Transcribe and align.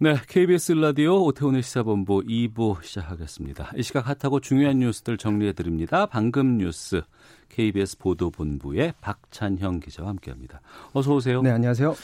네, 0.00 0.14
KBS 0.28 0.72
라디오 0.72 1.24
오태훈의 1.24 1.60
시사본부 1.62 2.22
2부 2.22 2.84
시작하겠습니다. 2.84 3.72
이 3.76 3.82
시각 3.82 4.06
핫하고 4.08 4.38
중요한 4.38 4.78
뉴스들 4.78 5.18
정리해드립니다. 5.18 6.06
방금 6.06 6.58
뉴스 6.58 7.02
KBS 7.48 7.98
보도본부의 7.98 8.94
박찬형 9.00 9.80
기자와 9.80 10.10
함께합니다. 10.10 10.60
어서 10.92 11.14
오세요. 11.16 11.42
네, 11.42 11.50
안녕하세요. 11.50 11.96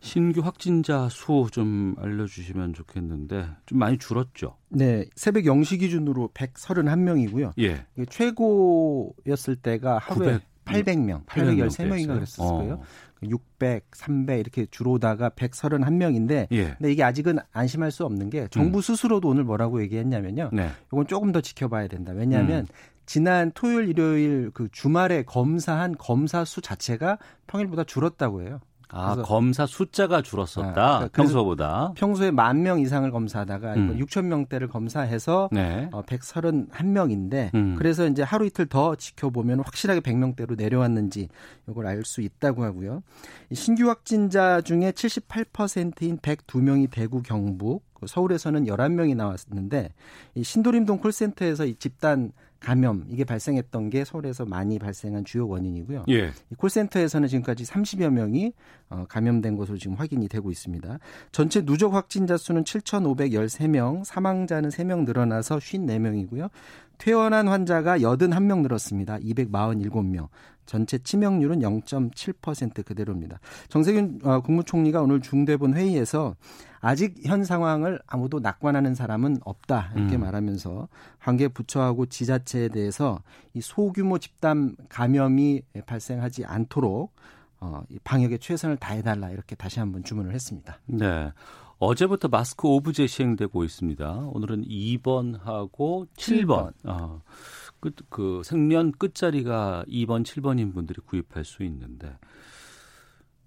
신규 0.00 0.40
확진자 0.42 1.08
수 1.10 1.48
좀 1.50 1.96
알려주시면 1.98 2.72
좋겠는데 2.72 3.48
좀 3.66 3.78
많이 3.78 3.98
줄었죠? 3.98 4.56
네, 4.68 5.04
새벽 5.16 5.42
0시 5.42 5.80
기준으로 5.80 6.30
131명이고요. 6.32 7.52
예. 7.58 7.84
최고였을 8.08 9.56
때가 9.56 9.98
하루에 9.98 10.38
900, 10.66 10.86
800명, 10.86 11.26
800 11.26 11.56
813명인가 11.68 12.14
그랬었을 12.14 12.44
어. 12.44 12.82
600, 13.22 13.86
300 13.92 14.40
이렇게 14.40 14.66
줄어다가 14.70 15.30
131명인데 15.30 16.48
예. 16.52 16.74
근데 16.78 16.92
이게 16.92 17.02
아직은 17.02 17.38
안심할 17.52 17.90
수 17.90 18.04
없는 18.04 18.30
게 18.30 18.48
정부 18.50 18.80
스스로도 18.82 19.28
오늘 19.28 19.44
뭐라고 19.44 19.82
얘기했냐면요. 19.82 20.50
네. 20.52 20.70
이건 20.92 21.06
조금 21.06 21.32
더 21.32 21.40
지켜봐야 21.40 21.88
된다. 21.88 22.12
왜냐하면 22.12 22.60
음. 22.60 22.66
지난 23.06 23.50
토요일, 23.52 23.88
일요일 23.88 24.50
그 24.54 24.68
주말에 24.70 25.24
검사한 25.24 25.96
검사 25.98 26.44
수 26.44 26.60
자체가 26.60 27.18
평일보다 27.48 27.84
줄었다고 27.84 28.42
해요. 28.42 28.60
아, 28.92 29.16
검사 29.22 29.66
숫자가 29.66 30.20
줄었었다. 30.22 30.98
아, 30.98 31.08
평소보다. 31.12 31.92
평소에 31.96 32.30
만 32.30 32.60
명 32.60 32.80
이상을 32.80 33.10
검사하다가 33.10 33.74
음. 33.74 33.84
이번 33.84 34.06
6천 34.06 34.24
명대를 34.26 34.68
검사해서 34.68 35.48
네. 35.52 35.88
어, 35.92 36.02
131명인데 36.02 37.54
음. 37.54 37.74
그래서 37.78 38.06
이제 38.06 38.22
하루 38.22 38.46
이틀 38.46 38.66
더 38.66 38.94
지켜보면 38.96 39.60
확실하게 39.60 40.00
100명대로 40.00 40.56
내려왔는지 40.56 41.28
이걸 41.68 41.86
알 41.86 42.00
수 42.04 42.20
있다고 42.22 42.64
하고요. 42.64 43.02
이 43.50 43.54
신규 43.54 43.88
확진자 43.88 44.60
중에 44.62 44.90
78%인 44.92 46.18
102명이 46.18 46.90
대구 46.90 47.22
경북, 47.22 47.84
그 47.94 48.06
서울에서는 48.06 48.64
11명이 48.64 49.14
나왔는데 49.14 49.92
이 50.34 50.42
신도림동 50.42 50.98
콜센터에서 50.98 51.66
이 51.66 51.74
집단 51.76 52.32
감염 52.60 53.06
이게 53.08 53.24
발생했던 53.24 53.90
게 53.90 54.04
서울에서 54.04 54.44
많이 54.44 54.78
발생한 54.78 55.24
주요 55.24 55.48
원인이고요. 55.48 56.04
예. 56.10 56.30
이 56.50 56.54
콜센터에서는 56.56 57.26
지금까지 57.28 57.64
30여 57.64 58.10
명이 58.10 58.52
어, 58.90 59.06
감염된 59.08 59.56
것으로 59.56 59.78
지금 59.78 59.96
확인이 59.96 60.28
되고 60.28 60.50
있습니다. 60.50 60.98
전체 61.32 61.64
누적 61.64 61.94
확진자 61.94 62.36
수는 62.36 62.64
7,513명, 62.64 64.04
사망자는 64.04 64.68
3명 64.68 65.04
늘어나서 65.04 65.58
54명이고요. 65.58 66.50
퇴원한 66.98 67.48
환자가 67.48 67.98
81명 67.98 68.60
늘었습니다. 68.60 69.18
247명. 69.18 70.28
전체 70.70 70.98
치명률은 70.98 71.58
0.7% 71.62 72.84
그대로입니다. 72.84 73.40
정세균 73.68 74.20
어, 74.22 74.40
국무총리가 74.40 75.02
오늘 75.02 75.20
중대본 75.20 75.74
회의에서 75.74 76.36
아직 76.78 77.16
현 77.24 77.42
상황을 77.42 77.98
아무도 78.06 78.38
낙관하는 78.38 78.94
사람은 78.94 79.38
없다 79.44 79.90
이렇게 79.96 80.14
음. 80.14 80.20
말하면서 80.20 80.86
관계 81.18 81.48
부처하고 81.48 82.06
지자체에 82.06 82.68
대해서 82.68 83.20
이 83.52 83.60
소규모 83.60 84.18
집단 84.18 84.76
감염이 84.88 85.62
발생하지 85.86 86.44
않도록 86.44 87.16
어, 87.58 87.82
이 87.88 87.98
방역에 88.04 88.38
최선을 88.38 88.76
다해달라 88.76 89.30
이렇게 89.30 89.56
다시 89.56 89.80
한번 89.80 90.04
주문을 90.04 90.32
했습니다. 90.34 90.78
네. 90.86 91.32
어제부터 91.80 92.28
마스크 92.28 92.68
오브제 92.68 93.08
시행되고 93.08 93.64
있습니다. 93.64 94.08
오늘은 94.32 94.66
2번하고 94.68 96.06
7번. 96.16 96.72
어, 96.84 97.22
끝, 97.80 97.94
그 98.08 98.42
생년 98.44 98.92
끝자리가 98.92 99.84
2번, 99.88 100.24
7번인 100.24 100.74
분들이 100.74 101.00
구입할 101.04 101.44
수 101.44 101.62
있는데 101.64 102.16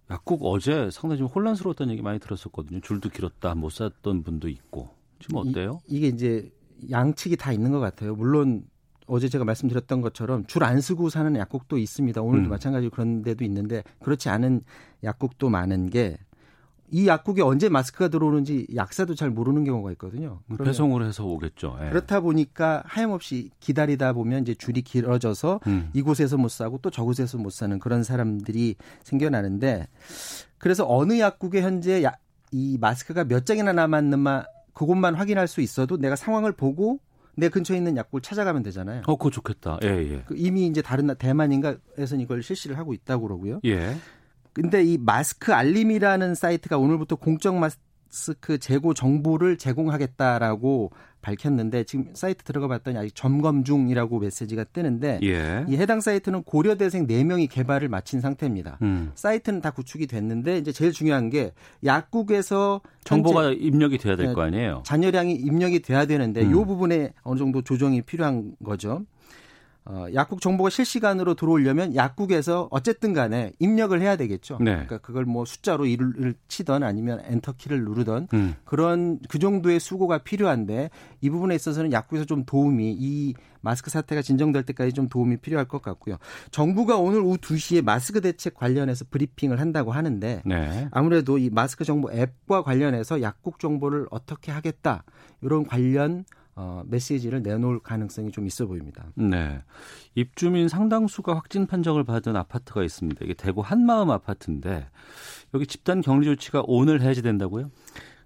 약국 0.10 0.42
어제 0.44 0.90
상당히 0.92 1.20
좀 1.20 1.28
혼란스러웠다는 1.28 1.94
얘기 1.94 2.02
많이 2.02 2.20
들었었거든요. 2.20 2.82
줄도 2.82 3.10
길었다, 3.10 3.56
못 3.56 3.72
샀던 3.72 4.24
분도 4.24 4.50
있고. 4.50 4.90
지금 5.20 5.38
어때요? 5.38 5.80
이, 5.88 6.00
게 6.02 6.08
이제 6.08 6.52
양측이 6.92 7.38
다 7.38 7.52
있는 7.54 7.72
것 7.72 7.80
같아요. 7.80 8.16
물론 8.16 8.66
어제 9.08 9.30
제가 9.30 9.46
말씀드렸던 9.46 10.02
것처럼 10.02 10.46
줄 10.46 10.64
안 10.64 10.82
쓰고 10.82 11.10
사는 11.10 11.36
약국도 11.36 11.78
있습니다. 11.78 12.22
오늘도 12.22 12.48
음. 12.48 12.50
마찬가지로 12.50 12.92
그런 12.92 13.22
데도 13.22 13.44
있는데 13.46 13.84
그렇지 14.02 14.30
않은 14.30 14.62
약국도 15.04 15.50
많은 15.50 15.90
게 15.90 16.18
이 16.96 17.08
약국에 17.08 17.42
언제 17.42 17.70
마스크가 17.70 18.08
들어오는지 18.10 18.68
약사도 18.76 19.16
잘 19.16 19.32
모르는 19.32 19.64
경우가 19.64 19.92
있거든요. 19.94 20.42
그러면 20.46 20.66
배송을 20.66 21.04
해서 21.04 21.26
오겠죠. 21.26 21.76
예. 21.84 21.90
그렇다 21.90 22.20
보니까 22.20 22.84
하염없이 22.86 23.50
기다리다 23.60 24.14
보면 24.14 24.44
이제 24.44 24.54
줄이 24.54 24.84
길어져서 24.84 25.60
음. 25.66 25.90
이곳에서 25.94 26.38
못 26.38 26.50
사고 26.52 26.78
또 26.84 26.92
저곳에서 26.92 27.40
못 27.40 27.50
사는 27.52 27.80
그런 27.80 28.04
사람들이 28.04 28.76
생겨나는데 29.04 29.88
그래서 30.60 30.86
어느 30.88 31.18
약국에 31.20 31.64
현재 31.64 32.04
야- 32.04 32.14
이 32.52 32.78
마스크가 32.80 33.24
몇 33.24 33.48
장이나 33.48 33.74
남았는마 33.74 34.44
그것만 34.74 35.16
확인할 35.16 35.48
수 35.48 35.62
있어도 35.62 35.98
내가 35.98 36.16
상황을 36.16 36.52
보고 36.52 37.00
내 37.36 37.50
근처에 37.50 37.76
있는 37.78 37.98
약국을 37.98 38.22
찾아가면 38.22 38.62
되잖아요. 38.62 39.02
어, 39.08 39.16
그거 39.16 39.32
좋겠다. 39.32 39.80
예, 39.82 39.88
예. 39.88 40.24
그 40.28 40.36
이미 40.38 40.68
이제 40.68 40.84
다른 40.84 41.08
나- 41.08 41.16
대만인가에서는 41.16 42.20
이걸 42.22 42.44
실시를 42.44 42.78
하고 42.78 42.94
있다고 42.94 43.24
그러고요. 43.28 43.62
예. 43.66 43.96
근데 44.54 44.84
이 44.84 44.98
마스크 44.98 45.54
알림이라는 45.54 46.36
사이트가 46.36 46.78
오늘부터 46.78 47.16
공적 47.16 47.56
마스크 47.56 48.60
재고 48.60 48.94
정보를 48.94 49.58
제공하겠다라고 49.58 50.92
밝혔는데 51.24 51.86
지금 51.86 52.10
사이트 52.14 52.44
들어가 52.44 52.68
봤더니 52.68 52.98
아직 52.98 53.16
점검 53.16 53.64
중이라고 53.64 54.20
메시지가 54.20 54.66
뜨는데 54.66 55.22
예. 55.24 55.66
이 55.70 55.78
해당 55.78 56.02
사이트는 56.02 56.44
고려대생 56.44 57.08
4명이 57.08 57.50
개발을 57.50 57.88
마친 57.88 58.20
상태입니다. 58.20 58.78
음. 58.82 59.12
사이트는 59.16 59.62
다 59.62 59.72
구축이 59.72 60.06
됐는데 60.06 60.58
이제 60.58 60.72
제일 60.72 60.92
중요한 60.92 61.30
게 61.30 61.54
약국에서 61.84 62.82
정보가 63.06 63.54
입력이 63.54 63.98
돼야 63.98 64.16
될 64.16 64.28
네, 64.28 64.34
거 64.34 64.42
아니에요. 64.42 64.84
잔여량이 64.86 65.34
입력이 65.34 65.80
돼야 65.80 66.06
되는데 66.06 66.44
음. 66.44 66.52
이 66.52 66.54
부분에 66.54 67.14
어느 67.24 67.40
정도 67.40 67.62
조정이 67.62 68.02
필요한 68.02 68.52
거죠. 68.64 69.06
어, 69.86 70.06
약국 70.14 70.40
정보가 70.40 70.70
실시간으로 70.70 71.34
들어오려면 71.34 71.96
약국에서 71.96 72.70
어쨌든 72.72 73.14
간에 73.14 73.52
입력을 73.60 74.00
해야 74.00 74.16
되겠죠. 74.16 74.58
네. 74.60 74.72
그러니까 74.72 75.00
그걸 75.00 75.26
뭐 75.26 75.44
숫자로 75.44 75.86
일을 75.86 76.36
치던 76.48 76.84
아니면 76.84 77.22
엔터키를 77.26 77.84
누르던 77.84 78.28
음. 78.34 78.56
그런 78.64 79.20
그 79.28 79.40
정도의 79.40 79.82
수고가 79.82 80.20
필요한데 80.20 80.90
이 81.20 81.30
부분에 81.30 81.56
있어서는 81.56 81.92
약국에서 81.92 82.26
좀 82.26 82.46
도움이 82.46 82.96
이 82.98 83.34
마스크 83.60 83.90
사태가 83.90 84.22
진정될 84.22 84.64
때까지 84.64 84.94
좀 84.94 85.10
도움이 85.10 85.38
필요할 85.38 85.68
것 85.68 85.82
같고요. 85.82 86.18
정부가 86.52 86.98
오늘 86.98 87.22
오후 87.22 87.38
2시에 87.38 87.82
마스크 87.84 88.22
대책 88.22 88.54
관련해서 88.56 89.06
브리핑을 89.10 89.60
한다고 89.60 89.92
하는데 89.92 90.42
네. 90.46 90.88
아무래도 90.92 91.38
이 91.38 91.50
마스크 91.50 91.84
정보 91.84 92.12
앱과 92.12 92.64
관련해서 92.64 93.22
약국 93.22 93.60
정보를 93.60 94.08
어떻게 94.12 94.52
하겠다 94.52 95.04
이런 95.42 95.66
관련 95.66 96.26
어, 96.56 96.84
메시지를 96.86 97.42
내놓을 97.42 97.80
가능성이 97.80 98.32
좀 98.32 98.46
있어 98.46 98.66
보입니다. 98.66 99.06
네. 99.16 99.62
입주민 100.16 100.68
상당수가 100.68 101.36
확진 101.36 101.66
판정을 101.66 102.04
받은 102.04 102.36
아파트가 102.36 102.84
있습니다. 102.84 103.26
이게 103.26 103.34
대구 103.34 103.62
한마음 103.62 104.12
아파트인데 104.12 104.88
여기 105.54 105.66
집단 105.66 106.02
격리 106.02 106.26
조치가 106.26 106.64
오늘 106.68 107.02
해제된다고요? 107.02 107.72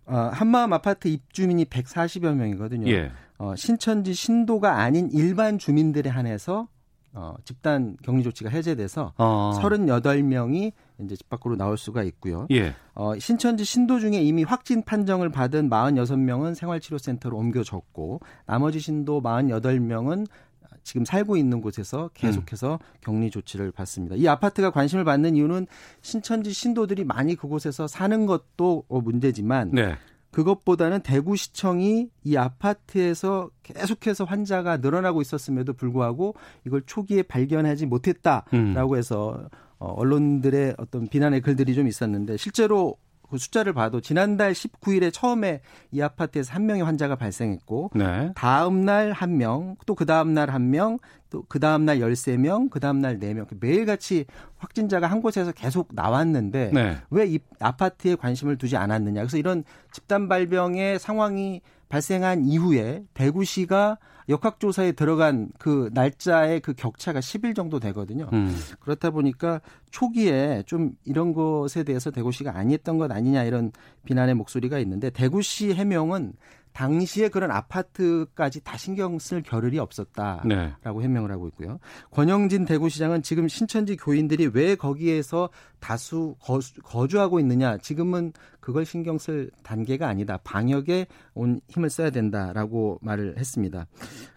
어, 0.08 0.16
한마음 0.34 0.74
아파트 0.74 1.08
입주민이 1.08 1.66
140여 1.66 2.34
명이거든요. 2.34 2.90
예. 2.92 3.12
어, 3.38 3.56
신천지 3.56 4.14
신도가 4.14 4.80
아닌 4.82 5.10
일반 5.12 5.58
주민들에 5.58 6.10
한해서 6.10 6.68
어, 7.14 7.36
집단 7.46 7.98
격리 8.04 8.24
조치가 8.24 8.50
해제돼서 8.50 9.14
어. 9.18 9.52
38명이 9.62 10.74
이제 11.04 11.16
집 11.16 11.30
밖으로 11.30 11.56
나올 11.56 11.78
수가 11.78 12.04
있고요. 12.04 12.48
예. 12.52 12.74
어, 12.94 13.18
신천지 13.18 13.64
신도 13.64 14.00
중에 14.00 14.22
이미 14.22 14.44
확진 14.44 14.84
판정을 14.84 15.30
받은 15.30 15.70
46명은 15.70 16.56
생활치료센터로 16.56 17.38
옮겨졌고 17.38 18.22
나머지 18.46 18.80
신도 18.80 19.22
48명은 19.22 20.28
지금 20.84 21.04
살고 21.04 21.36
있는 21.36 21.60
곳에서 21.60 22.10
계속해서 22.14 22.80
격리 23.02 23.30
조치를 23.30 23.72
받습니다. 23.72 24.16
이 24.16 24.26
아파트가 24.28 24.72
관심을 24.72 25.04
받는 25.04 25.36
이유는 25.36 25.68
신천지 26.02 26.54
신도들이 26.54 27.04
많이 27.04 27.36
그곳에서 27.36 27.88
사는 27.88 28.26
것도 28.26 28.86
어, 28.88 29.02
문제지만 29.02 29.72
네. 29.72 29.96
그것보다는 30.32 31.02
대구시청이 31.02 32.10
이 32.24 32.38
아파트에서 32.38 33.50
계속해서 33.64 34.24
환자가 34.24 34.78
늘어나고 34.78 35.22
있었음에도 35.22 35.74
불구하고 35.74 36.36
이걸 36.66 36.84
초기에 36.86 37.24
발견하지 37.24 37.86
못했다라고 37.86 38.94
음. 38.94 38.98
해서 38.98 39.50
어, 39.80 39.94
언론들의 39.94 40.76
어떤 40.78 41.08
비난의 41.08 41.42
글들이 41.42 41.76
좀 41.76 41.88
있었는데 41.88 42.38
실제로 42.38 42.98
그 43.30 43.38
숫자를 43.38 43.74
봐도 43.74 44.00
지난달 44.00 44.54
19일에 44.54 45.12
처음에 45.12 45.62
이 45.92 46.02
아파트에서 46.02 46.54
한 46.54 46.66
명의 46.66 46.84
환자가 46.84 47.16
발생했고 47.18 47.92
네. 47.94 48.32
다음 48.36 48.86
날 48.86 49.12
한 49.12 49.38
명, 49.38 49.76
또 49.86 49.96
그 49.96 50.06
다음 50.06 50.34
날 50.34 50.50
한 50.50 50.70
명, 50.72 50.98
또 51.30 51.44
그 51.48 51.60
다음 51.60 51.86
날 51.86 52.00
13명, 52.00 52.70
그 52.70 52.80
다음 52.80 53.02
날 53.02 53.20
4명. 53.20 53.48
매일같이 53.60 54.26
확진자가 54.58 55.08
한 55.08 55.22
곳에서 55.22 55.52
계속 55.52 55.90
나왔는데 55.94 56.72
네. 56.74 56.98
왜이 57.10 57.40
아파트에 57.60 58.16
관심을 58.16 58.58
두지 58.58 58.78
않았느냐. 58.78 59.22
그래서 59.22 59.38
이런 59.38 59.64
집단 59.92 60.28
발병의 60.28 61.00
상황이 61.00 61.62
발생한 61.90 62.46
이후에 62.46 63.04
대구시가 63.14 63.98
역학조사에 64.30 64.92
들어간 64.92 65.50
그 65.58 65.90
날짜의 65.94 66.60
그 66.60 66.74
격차가 66.74 67.22
10일 67.22 67.56
정도 67.56 67.80
되거든요. 67.80 68.30
음. 68.34 68.54
그렇다 68.82 69.12
보니까 69.12 69.62
초기에 69.90 70.64
좀 70.66 70.92
이런 71.06 71.34
것에 71.34 71.84
대해서 71.84 72.12
대구시가 72.12 72.58
아니했던 72.58 72.98
것 72.98 73.10
아니냐 73.10 73.44
이런 73.46 73.72
비난의 74.04 74.36
목소리가 74.36 74.80
있는데 74.80 75.10
대구시 75.10 75.74
해명은 75.74 76.34
당시에 76.78 77.30
그런 77.30 77.50
아파트까지 77.50 78.64
다 78.64 78.78
신경 78.78 79.18
쓸 79.18 79.42
겨를이 79.42 79.80
없었다라고 79.80 80.48
네. 80.48 80.76
해명을 80.86 81.32
하고 81.32 81.48
있고요. 81.48 81.80
권영진 82.12 82.66
대구시장은 82.66 83.24
지금 83.24 83.48
신천지 83.48 83.96
교인들이 83.98 84.52
왜 84.54 84.76
거기에서 84.76 85.50
다수 85.80 86.36
거주, 86.40 87.20
하고 87.20 87.40
있느냐. 87.40 87.80
지금은 87.80 88.32
그걸 88.68 88.84
신경 88.84 89.18
쓸 89.18 89.50
단계가 89.64 90.10
아니다. 90.10 90.42
방역에 90.44 91.08
온 91.34 91.62
힘을 91.70 91.90
써야 91.90 92.10
된다라고 92.10 93.00
말을 93.02 93.38
했습니다. 93.38 93.88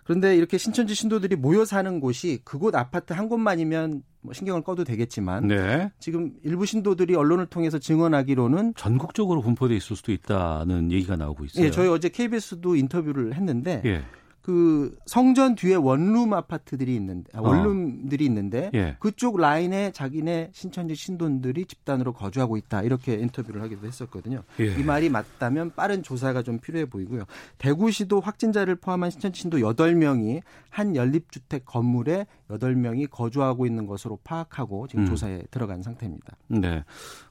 그런데 0.04 0.36
이렇게 0.36 0.56
신천지 0.56 0.94
신도들이 0.94 1.34
모여 1.34 1.64
사는 1.64 1.98
곳이 1.98 2.38
그곳 2.44 2.76
아파트 2.76 3.12
한 3.12 3.28
곳만이면 3.28 4.04
뭐 4.20 4.32
신경을 4.32 4.62
꺼도 4.62 4.84
되겠지만 4.84 5.48
네. 5.48 5.90
지금 5.98 6.30
일부 6.44 6.64
신도들이 6.64 7.16
언론을 7.16 7.46
통해서 7.46 7.80
증언하기로는 7.80 8.74
전국적으로 8.76 9.42
분포돼 9.42 9.74
있을 9.74 9.96
수도 9.96 10.12
있다는 10.12 10.92
얘기가 10.92 11.16
나오고 11.16 11.46
있어요. 11.46 11.66
예, 11.66 11.72
저희 11.72 11.88
어제 11.88 12.08
KBS도 12.08 12.76
인터뷰를 12.76 13.34
했는데 13.34 13.82
예. 13.84 14.04
그 14.50 14.96
성전 15.06 15.54
뒤에 15.54 15.76
원룸 15.76 16.32
아파트들이 16.32 16.96
있는데 16.96 17.30
아, 17.32 17.40
원룸들이 17.40 18.24
있는데 18.24 18.72
예. 18.74 18.96
그쪽 18.98 19.38
라인에 19.38 19.92
자기네 19.92 20.50
신천지 20.52 20.96
신도들이 20.96 21.66
집단으로 21.66 22.12
거주하고 22.12 22.56
있다 22.56 22.82
이렇게 22.82 23.14
인터뷰를 23.14 23.62
하기도 23.62 23.86
했었거든요. 23.86 24.42
예. 24.58 24.74
이 24.74 24.82
말이 24.82 25.08
맞다면 25.08 25.74
빠른 25.76 26.02
조사가 26.02 26.42
좀 26.42 26.58
필요해 26.58 26.86
보이고요. 26.86 27.26
대구시도 27.58 28.18
확진자를 28.18 28.74
포함한 28.74 29.10
신천지 29.10 29.42
신도 29.42 29.58
8명이 29.58 30.42
한 30.68 30.96
연립주택 30.96 31.64
건물에 31.64 32.26
8명이 32.48 33.08
거주하고 33.08 33.66
있는 33.66 33.86
것으로 33.86 34.18
파악하고 34.24 34.88
지금 34.88 35.04
음. 35.04 35.06
조사에 35.08 35.44
들어간 35.52 35.82
상태입니다. 35.82 36.36
네. 36.48 36.82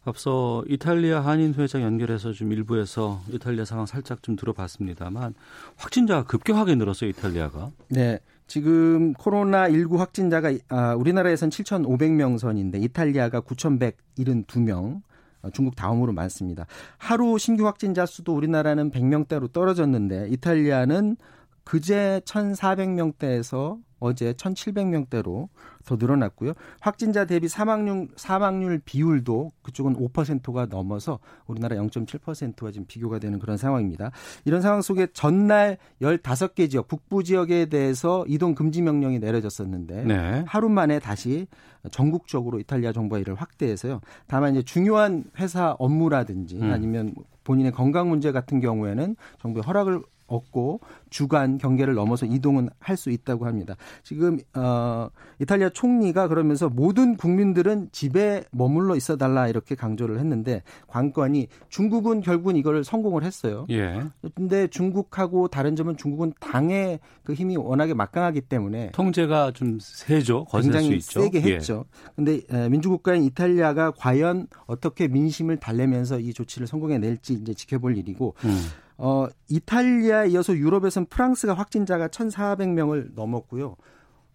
앞서 0.06 0.64
이탈리아 0.68 1.22
한인 1.22 1.54
회장 1.56 1.82
연결해서 1.82 2.32
좀 2.34 2.52
일부에서 2.52 3.22
이탈리아 3.32 3.66
상황 3.66 3.86
살짝 3.86 4.24
좀 4.24 4.36
들어봤습니다만 4.36 5.34
확진자가 5.78 6.24
급격하게 6.24 6.76
늘었어요, 6.76 7.10
이탈리아가. 7.10 7.72
네. 7.90 8.20
지금 8.48 9.14
코로나19 9.14 9.98
확진자가 9.98 10.52
아, 10.70 10.96
우리나라에선 10.96 11.52
7,500명 11.52 12.40
선인데 12.40 12.80
이탈리아가 12.80 13.42
9,172명 13.42 15.02
어, 15.42 15.50
중국 15.52 15.76
다음으로 15.76 16.14
많습니다. 16.14 16.66
하루 16.98 17.38
신규 17.38 17.68
확진자 17.68 18.08
수도 18.08 18.36
우리나라는 18.36 18.90
100명대로 18.90 19.52
떨어졌는데 19.52 20.30
이탈리아는 20.32 21.18
그제 21.64 22.22
1,400명대에서 22.26 23.78
어제 24.00 24.34
1,700명대로 24.34 25.50
더 25.86 25.96
늘어났고요. 25.96 26.54
확진자 26.80 27.26
대비 27.26 27.48
사망률 27.48 28.10
사망률 28.16 28.82
비율도 28.86 29.52
그쪽은 29.64 29.96
5%가 29.96 30.68
넘어서 30.68 31.20
우리나라 31.48 31.76
0.7%와 31.78 32.72
지금 32.72 32.86
비교가 32.88 33.20
되는 33.20 33.40
그런 33.40 33.58
상황입니다. 33.58 34.12
이런 34.46 34.62
상황 34.62 34.82
속에 34.82 35.08
전날 35.14 35.78
15개 36.02 36.70
지역 36.70 36.88
북부 36.88 37.24
지역에 37.24 37.66
대해서 37.66 38.26
이동 38.28 38.56
금지 38.56 38.82
명령이 38.82 39.20
내려졌었는데 39.20 40.04
네. 40.04 40.44
하루 40.48 40.70
만에 40.70 41.00
다시 41.00 41.48
전국적으로 41.92 42.60
이탈리아 42.60 42.92
정부가 42.92 43.20
이를 43.20 43.36
확대해서요. 43.36 44.02
다만 44.28 44.54
이제 44.54 44.64
중요한 44.64 45.24
회사 45.38 45.76
업무라든지 45.80 46.58
음. 46.58 46.72
아니면 46.72 47.16
본인의 47.44 47.72
건강 47.72 48.10
문제 48.10 48.32
같은 48.32 48.60
경우에는 48.60 49.16
정부의 49.42 49.64
허락을 49.64 50.02
얻고 50.30 50.80
주간 51.10 51.58
경계를 51.58 51.96
넘어서 51.96 52.28
이동은 52.28 52.70
할 52.80 53.00
수 53.00 53.10
있다고 53.12 53.46
합니다. 53.46 53.76
지금 54.04 54.40
어 54.54 55.10
이탈리아 55.40 55.70
총리가 55.70 56.28
그러면서 56.28 56.68
모든 56.70 57.16
국민들은 57.16 57.90
집에 57.94 58.44
머물러 58.52 58.98
있어 58.98 59.16
달라 59.16 59.48
이렇게 59.48 59.74
강조를 59.74 60.20
했는데 60.20 60.62
관건이 60.88 61.48
중국은 61.70 62.20
결국은 62.20 62.58
이걸 62.58 62.84
성공을 62.84 63.24
했어요. 63.24 63.66
예. 63.70 64.02
근데 64.36 64.68
중국하고 64.68 65.48
다른 65.48 65.78
점은 65.78 65.96
중국은 65.96 66.34
당의 66.42 67.00
그 67.24 67.34
힘이 67.34 67.56
워낙에 67.56 67.94
막강하기 67.94 68.42
때문에 68.42 68.92
통제가 68.92 69.52
좀 69.54 69.80
세죠. 69.80 70.46
굉장히. 70.52 71.00
세게 71.00 71.42
예. 71.46 71.56
했죠. 71.56 71.86
근데 72.18 72.42
에, 72.52 72.68
민주국가인 72.68 73.24
이탈리아가 73.24 73.92
과연 73.92 74.48
어떻게 74.68 75.08
민심을 75.08 75.56
달래면서 75.58 76.20
이 76.20 76.34
조치를 76.34 76.68
성공해 76.68 76.98
낼지 76.98 77.34
이제 77.36 77.54
지켜볼 77.54 77.98
일이고 77.98 78.36
음. 78.44 78.60
어, 79.02 79.28
이탈리아에 79.48 80.28
이어서 80.30 80.54
유럽에선 80.56 81.06
프랑스가 81.06 81.54
확진자가 81.54 82.10
1,400명을 82.10 83.16
넘었고요. 83.16 83.78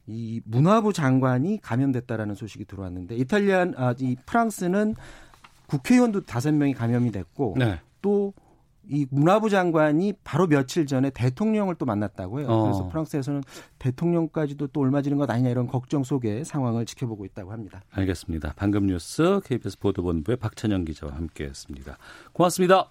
이 0.06 0.40
문화부 0.44 0.94
장관이 0.94 1.60
감염됐다라는 1.60 2.34
소식이 2.34 2.64
들어왔는데 2.64 3.14
이탈리아 3.16 3.66
아, 3.76 3.94
이 3.98 4.16
프랑스는 4.24 4.94
국회의원도 5.66 6.22
다섯 6.24 6.52
명이 6.54 6.72
감염이 6.72 7.10
됐고 7.10 7.56
네. 7.58 7.78
또이 8.00 9.06
문화부 9.10 9.50
장관이 9.50 10.14
바로 10.24 10.46
며칠 10.46 10.86
전에 10.86 11.10
대통령을 11.10 11.74
또 11.74 11.84
만났다고 11.84 12.40
해요. 12.40 12.48
어. 12.48 12.62
그래서 12.62 12.88
프랑스에서는 12.88 13.42
대통령까지도 13.78 14.68
또 14.68 14.80
올맞이는 14.80 15.18
것 15.18 15.30
아니냐 15.30 15.50
이런 15.50 15.66
걱정 15.66 16.04
속에 16.04 16.42
상황을 16.44 16.86
지켜보고 16.86 17.26
있다고 17.26 17.52
합니다. 17.52 17.82
알겠습니다. 17.90 18.54
방금 18.56 18.86
뉴스 18.86 19.40
KBS 19.44 19.78
보도본부의 19.78 20.36
박찬영 20.36 20.86
기자와 20.86 21.14
함께했습니다. 21.14 21.98
고맙습니다. 22.32 22.90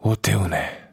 오태훈의 0.00 0.88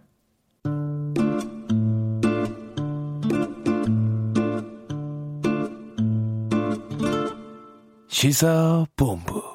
시사본부 8.08 9.55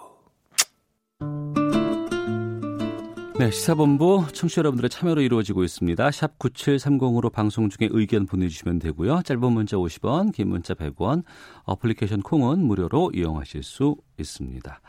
네, 3.40 3.50
시사본부 3.50 4.26
청취자 4.34 4.58
여러분들의 4.58 4.90
참여로 4.90 5.22
이루어지고 5.22 5.64
있습니다. 5.64 6.10
샵 6.10 6.38
9730으로 6.38 7.32
방송 7.32 7.70
중에 7.70 7.88
의견 7.90 8.26
보내주시면 8.26 8.80
되고요. 8.80 9.22
짧은 9.22 9.40
문자 9.40 9.78
50원, 9.78 10.34
긴 10.34 10.48
문자 10.48 10.74
100원, 10.74 11.24
어플리케이션 11.64 12.20
콩은 12.20 12.62
무료로 12.62 13.12
이용하실 13.14 13.62
수 13.62 13.96
있습니다. 14.18 14.82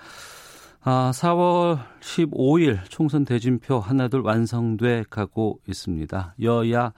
아, 0.81 1.11
4월 1.13 1.79
15일 2.01 2.81
총선 2.89 3.23
대진표 3.23 3.79
하나둘 3.79 4.19
완성돼 4.19 5.05
가고 5.09 5.61
있습니다. 5.65 6.35
여야 6.41 6.91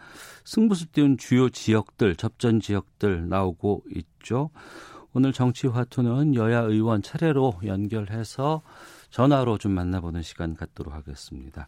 승부수 0.45 0.87
띄운 0.87 1.19
주요 1.19 1.51
지역들, 1.51 2.15
접전 2.15 2.61
지역들 2.61 3.29
나오고 3.29 3.83
있죠. 3.95 4.49
오늘 5.13 5.31
정치화투는 5.31 6.33
여야 6.33 6.61
의원 6.61 7.03
차례로 7.03 7.59
연결해서 7.63 8.63
전화로 9.13 9.59
좀 9.59 9.73
만나보는 9.73 10.23
시간 10.23 10.55
갖도록 10.55 10.91
하겠습니다. 10.95 11.67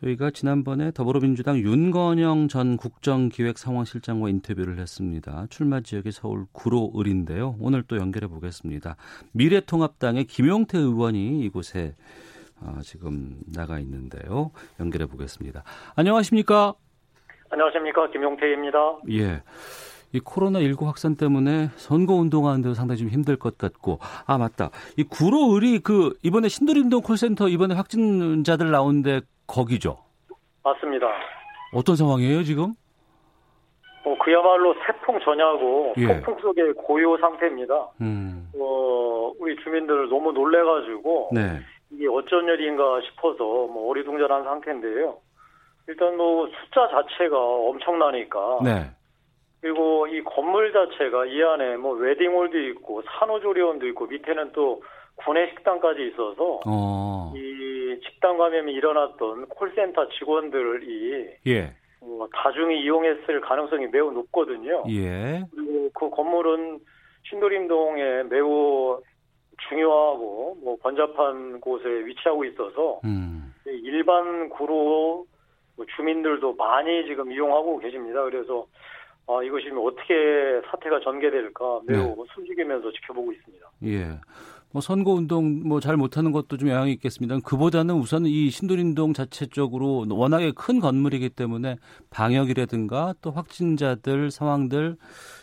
저희가 0.00 0.30
지난번에 0.30 0.92
더불어민주당 0.92 1.56
윤건영 1.56 2.48
전 2.48 2.76
국정기획상황실장과 2.76 4.28
인터뷰를 4.28 4.78
했습니다. 4.78 5.46
출마 5.48 5.80
지역이 5.80 6.12
서울 6.12 6.44
구로 6.52 6.92
을인데요. 6.94 7.56
오늘 7.58 7.82
또 7.84 7.96
연결해 7.96 8.26
보겠습니다. 8.26 8.96
미래통합당의 9.32 10.26
김용태 10.26 10.76
의원이 10.76 11.40
이곳에 11.40 11.94
어, 12.60 12.80
지금 12.82 13.38
나가 13.46 13.78
있는데요. 13.78 14.50
연결해 14.78 15.06
보겠습니다. 15.06 15.64
안녕하십니까? 15.94 16.74
안녕하십니까 17.48 18.10
김용태입니다. 18.10 18.78
예. 19.12 19.42
이 20.16 20.20
코로나19 20.20 20.84
확산 20.86 21.16
때문에 21.16 21.68
선거 21.76 22.14
운동하는데 22.14 22.74
상당히 22.74 22.98
좀 22.98 23.08
힘들 23.08 23.36
것 23.36 23.58
같고 23.58 23.98
아 24.26 24.38
맞다 24.38 24.70
이 24.96 25.04
구로을이 25.04 25.80
그 25.80 26.14
이번에 26.22 26.48
신도림동 26.48 27.02
콜센터 27.02 27.48
이번에 27.48 27.74
확진자들 27.74 28.70
나오는데 28.70 29.20
거기죠 29.46 29.98
맞습니다. 30.64 31.06
어떤 31.72 31.94
상황이에요 31.96 32.42
지금? 32.42 32.72
뭐 34.04 34.16
그야말로 34.18 34.74
태풍 34.86 35.18
전야고 35.20 35.94
예. 35.98 36.06
폭풍 36.06 36.38
속의 36.40 36.74
고요 36.74 37.16
상태입니다. 37.18 37.88
음, 38.00 38.48
어, 38.58 39.32
우리 39.38 39.56
주민들 39.62 40.08
너무 40.08 40.32
놀래가지고 40.32 41.30
네, 41.32 41.60
이게 41.90 42.06
어쩐 42.08 42.44
일인가 42.44 43.00
싶어서 43.02 43.38
뭐 43.44 43.90
어리둥절한 43.90 44.44
상태인데요. 44.44 45.18
일단 45.88 46.16
뭐 46.16 46.48
숫자 46.48 46.88
자체가 46.88 47.36
엄청나니까 47.36 48.58
네, 48.62 48.90
그리고 49.60 50.06
이 50.06 50.22
건물 50.22 50.72
자체가 50.72 51.26
이 51.26 51.42
안에 51.42 51.76
뭐 51.76 51.94
웨딩홀도 51.94 52.58
있고 52.70 53.02
산후조리원도 53.02 53.86
있고 53.88 54.06
밑에는 54.06 54.52
또 54.52 54.82
구내식당까지 55.16 56.08
있어서 56.08 56.60
어. 56.66 57.32
이 57.34 57.98
집단 58.04 58.36
감염이 58.36 58.72
일어났던 58.72 59.46
콜센터 59.46 60.08
직원들이 60.10 61.26
예. 61.46 61.74
뭐 62.00 62.28
다중이 62.32 62.82
이용했을 62.82 63.40
가능성이 63.40 63.86
매우 63.88 64.12
높거든요. 64.12 64.84
예. 64.90 65.42
그리고 65.54 65.90
그 65.94 66.10
건물은 66.10 66.78
신도림동에 67.28 68.24
매우 68.24 69.00
중요하고 69.68 70.58
뭐 70.62 70.76
번잡한 70.82 71.60
곳에 71.60 71.88
위치하고 71.88 72.44
있어서 72.44 73.00
음. 73.04 73.54
일반 73.66 74.48
구로 74.50 75.26
주민들도 75.96 76.54
많이 76.54 77.04
지금 77.06 77.32
이용하고 77.32 77.78
계십니다. 77.78 78.22
그래서 78.24 78.66
아, 79.28 79.42
이것이 79.42 79.66
어떻게 79.70 80.14
사태가 80.70 81.00
전개될까 81.00 81.80
매우 81.86 82.24
숨죽이면서 82.34 82.92
지켜보고 82.92 83.32
있습니다. 83.32 83.66
예. 83.84 84.18
뭐 84.72 84.80
선거 84.82 85.12
운동 85.12 85.62
뭐 85.66 85.80
잘 85.80 85.96
못하는 85.96 86.32
것도 86.32 86.56
좀 86.58 86.68
영향이 86.68 86.92
있겠습니다. 86.92 87.38
그보다는 87.44 87.94
우선 87.94 88.26
이 88.26 88.50
신도림동 88.50 89.14
자체 89.14 89.46
쪽으로 89.46 90.04
워낙에 90.08 90.52
큰 90.54 90.80
건물이기 90.80 91.30
때문에 91.30 91.76
방역이라든가 92.10 93.14
또 93.22 93.30
확진자들 93.30 94.30
상황들 94.30 94.96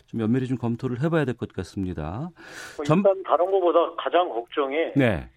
좀 0.07 0.19
면밀히 0.19 0.47
좀 0.47 0.57
검토를 0.57 1.01
해봐야 1.01 1.25
될 1.25 1.35
것 1.35 1.51
같습니다. 1.53 2.29
뭐 2.77 2.85
전- 2.85 2.97
일단 2.99 3.23
다른 3.23 3.49
것보다 3.51 3.79
가장 3.97 4.29
걱정이 4.29 4.75
네, 4.95 5.27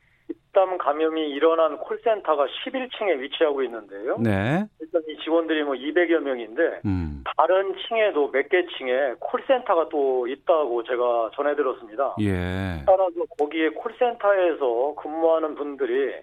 집단 0.57 0.79
감염이 0.79 1.29
일어난 1.29 1.77
콜센터가 1.77 2.47
11층에 2.47 3.21
위치하고 3.21 3.63
있는데요. 3.65 4.17
네, 4.19 4.65
일단 4.81 5.03
이 5.07 5.19
직원들이 5.23 5.63
뭐 5.65 5.75
200여 5.75 6.21
명인데 6.21 6.81
음, 6.87 7.23
다른 7.37 7.75
층에도 7.87 8.31
몇 8.31 8.49
개 8.49 8.65
층에 8.79 9.17
콜센터가 9.21 9.91
또 9.91 10.27
있다고 10.27 10.83
제가 10.85 11.31
전해 11.35 11.55
들었습니다. 11.55 12.17
예, 12.23 12.83
따라서 12.87 13.13
거기에 13.39 13.69
콜센터에서 13.71 14.95
근무하는 14.97 15.57
분들이 15.57 16.15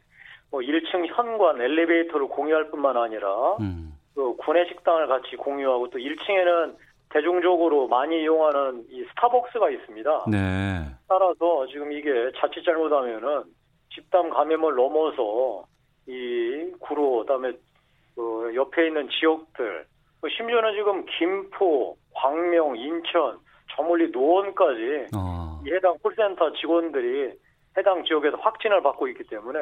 뭐 0.50 0.62
1층 0.62 1.06
현관 1.14 1.62
엘리베이터를 1.62 2.28
공유할 2.28 2.72
뿐만 2.72 2.98
아니라 2.98 3.58
음, 3.60 3.94
또 4.16 4.36
구내 4.38 4.66
식당을 4.66 5.06
같이 5.08 5.36
공유하고 5.36 5.92
또 5.92 6.00
1층에는 6.00 6.76
대중적으로 7.12 7.88
많이 7.88 8.24
이용하는 8.24 8.86
이 8.90 9.04
스타벅스가 9.10 9.70
있습니다. 9.70 10.26
네, 10.32 10.86
따라서 11.08 11.68
지금 11.68 11.92
이게 11.92 12.32
자칫 12.38 12.64
잘못하면은 12.66 13.44
집단 13.94 14.30
감염을 14.30 14.76
넘어서 14.76 15.66
이 16.08 16.72
구로 16.80 17.20
그다음에 17.20 17.54
그 18.16 18.52
옆에 18.56 18.88
있는 18.88 19.08
지역들 19.10 19.86
그 20.22 20.30
심지어는 20.30 20.74
지금 20.76 21.06
김포, 21.18 21.98
광명, 22.14 22.78
인천, 22.78 23.38
저 23.76 23.84
멀리 23.84 24.10
노원까지 24.10 25.08
어, 25.16 25.62
이 25.66 25.74
해당 25.74 25.98
콜센터 26.00 26.54
직원들이 26.54 27.34
해당 27.78 28.04
지역에서 28.06 28.38
확진을 28.38 28.82
받고 28.84 29.08
있기 29.10 29.24
때문에 29.26 29.60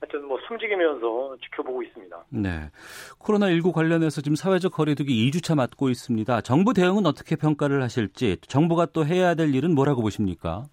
하여튼 0.00 0.26
뭐 0.26 0.38
숨지기면서 0.48 1.36
지켜보고 1.44 1.82
있습니다. 1.82 2.24
네. 2.30 2.70
코로나19 3.18 3.72
관련해서 3.72 4.22
지금 4.22 4.34
사회적 4.34 4.72
거리두기 4.72 5.30
2주차 5.30 5.54
맞고 5.54 5.90
있습니다. 5.90 6.40
정부 6.40 6.72
대응은 6.72 7.04
어떻게 7.04 7.36
평가를 7.36 7.82
하실지, 7.82 8.38
정부가 8.40 8.86
또 8.86 9.04
해야 9.04 9.34
될 9.34 9.54
일은 9.54 9.74
뭐라고 9.74 10.00
보십니까? 10.00 10.64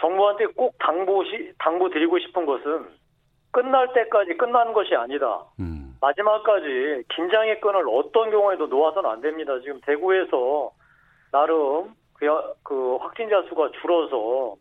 정부한테 0.00 0.46
꼭 0.46 0.74
당부시 0.78 1.52
당부 1.58 1.90
드리고 1.90 2.18
싶은 2.18 2.46
것은 2.46 2.86
끝날 3.50 3.92
때까지 3.92 4.36
끝나는 4.36 4.72
것이 4.72 4.94
아니다. 4.94 5.44
음, 5.60 5.96
마지막까지 6.00 7.04
긴장의 7.14 7.60
끈을 7.60 7.84
어떤 7.88 8.30
경우에도 8.30 8.66
놓아서는 8.66 9.08
안 9.08 9.20
됩니다. 9.20 9.58
지금 9.60 9.80
대구에서 9.82 10.72
나름 11.30 11.94
그, 12.14 12.26
그 12.62 12.96
확진자 12.96 13.42
수가 13.48 13.70
줄어서 13.80 14.56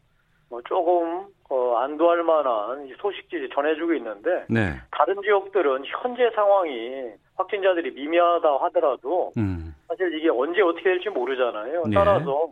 뭐 0.50 0.62
조금 0.68 1.26
어, 1.50 1.78
안도할 1.78 2.24
만한 2.24 2.86
이 2.88 2.94
소식들이 3.00 3.50
전해주고 3.50 3.94
있는데 3.96 4.46
네, 4.50 4.74
다른 4.92 5.22
지역들은 5.22 5.84
현재 5.86 6.30
상황이 6.36 7.12
확진자들이 7.36 7.92
미미하다 7.92 8.58
하더라도 8.62 9.32
음, 9.38 9.76
사실 9.88 10.14
이게 10.18 10.30
언제 10.30 10.62
어떻게 10.62 10.84
될지 10.84 11.10
모르잖아요. 11.10 11.84
네. 11.88 11.96
따라서 11.96 12.50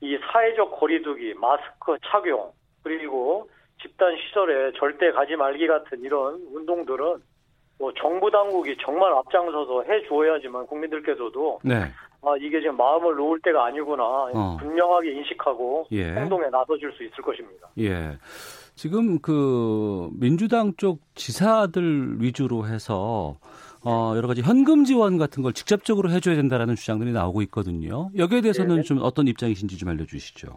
이 0.00 0.18
사회적 0.32 0.78
거리두기, 0.78 1.34
마스크 1.34 1.96
착용, 2.06 2.52
그리고 2.82 3.48
집단 3.80 4.16
시설에 4.16 4.72
절대 4.78 5.10
가지 5.12 5.36
말기 5.36 5.66
같은 5.66 6.00
이런 6.00 6.34
운동들은 6.52 7.16
뭐 7.78 7.92
정부 7.94 8.30
당국이 8.30 8.76
정말 8.84 9.12
앞장서서 9.12 9.84
해 9.84 10.02
주어야지만 10.06 10.66
국민들께서도 10.66 11.60
네, 11.64 11.76
아 12.22 12.36
이게 12.38 12.60
지금 12.60 12.76
마음을 12.76 13.16
놓을 13.16 13.40
때가 13.40 13.64
아니구나 13.64 14.04
어. 14.04 14.56
분명하게 14.60 15.12
인식하고 15.12 15.86
예. 15.92 16.12
행동에 16.12 16.48
나서줄 16.50 16.92
수 16.92 17.04
있을 17.04 17.16
것입니다. 17.22 17.68
예. 17.78 18.18
지금 18.74 19.18
그 19.20 20.10
민주당 20.12 20.74
쪽 20.76 21.00
지사들 21.14 22.20
위주로 22.20 22.66
해서 22.66 23.38
어 23.84 24.12
여러 24.16 24.28
가지 24.28 24.42
현금 24.42 24.84
지원 24.84 25.16
같은 25.18 25.42
걸 25.42 25.52
직접적으로 25.52 26.10
해줘야 26.10 26.36
된다라는 26.36 26.74
주장들이 26.74 27.12
나오고 27.12 27.42
있거든요. 27.42 28.10
여기에 28.16 28.42
대해서는 28.42 28.76
네. 28.76 28.82
좀 28.82 28.98
어떤 29.02 29.26
입장이신지 29.26 29.78
좀 29.78 29.88
알려주시죠. 29.88 30.48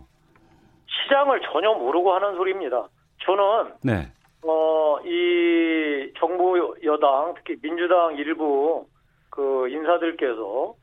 시장을 0.87 1.41
전혀 1.51 1.73
모르고 1.73 2.13
하는 2.13 2.35
소리입니다. 2.35 2.87
저는 3.25 3.73
네, 3.83 4.11
어, 4.41 4.97
이 5.05 6.11
정부 6.19 6.75
여당, 6.83 7.33
특히 7.35 7.55
민주당 7.61 8.15
일부 8.17 8.85
그 9.29 9.69
인사들께서 9.69 10.75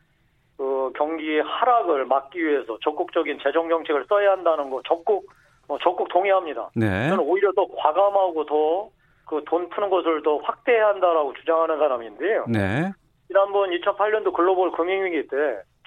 그 0.56 0.92
경기 0.97 1.38
하락을 1.38 2.06
막기 2.06 2.42
위해서 2.42 2.78
적극적인 2.82 3.38
재정 3.42 3.68
정책을 3.68 4.06
써야 4.09 4.32
한다는 4.32 4.70
거 4.70 4.82
적극 4.87 5.26
어, 5.68 5.78
적극 5.78 6.09
동의합니다. 6.09 6.70
네, 6.75 7.09
저는 7.11 7.23
오히려 7.25 7.52
더 7.52 7.66
과감하고 7.76 8.47
더 8.47 8.90
그 9.30 9.40
돈 9.46 9.68
푸는 9.68 9.90
것을 9.90 10.22
더 10.22 10.38
확대해야 10.38 10.88
한다라고 10.88 11.32
주장하는 11.34 11.78
사람인데요. 11.78 12.46
네, 12.49 12.90
지난번 13.28 13.70
2008년도 13.70 14.32
글로벌 14.32 14.72
금융위기 14.72 15.28
때 15.28 15.37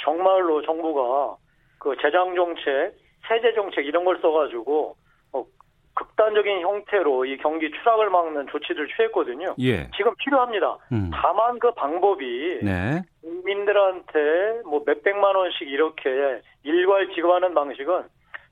정말로 0.01 0.61
정부가 0.61 1.35
그 1.77 1.93
재정 2.01 2.33
정책, 2.35 2.95
세제 3.27 3.53
정책 3.53 3.85
이런 3.85 4.05
걸 4.05 4.17
써가지고 4.21 4.95
어, 5.33 5.45
극단적인 5.93 6.61
형태로 6.61 7.25
이 7.25 7.37
경기 7.37 7.69
추락을 7.69 8.09
막는 8.09 8.47
조치를 8.47 8.87
취했거든요. 8.95 9.55
예, 9.59 9.89
지금 9.97 10.13
필요합니다. 10.19 10.77
음, 10.93 11.11
다만 11.13 11.59
그 11.59 11.73
방법이 11.73 12.59
네, 12.63 13.01
국민들한테 13.21 14.61
뭐 14.65 14.83
몇백만 14.85 15.35
원씩 15.35 15.67
이렇게 15.67 16.41
일괄 16.63 17.09
지급하는 17.13 17.53
방식은 17.53 18.03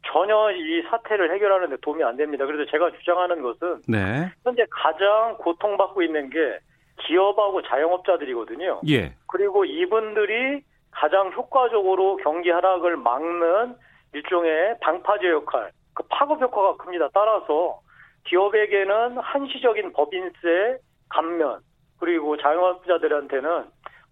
전혀 0.08 0.52
이 0.52 0.82
사태를 0.90 1.34
해결하는 1.34 1.70
데 1.70 1.78
도움이 1.82 2.04
안 2.04 2.18
됩니다. 2.18 2.46
그래서 2.46 2.70
제가 2.72 2.92
주장하는 2.92 3.42
것은 3.42 3.82
네, 3.88 4.32
현재 4.44 4.66
가장 4.70 5.38
고통받고 5.38 6.02
있는 6.02 6.30
게 6.30 6.60
기업하고 7.02 7.62
자영업자들이거든요. 7.64 8.82
예, 8.90 9.14
그리고 9.28 9.66
이분들이 9.66 10.64
가장 10.92 11.32
효과적으로 11.32 12.18
경기 12.18 12.50
하락을 12.50 12.98
막는 12.98 13.76
일종의 14.14 14.78
방파제 14.82 15.30
역할, 15.30 15.72
그 15.94 16.04
파급 16.10 16.42
효과가 16.42 16.78
큽니다. 16.84 17.10
따라서 17.14 17.80
기업에게는 18.26 19.18
한시적인 19.18 19.94
법인세 19.94 20.78
감면, 21.10 21.60
그리고 22.00 22.38
자영업자들한테는 22.38 23.66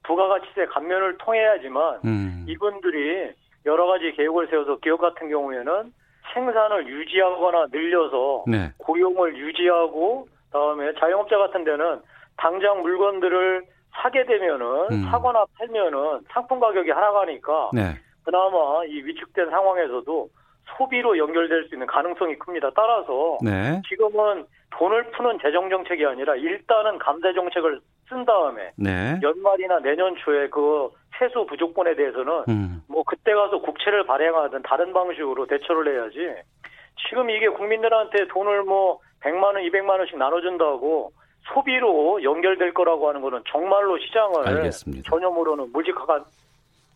부가가치세 0.04 0.66
감면을 0.68 1.18
통해야지만 1.18 2.00
음, 2.06 2.46
이분들이 2.48 3.32
여러 3.66 3.86
가지 3.88 4.12
계획을 4.14 4.48
세워서 4.48 4.78
기업 4.78 5.00
같은 5.00 5.30
경우에는 5.30 5.94
생산을 6.34 6.88
유지하거나 6.88 7.68
늘려서 7.72 8.46
네, 8.48 8.72
고용을 8.78 9.38
유지하고 9.38 10.28
다음에 10.52 10.94
자영업자 11.00 11.38
같은 11.38 11.64
데는 11.64 12.02
당장 12.38 12.82
물건들을 12.82 13.64
사게 13.92 14.26
되면은 14.26 14.66
음. 14.92 15.04
사거나 15.10 15.46
팔면은 15.58 16.22
상품 16.32 16.60
가격이 16.60 16.90
하락하니까 16.92 17.72
네, 17.74 17.96
그나마 18.24 18.84
이 18.86 19.02
위축된 19.04 19.50
상황에서도 19.50 20.30
소비로 20.78 21.18
연결될 21.18 21.68
수 21.68 21.76
있는 21.76 21.88
가능성이 21.88 22.38
큽니다. 22.38 22.70
따라서 22.76 23.38
네, 23.44 23.82
지금은 23.90 24.46
돈을 24.72 25.12
푸는 25.12 25.40
재정 25.42 25.70
정책이 25.70 26.06
아니라 26.06 26.36
일단은 26.36 27.00
감세 27.00 27.34
정책을 27.34 27.82
쓴 28.08 28.24
다음에 28.26 28.72
네, 28.78 29.20
연말이나 29.22 29.80
내년 29.80 30.16
초에 30.18 30.48
그 30.50 30.90
세수 31.18 31.46
부족분에 31.46 31.96
대해서는 31.96 32.44
음, 32.50 32.84
뭐 32.88 33.04
그때 33.04 33.34
가서 33.34 33.60
국채를 33.60 34.06
발행하든 34.06 34.62
다른 34.64 34.94
방식으로 34.94 35.48
대처를 35.48 35.94
해야지. 35.94 36.42
지금 37.10 37.30
이게 37.30 37.48
국민들한테 37.48 38.28
돈을 38.28 38.64
뭐 38.64 39.00
100만 39.22 39.44
원, 39.44 39.56
200만 39.56 39.90
원씩 39.90 40.18
나눠준다고 40.18 41.12
소비로 41.54 42.24
연결될 42.24 42.74
거라고 42.74 43.10
하는 43.10 43.22
거는 43.22 43.42
정말로 43.52 43.98
시장을 43.98 44.48
알겠습니다. 44.48 45.10
전혀 45.10 45.30
모르는 45.30 45.72
무직한 45.72 46.24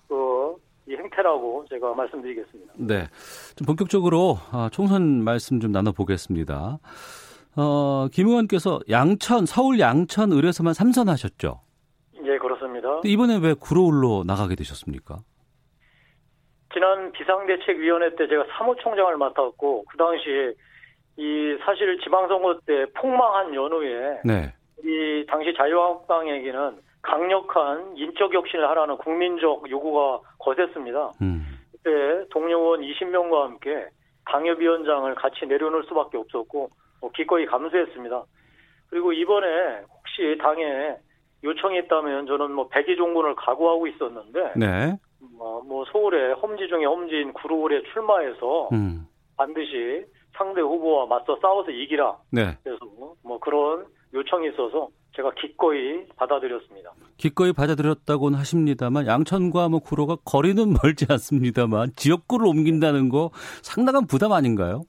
그, 0.08 0.56
이 0.88 0.96
행태라고 0.96 1.66
제가 1.70 1.94
말씀드리겠습니다. 1.94 2.74
네. 2.76 3.08
좀 3.56 3.66
본격적으로 3.66 4.38
아, 4.52 4.70
총선 4.72 5.24
말씀 5.24 5.60
좀 5.60 5.72
나눠보겠습니다. 5.72 6.80
어, 7.56 8.08
김 8.12 8.28
의원께서 8.28 8.80
양천, 8.90 9.46
서울 9.46 9.80
양천 9.80 10.32
의뢰서만 10.32 10.74
삼선하셨죠? 10.74 11.63
예, 12.44 12.48
그렇습니다. 12.48 13.02
이번에 13.06 13.40
왜 13.42 13.54
구로울로 13.54 14.24
나가게 14.26 14.56
되셨습니까? 14.56 15.20
지난 16.74 17.12
비상대책위원회 17.12 18.16
때 18.16 18.28
제가 18.28 18.46
사무총장을 18.58 19.16
맡았고 19.16 19.86
그 19.88 19.98
당시에 19.98 20.54
이 21.18 21.58
사실 21.64 22.00
지방선거 22.00 22.60
때 22.66 22.86
폭망한 22.96 23.54
연후에 23.54 24.22
네. 24.26 24.54
이 24.84 25.26
당시 25.28 25.54
자유한국당에게는 25.56 26.80
강력한 27.04 27.96
인적 27.96 28.34
혁신을 28.34 28.68
하라는 28.70 28.98
국민적 28.98 29.70
요구가 29.70 30.20
거셌습니다. 30.40 31.12
음. 31.22 31.60
그때 31.72 32.28
동료원 32.32 32.82
20명과 32.82 33.42
함께 33.42 33.86
당협위원장을 34.26 35.14
같이 35.16 35.46
내려놓을 35.46 35.84
수밖에 35.84 36.18
없었고 36.18 36.70
뭐 37.02 37.12
기꺼이 37.12 37.46
감수했습니다. 37.46 38.24
그리고 38.90 39.12
이번에 39.14 39.82
혹시 39.90 40.38
당에 40.42 40.96
요청이 41.44 41.80
있다면 41.80 42.26
저는 42.26 42.52
뭐 42.54 42.68
백의 42.70 42.96
종군을 42.96 43.36
각오하고 43.36 43.88
있었는데 43.88 44.54
네. 44.56 44.98
뭐, 45.38 45.62
뭐 45.64 45.86
서울에 45.92 46.34
험지 46.34 46.68
중에 46.68 46.86
험지인 46.86 47.34
구로울에 47.34 47.82
출마해서 47.92 48.70
음. 48.72 49.08
반드시 49.38 50.06
상대 50.38 50.62
후보와 50.62 51.06
맞서 51.06 51.38
싸워서 51.42 51.72
이기라. 51.72 52.18
네. 52.32 52.58
그래서 52.64 52.80
뭐 53.24 53.40
그런 53.40 53.86
요청이 54.14 54.50
있어서 54.50 54.90
제가 55.16 55.32
기꺼이 55.36 56.06
받아들였습니다. 56.16 56.92
기꺼이 57.18 57.54
받아들였다고는 57.54 58.38
하십니다만 58.40 59.06
양천과 59.06 59.70
뭐 59.70 59.80
구로가 59.80 60.18
거리는 60.26 60.64
멀지 60.82 61.06
않습니다만 61.10 61.92
지역구를 61.96 62.48
옮긴다는 62.48 63.10
거 63.10 63.30
상당한 63.62 64.08
부담 64.08 64.32
아닌가요? 64.32 64.84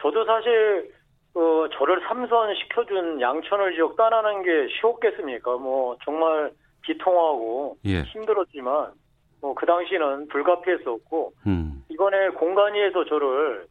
저도 0.00 0.24
사실 0.24 0.92
어, 1.34 1.68
저를 1.78 2.00
삼선 2.08 2.54
시켜준 2.54 3.20
양천을 3.20 3.74
지역 3.74 3.96
떠나는 3.96 4.42
게 4.42 4.68
쉬웠겠습니까? 4.80 5.56
뭐 5.56 5.96
정말 6.04 6.50
비통하고 6.82 7.76
예. 7.84 8.02
힘들었지만 8.02 8.92
뭐 9.40 9.54
그 9.54 9.66
당시는 9.66 10.28
불가피했었고 10.28 11.32
음. 11.46 11.84
이번에 11.88 12.30
공간위에서 12.30 13.04
저를 13.04 13.66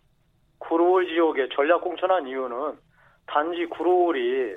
구로울 0.60 1.08
지역에 1.08 1.48
전략 1.56 1.82
공천한 1.82 2.28
이유는 2.28 2.74
단지 3.28 3.66
구로울이 3.68 4.56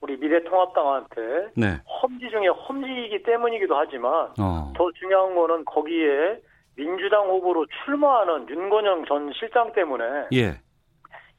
우리 0.00 0.16
미래통합당한테 0.18 1.48
네. 1.56 1.80
험지 1.86 2.28
중에 2.30 2.48
험지이기 2.48 3.22
때문이기도 3.22 3.76
하지만 3.76 4.28
어. 4.38 4.72
더 4.76 4.92
중요한 4.92 5.34
거는 5.34 5.64
거기에 5.64 6.40
민주당 6.76 7.28
후보로 7.28 7.66
출마하는 7.84 8.48
윤건영 8.48 9.06
전 9.06 9.32
실장 9.32 9.72
때문에 9.72 10.04
예. 10.32 10.60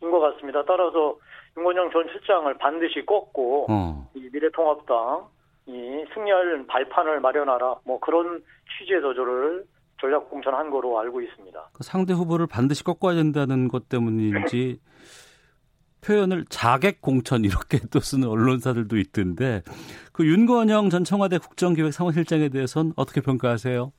인것 0.01 0.19
같습니다. 0.19 0.63
따라서 0.65 1.17
윤건영 1.57 1.91
전 1.91 2.07
실장을 2.11 2.53
반드시 2.57 3.05
꺾고 3.05 3.67
어. 3.69 4.09
이 4.13 4.29
미래통합당 4.31 5.27
이 5.67 6.05
승리할 6.13 6.65
발판을 6.67 7.19
마련하라 7.21 7.75
뭐 7.85 7.99
그런 7.99 8.43
취지에서 8.77 9.13
저를 9.13 9.65
전략 9.99 10.29
공천한 10.29 10.69
거로 10.69 10.99
알고 10.99 11.21
있습니다. 11.21 11.69
그 11.73 11.83
상대 11.83 12.13
후보를 12.13 12.47
반드시 12.47 12.83
꺾어야 12.83 13.15
된다는 13.15 13.67
것 13.67 13.87
때문인지 13.89 14.79
표현을 16.05 16.45
자객 16.49 17.01
공천 17.01 17.43
이렇게 17.43 17.79
또 17.91 17.99
쓰는 17.99 18.27
언론사들도 18.27 18.97
있던데 18.97 19.63
그 20.11 20.25
윤건영 20.25 20.89
전 20.89 21.03
청와대 21.03 21.39
국정기획 21.39 21.93
사무실장에 21.93 22.49
대해서는 22.49 22.91
어떻게 22.95 23.21
평가하세요? 23.21 23.91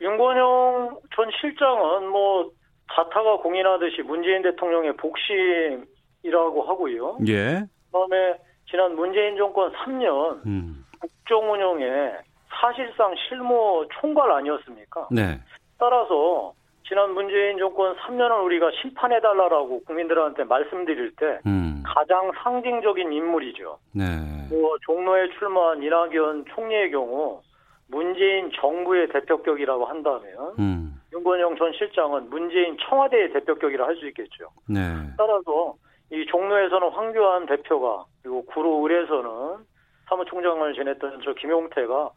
윤건영 0.00 1.00
전 1.16 1.30
실장은 1.40 2.08
뭐 2.08 2.50
자타가 2.92 3.38
공인하듯이 3.38 4.02
문재인 4.02 4.42
대통령의 4.42 4.96
복심이라고 4.96 6.62
하고요. 6.62 7.18
예. 7.28 7.64
그다음에 7.90 8.38
지난 8.68 8.94
문재인 8.94 9.36
정권 9.36 9.72
3년 9.72 10.44
음. 10.46 10.84
국정 11.00 11.52
운영에 11.52 12.12
사실상 12.48 13.14
실무 13.28 13.86
총괄 14.00 14.30
아니었습니까? 14.32 15.08
네. 15.10 15.38
따라서 15.78 16.54
지난 16.88 17.12
문재인 17.12 17.58
정권 17.58 17.96
3년을 17.96 18.44
우리가 18.44 18.70
심판해달라고 18.80 19.84
국민들한테 19.84 20.44
말씀드릴 20.44 21.16
때 21.16 21.40
음. 21.46 21.82
가장 21.84 22.30
상징적인 22.42 23.12
인물이죠. 23.12 23.78
네. 23.92 24.04
뭐 24.50 24.76
종로에 24.86 25.28
출마한 25.38 25.82
이낙연 25.82 26.44
총리의 26.54 26.90
경우 26.92 27.40
문재인 27.88 28.50
정부의 28.60 29.08
대표격이라고 29.08 29.84
한다면 29.84 30.54
음. 30.58 30.95
윤건영 31.16 31.56
전 31.56 31.72
실장은 31.72 32.28
문재인 32.28 32.76
청와대의 32.78 33.32
대표격이라 33.32 33.86
할 33.86 33.96
수 33.96 34.06
있겠죠. 34.08 34.50
네. 34.68 34.80
따라서 35.16 35.74
이 36.12 36.26
종로에서는 36.26 36.90
황교안 36.90 37.46
대표가 37.46 38.04
그리고 38.22 38.44
구로 38.44 38.84
을에서는 38.84 39.64
사무총장을 40.08 40.74
지냈던 40.74 41.20
저 41.24 41.32
김용태가 41.34 42.10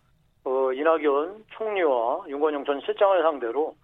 어, 0.46 0.74
이낙연 0.74 1.46
총리와 1.58 2.26
윤건영 2.28 2.66
전 2.66 2.82
실장을 2.82 3.22
상대로 3.24 3.76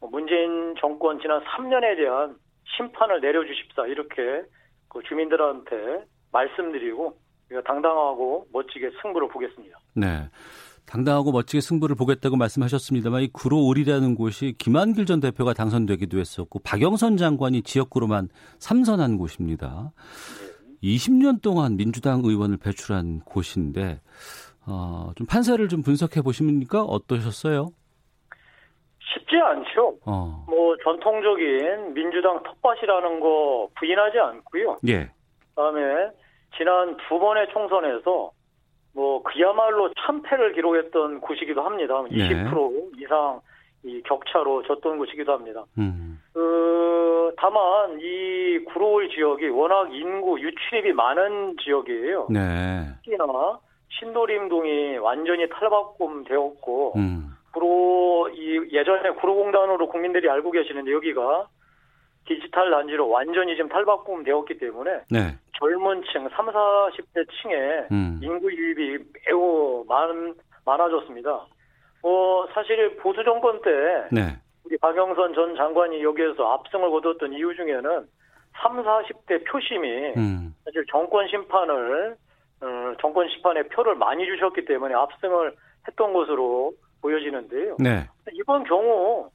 문재인 0.00 0.74
정권 0.78 1.18
지난 1.20 1.42
3년에 1.42 1.96
대한 1.96 2.36
심판을 2.76 3.20
내려주십사 3.20 3.86
이렇게 3.86 4.42
그 4.88 5.02
주민들한테 5.02 6.04
말씀드리고 6.30 7.16
우리가 7.50 7.62
당당하고 7.66 8.46
멋지게 8.52 8.90
승부를 9.00 9.28
보겠습니다. 9.28 9.78
네. 9.96 10.28
당당하고 10.88 11.32
멋지게 11.32 11.60
승부를 11.60 11.96
보겠다고 11.96 12.36
말씀하셨습니다만 12.36 13.22
이 13.22 13.28
구로울이라는 13.28 14.14
곳이 14.14 14.54
김한길 14.58 15.04
전 15.04 15.20
대표가 15.20 15.52
당선되기도 15.52 16.18
했었고 16.18 16.60
박영선 16.60 17.18
장관이 17.18 17.62
지역구로만 17.62 18.28
삼선한 18.58 19.18
곳입니다. 19.18 19.92
20년 20.82 21.42
동안 21.42 21.76
민주당 21.76 22.22
의원을 22.24 22.56
배출한 22.56 23.20
곳인데 23.20 24.00
어, 24.66 25.10
좀 25.16 25.26
판세를 25.26 25.68
좀 25.68 25.82
분석해 25.82 26.22
보십니까? 26.22 26.82
어떠셨어요? 26.82 27.68
쉽지 29.00 29.36
않죠. 29.36 29.98
어. 30.06 30.44
뭐 30.48 30.76
전통적인 30.84 31.94
민주당 31.94 32.42
텃밭이라는 32.42 33.20
거 33.20 33.68
부인하지 33.78 34.18
않고요. 34.18 34.78
예. 34.88 35.10
그다음에 35.54 36.10
지난 36.56 36.96
두 37.08 37.18
번의 37.18 37.48
총선에서 37.52 38.30
뭐 38.98 39.22
그야말로 39.22 39.92
참패를 39.94 40.54
기록했던 40.54 41.20
곳이기도 41.20 41.62
합니다. 41.62 42.02
네. 42.10 42.16
20% 42.18 43.00
이상 43.00 43.40
이 43.84 44.02
격차로 44.02 44.64
졌던 44.64 44.98
곳이기도 44.98 45.32
합니다. 45.32 45.64
음. 45.78 46.20
그 46.32 47.32
다만 47.36 48.00
이 48.00 48.58
구로울 48.64 49.08
지역이 49.08 49.50
워낙 49.50 49.94
인구 49.94 50.40
유출입이 50.40 50.94
많은 50.94 51.58
지역이에요. 51.62 52.26
네. 52.30 52.88
특히나 53.04 53.60
신도림동이 54.00 54.98
완전히 54.98 55.48
탈바꿈되었고 55.48 56.94
음. 56.96 57.36
구로 57.52 58.28
이 58.34 58.68
예전에 58.72 59.10
구로공단으로 59.10 59.90
국민들이 59.90 60.28
알고 60.28 60.50
계시는데 60.50 60.90
여기가 60.90 61.46
디지털 62.28 62.70
단지로 62.70 63.08
완전히 63.08 63.56
지금 63.56 63.70
탈바꿈 63.70 64.22
되었기 64.22 64.58
때문에 64.58 65.00
네. 65.10 65.34
젊은 65.58 66.02
층, 66.12 66.28
3, 66.28 66.46
40대 66.46 67.26
층에 67.42 67.86
음. 67.90 68.20
인구 68.22 68.52
유입이 68.52 69.04
매우 69.26 69.84
많, 69.88 70.34
많아졌습니다. 70.64 71.46
어, 72.02 72.46
사실 72.52 72.96
보수 72.98 73.24
정권 73.24 73.60
때 73.62 73.70
네. 74.12 74.36
우리 74.64 74.76
박영선 74.76 75.34
전 75.34 75.56
장관이 75.56 76.02
여기에서 76.04 76.52
압승을 76.52 76.90
거뒀던 76.90 77.32
이유 77.32 77.54
중에는 77.56 78.06
3, 78.62 78.84
40대 78.84 79.50
표심이 79.50 80.12
음. 80.16 80.54
사실 80.64 80.84
정권 80.90 81.26
심판을 81.28 82.16
어, 82.60 82.66
정권 83.00 83.28
심판에 83.30 83.62
표를 83.68 83.94
많이 83.94 84.26
주셨기 84.26 84.66
때문에 84.66 84.94
압승을 84.94 85.54
했던 85.88 86.12
것으로 86.12 86.72
보여지는데요. 87.00 87.76
네. 87.78 88.06
이번 88.32 88.64
경우 88.64 89.30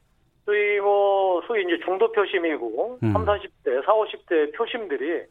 소위 0.45 0.79
뭐 0.79 1.41
소위 1.47 1.63
이제 1.63 1.79
중도 1.83 2.11
표심이고 2.11 2.99
음. 3.03 3.13
3, 3.13 3.25
40대, 3.25 3.85
4, 3.85 3.93
50대 3.93 4.55
표심들이 4.55 5.23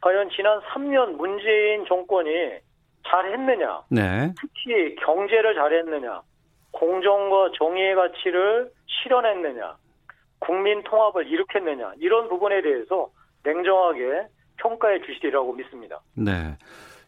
과연 0.00 0.30
지난 0.30 0.60
3년 0.60 1.16
문재인 1.16 1.84
정권이 1.86 2.30
잘했느냐, 3.08 3.82
네. 3.90 4.32
특히 4.40 4.96
경제를 4.96 5.54
잘했느냐, 5.54 6.22
공정과 6.72 7.52
정의의 7.56 7.94
가치를 7.94 8.70
실현했느냐, 8.86 9.76
국민 10.40 10.82
통합을 10.82 11.26
일으켰느냐 11.26 11.92
이런 11.98 12.28
부분에 12.28 12.62
대해서 12.62 13.08
냉정하게 13.44 14.26
평가해 14.56 15.00
주시리라고 15.02 15.52
믿습니다. 15.54 16.00
네. 16.14 16.56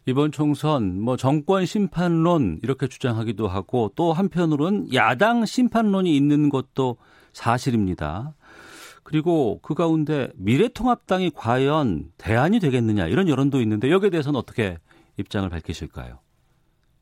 이번 0.05 0.31
총선 0.31 0.99
뭐 1.01 1.17
정권 1.17 1.65
심판론 1.65 2.59
이렇게 2.63 2.87
주장하기도 2.87 3.47
하고 3.47 3.91
또 3.95 4.13
한편으로는 4.13 4.93
야당 4.93 5.45
심판론이 5.45 6.15
있는 6.15 6.49
것도 6.49 6.97
사실입니다. 7.33 8.33
그리고 9.03 9.59
그 9.63 9.73
가운데 9.73 10.29
미래통합당이 10.35 11.31
과연 11.35 12.11
대안이 12.17 12.59
되겠느냐 12.59 13.07
이런 13.07 13.27
여론도 13.27 13.59
있는데 13.61 13.89
여기에 13.89 14.11
대해서는 14.11 14.37
어떻게 14.37 14.77
입장을 15.17 15.49
밝히실까요? 15.49 16.19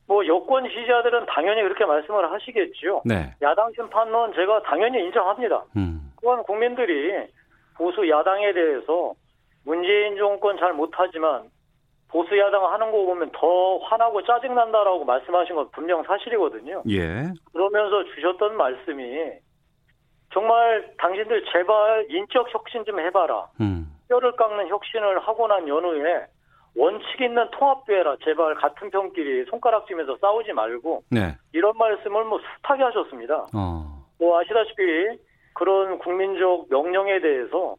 뭐 0.07 0.25
여권 0.25 0.63
지지자들은 0.69 1.25
당연히 1.27 1.61
그렇게 1.63 1.85
말씀을 1.85 2.31
하시겠죠. 2.31 3.01
네. 3.03 3.35
야당 3.41 3.71
심판론 3.75 4.33
제가 4.33 4.63
당연히 4.63 5.03
인정합니다. 5.03 5.65
음. 5.75 6.13
또한 6.21 6.43
국민들이 6.43 7.11
보수 7.75 8.09
야당에 8.09 8.53
대해서 8.53 9.13
문재인 9.65 10.15
정권 10.15 10.57
잘 10.57 10.73
못하지만 10.73 11.49
보수 12.09 12.37
야당 12.37 12.71
하는 12.71 12.89
거 12.89 13.05
보면 13.05 13.31
더 13.33 13.77
화나고 13.79 14.23
짜증난다라고 14.23 15.03
말씀하신 15.03 15.55
건 15.55 15.69
분명 15.71 16.03
사실이거든요. 16.03 16.83
예. 16.89 17.33
그러면서 17.51 18.05
주셨던 18.15 18.55
말씀이 18.55 19.33
정말 20.33 20.93
당신들 20.97 21.45
제발 21.51 22.05
인적 22.09 22.53
혁신 22.53 22.83
좀 22.85 22.99
해봐라. 22.99 23.47
음. 23.61 23.87
뼈를 24.09 24.31
깎는 24.33 24.67
혁신을 24.67 25.19
하고 25.19 25.47
난 25.47 25.67
연후에 25.67 26.25
원칙 26.75 27.21
있는 27.21 27.49
통합되라. 27.51 28.17
제발 28.23 28.55
같은 28.55 28.89
편끼리 28.89 29.45
손가락 29.45 29.87
쥐면서 29.87 30.17
싸우지 30.17 30.53
말고 30.53 31.03
네. 31.09 31.35
이런 31.53 31.73
말씀을 31.77 32.25
뭐 32.25 32.39
숱하게 32.61 32.83
하셨습니다. 32.83 33.47
어. 33.55 34.05
뭐 34.19 34.39
아시다시피 34.39 35.19
그런 35.53 35.97
국민적 35.99 36.67
명령에 36.69 37.19
대해서 37.19 37.75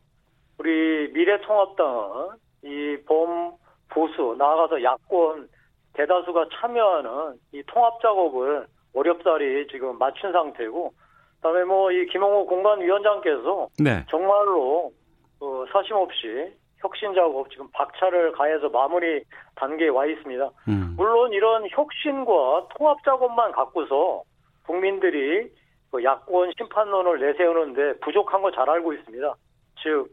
우리 0.59 1.11
미래통합당은 1.13 2.29
이 2.65 2.97
범 3.07 3.53
보수 3.91 4.35
나아가서 4.37 4.83
야권 4.83 5.49
대다수가 5.95 6.47
참여하는 6.55 7.39
이 7.53 7.63
통합 7.67 8.01
작업을 8.03 8.67
어렵사리 8.95 9.67
지금 9.69 9.97
마친 9.99 10.33
상태고 10.33 10.91
그 10.91 10.99
다음에 11.43 11.65
뭐 11.65 11.91
이 11.93 12.07
김홍호 12.07 12.47
공관위원장께서 12.47 13.69
네. 13.81 14.05
정말로 14.11 14.93
어, 15.41 15.65
사심 15.73 15.97
없이 15.97 16.53
혁신 16.81 17.15
작업 17.15 17.51
지금 17.51 17.69
박차를 17.73 18.33
가해서 18.33 18.69
마무리 18.69 19.23
단계에 19.57 19.89
와 19.89 20.07
있습니다. 20.07 20.51
음. 20.69 20.95
물론 20.97 21.33
이런 21.33 21.67
혁신과 21.71 22.69
통합 22.77 23.03
작업만 23.05 23.53
갖고서 23.53 24.23
국민들이 24.67 25.51
그 25.91 26.05
야권 26.05 26.53
심판론을 26.59 27.21
내세우는데 27.21 27.99
부족한 28.01 28.43
거 28.43 28.51
잘 28.51 28.69
알고 28.69 28.93
있습니다. 28.93 29.35
즉, 29.83 30.09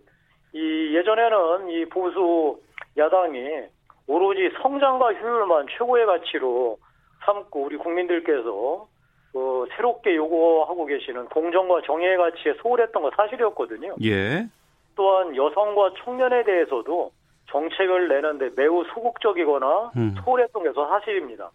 이 0.54 0.96
예전에는 0.96 1.70
이 1.70 1.86
보수 1.86 2.60
야당이 2.98 3.66
오로지 4.08 4.50
성장과 4.62 5.14
효율만 5.14 5.66
최고의 5.78 6.06
가치로 6.06 6.78
삼고 7.26 7.64
우리 7.64 7.78
국민들께서 7.78 8.88
그 9.36 9.68
새롭게 9.76 10.16
요구하고 10.16 10.86
계시는 10.86 11.26
공정과 11.26 11.82
정의의 11.82 12.16
가치에 12.16 12.54
소홀했던 12.62 13.04
거 13.04 13.12
사실이었거든요. 13.18 13.96
예. 14.02 14.48
또한 14.96 15.36
여성과 15.36 15.92
청년에 16.06 16.46
대해서도 16.46 17.12
정책을 17.52 18.08
내는데 18.08 18.52
매우 18.56 18.86
소극적이거나 18.94 19.92
음. 19.98 20.16
소홀했던 20.24 20.64
게 20.64 20.72
사실입니다. 20.72 21.52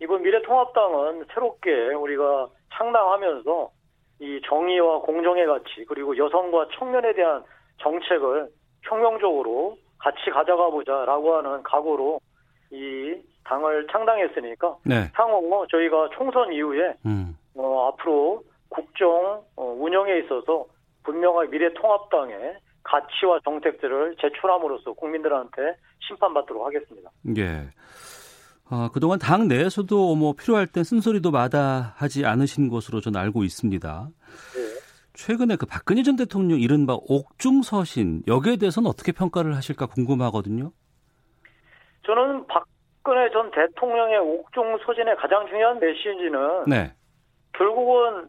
이번 0.00 0.22
미래통합당은 0.22 1.26
새롭게 1.34 1.70
우리가 1.92 2.48
창당하면서 2.72 3.70
이 4.20 4.40
정의와 4.46 5.00
공정의 5.00 5.44
가치 5.44 5.84
그리고 5.86 6.16
여성과 6.16 6.68
청년에 6.78 7.12
대한 7.12 7.44
정책을 7.82 8.48
혁명적으로 8.80 9.76
같이 9.98 10.30
가져가 10.30 10.70
보자라고 10.70 11.36
하는 11.36 11.62
각오로 11.64 12.18
이 12.70 13.14
당을 13.44 13.86
창당했으니까 13.90 14.76
네. 14.84 15.10
향후 15.14 15.66
저희가 15.70 16.10
총선 16.16 16.52
이후에 16.52 16.94
음. 17.06 17.36
어, 17.54 17.88
앞으로 17.88 18.42
국정 18.68 19.42
어, 19.56 19.76
운영에 19.78 20.18
있어서 20.20 20.66
분명하게 21.04 21.48
미래통합당의 21.48 22.56
가치와 22.82 23.40
정책들을 23.44 24.16
제출함으로써 24.20 24.92
국민들한테 24.92 25.76
심판받도록 26.00 26.66
하겠습니다. 26.66 27.10
예. 27.36 27.68
아, 28.68 28.90
그동안 28.92 29.18
당 29.18 29.46
내에서도 29.46 30.14
뭐 30.16 30.32
필요할 30.32 30.66
땐 30.66 30.84
쓴소리도 30.84 31.30
마다하지 31.30 32.24
않으신 32.26 32.68
것으로 32.68 33.00
저는 33.00 33.20
알고 33.20 33.44
있습니다. 33.44 34.08
네. 34.54 34.60
최근에 35.14 35.56
그 35.56 35.66
박근혜 35.66 36.02
전 36.02 36.16
대통령 36.16 36.58
이른바 36.60 36.96
옥중서신 37.08 38.24
여기에 38.26 38.56
대해서는 38.56 38.88
어떻게 38.88 39.12
평가를 39.12 39.54
하실까 39.54 39.86
궁금하거든요. 39.86 40.72
저는 42.04 42.46
박 42.46 42.64
근혜 43.04 43.30
전 43.30 43.50
대통령의 43.50 44.18
옥중 44.18 44.78
소진의 44.78 45.16
가장 45.16 45.46
중요한 45.46 45.78
메시지는 45.78 46.64
네. 46.66 46.92
결국은 47.52 48.28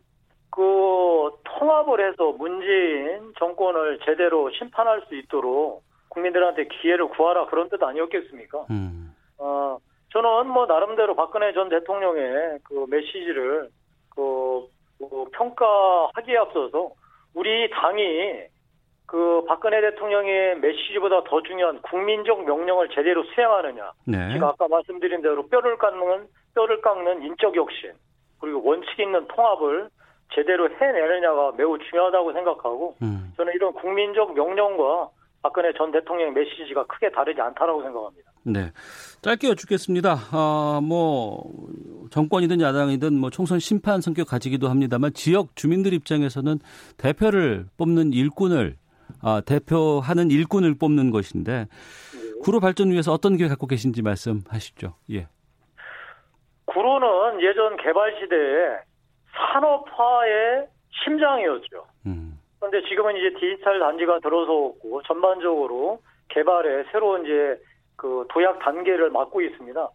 그 0.52 1.32
통합을 1.46 2.08
해서 2.08 2.34
문재인 2.34 3.34
정권을 3.40 4.00
제대로 4.06 4.52
심판할 4.52 5.02
수 5.08 5.16
있도록 5.16 5.82
국민들한테 6.10 6.68
기회를 6.68 7.08
구하라 7.08 7.48
그런 7.48 7.70
뜻 7.70 7.82
아니었겠습니까? 7.82 8.66
음. 8.70 9.16
어, 9.38 9.78
저는 10.12 10.48
뭐 10.48 10.66
나름대로 10.66 11.16
박근혜 11.16 11.54
전 11.54 11.70
대통령의 11.70 12.60
그 12.64 12.86
메시지를 12.90 13.70
그, 14.10 14.68
그 15.00 15.26
평가하기에 15.32 16.38
앞서서 16.38 16.92
우리 17.34 17.70
당이 17.70 18.55
그 19.06 19.44
박근혜 19.48 19.82
대통령의 19.82 20.60
메시지보다 20.60 21.24
더 21.26 21.42
중요한 21.44 21.82
국민적 21.82 22.44
명령을 22.46 22.90
제대로 22.90 23.24
수행하느냐. 23.24 23.92
네. 24.06 24.34
제가 24.34 24.50
아까 24.50 24.68
말씀드린 24.68 25.22
대로 25.22 25.48
뼈를 25.48 25.78
깎는 25.78 26.28
뼈를 26.56 26.82
깎는 26.82 27.24
인적 27.24 27.56
혁신 27.56 27.94
그리고 28.40 28.64
원칙 28.64 29.00
있는 29.00 29.28
통합을 29.28 29.90
제대로 30.34 30.70
해내느냐가 30.70 31.54
매우 31.56 31.78
중요하다고 31.78 32.34
생각하고 32.34 32.96
음. 33.02 33.32
저는 33.38 33.54
이런 33.54 33.74
국민적 33.74 34.34
명령과 34.34 35.10
박근혜 35.44 35.72
전 35.74 35.92
대통령의 35.92 36.34
메시지가 36.34 36.86
크게 36.88 37.12
다르지 37.12 37.40
않다라고 37.40 37.84
생각합니다. 37.84 38.32
네. 38.44 38.72
짧게 39.22 39.50
여쭙겠습니다. 39.50 40.16
아, 40.32 40.80
뭐 40.84 41.44
정권이든 42.10 42.62
야당이든 42.62 43.14
뭐 43.14 43.30
총선 43.30 43.60
심판 43.60 44.02
성격 44.02 44.28
가지기도 44.28 44.70
합니다만 44.70 45.14
지역 45.14 45.56
주민들 45.56 45.94
입장에서는 45.94 46.60
대표를 46.98 47.68
뽑는 47.78 48.14
일꾼을 48.14 48.76
아, 49.26 49.42
대표하는 49.42 50.30
일꾼을 50.30 50.76
뽑는 50.80 51.10
것인데 51.10 51.66
구로 52.44 52.60
발전 52.60 52.92
위해서 52.92 53.12
어떤 53.12 53.38
계획 53.38 53.50
갖고 53.50 53.66
계신지 53.66 54.04
말씀하시죠. 54.04 54.94
예. 55.14 55.28
구로는 56.66 57.42
예전 57.42 57.76
개발 57.78 58.16
시대에 58.20 58.78
산업화의 59.34 60.68
심장이었죠. 61.04 61.88
음. 62.06 62.40
그런데 62.60 62.88
지금은 62.88 63.18
이제 63.18 63.40
디지털 63.40 63.80
단지가 63.80 64.20
들어서고 64.20 65.02
전반적으로 65.08 66.02
개발에 66.30 66.84
새로운 66.92 67.26
이제 67.26 67.60
그 67.96 68.28
도약 68.30 68.60
단계를 68.60 69.10
맞고 69.10 69.42
있습니다. 69.42 69.90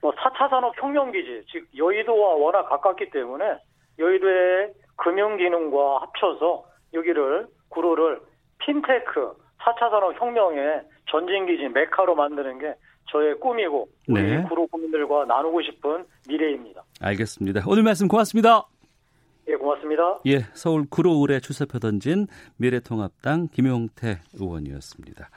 뭐 0.00 0.12
4차 0.12 0.50
산업 0.50 0.74
혁명 0.76 1.12
기지, 1.12 1.44
즉 1.52 1.68
여의도와 1.76 2.34
워낙 2.34 2.68
가깝기 2.68 3.10
때문에 3.10 3.58
여의도의 4.00 4.72
금융 4.96 5.36
기능과 5.36 6.00
합쳐서 6.00 6.64
여기를 6.94 7.46
구로를 7.68 8.20
핀테크 8.64 9.34
4차 9.60 9.90
산업 9.90 10.20
혁명의 10.20 10.82
전진기지 11.10 11.68
메카로 11.68 12.14
만드는 12.14 12.58
게 12.58 12.74
저의 13.10 13.38
꿈이고 13.38 13.88
우리 14.08 14.22
네. 14.22 14.42
구로 14.48 14.66
국민들과 14.66 15.24
나누고 15.26 15.62
싶은 15.62 16.04
미래입니다. 16.28 16.82
알겠습니다. 17.00 17.62
오늘 17.66 17.82
말씀 17.82 18.08
고맙습니다. 18.08 18.66
예, 19.48 19.54
고맙습니다. 19.54 20.20
예, 20.26 20.38
서울 20.54 20.86
구로울에 20.88 21.40
출사표 21.40 21.78
던진 21.78 22.26
미래통합당 22.56 23.48
김용태 23.48 24.20
의원이었습니다. 24.34 25.30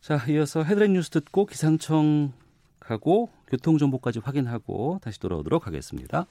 자, 0.00 0.18
이어서 0.28 0.62
헤드라인 0.62 0.92
뉴스 0.94 1.10
듣고 1.10 1.46
기상청 1.46 2.32
가고 2.80 3.28
교통정보까지 3.48 4.20
확인하고 4.20 4.98
다시 5.02 5.20
돌아오도록 5.20 5.66
하겠습니다. 5.66 6.26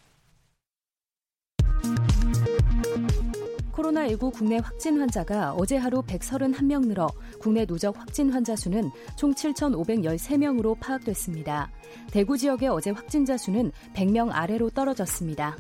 코로나19 3.77 4.33
국내 4.33 4.57
확진 4.57 4.99
환자가 4.99 5.53
어제 5.53 5.77
하루 5.77 6.01
131명 6.01 6.87
늘어 6.87 7.07
국내 7.39 7.65
누적 7.65 7.97
확진 7.97 8.31
환자 8.31 8.55
수는 8.55 8.89
총 9.15 9.33
7,513명으로 9.33 10.79
파악됐습니다. 10.79 11.71
대구 12.11 12.37
지역의 12.37 12.69
어제 12.69 12.89
확진자 12.89 13.37
수는 13.37 13.71
100명 13.93 14.29
아래로 14.31 14.71
떨어졌습니다. 14.71 15.57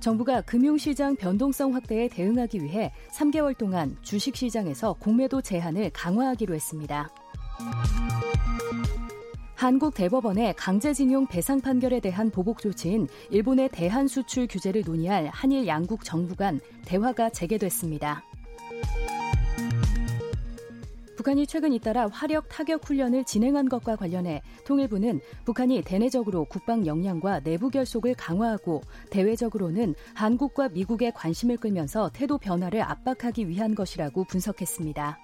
정부가 0.00 0.42
금융시장 0.42 1.16
변동성 1.16 1.74
확대에 1.74 2.08
대응하기 2.08 2.62
위해 2.62 2.92
3개월 3.12 3.56
동안 3.56 3.96
주식시장에서 4.02 4.94
공매도 4.94 5.40
제한을 5.40 5.90
강화하기로 5.94 6.54
했습니다. 6.54 7.08
한국 9.54 9.94
대법원의 9.94 10.54
강제징용 10.56 11.26
배상 11.26 11.60
판결에 11.60 12.00
대한 12.00 12.30
보복 12.30 12.58
조치인 12.58 13.06
일본의 13.30 13.68
대한 13.70 14.08
수출 14.08 14.48
규제를 14.48 14.82
논의할 14.84 15.28
한일 15.28 15.66
양국 15.66 16.04
정부 16.04 16.34
간 16.34 16.60
대화가 16.84 17.30
재개됐습니다. 17.30 18.24
북한이 21.16 21.46
최근 21.46 21.72
잇따라 21.72 22.08
화력 22.08 22.48
타격 22.50 22.86
훈련을 22.86 23.24
진행한 23.24 23.68
것과 23.68 23.96
관련해 23.96 24.42
통일부는 24.66 25.20
북한이 25.46 25.82
대내적으로 25.82 26.44
국방 26.44 26.84
역량과 26.84 27.40
내부 27.40 27.70
결속을 27.70 28.14
강화하고 28.14 28.82
대외적으로는 29.10 29.94
한국과 30.12 30.68
미국의 30.70 31.12
관심을 31.12 31.56
끌면서 31.56 32.10
태도 32.12 32.36
변화를 32.36 32.82
압박하기 32.82 33.48
위한 33.48 33.74
것이라고 33.74 34.24
분석했습니다. 34.24 35.23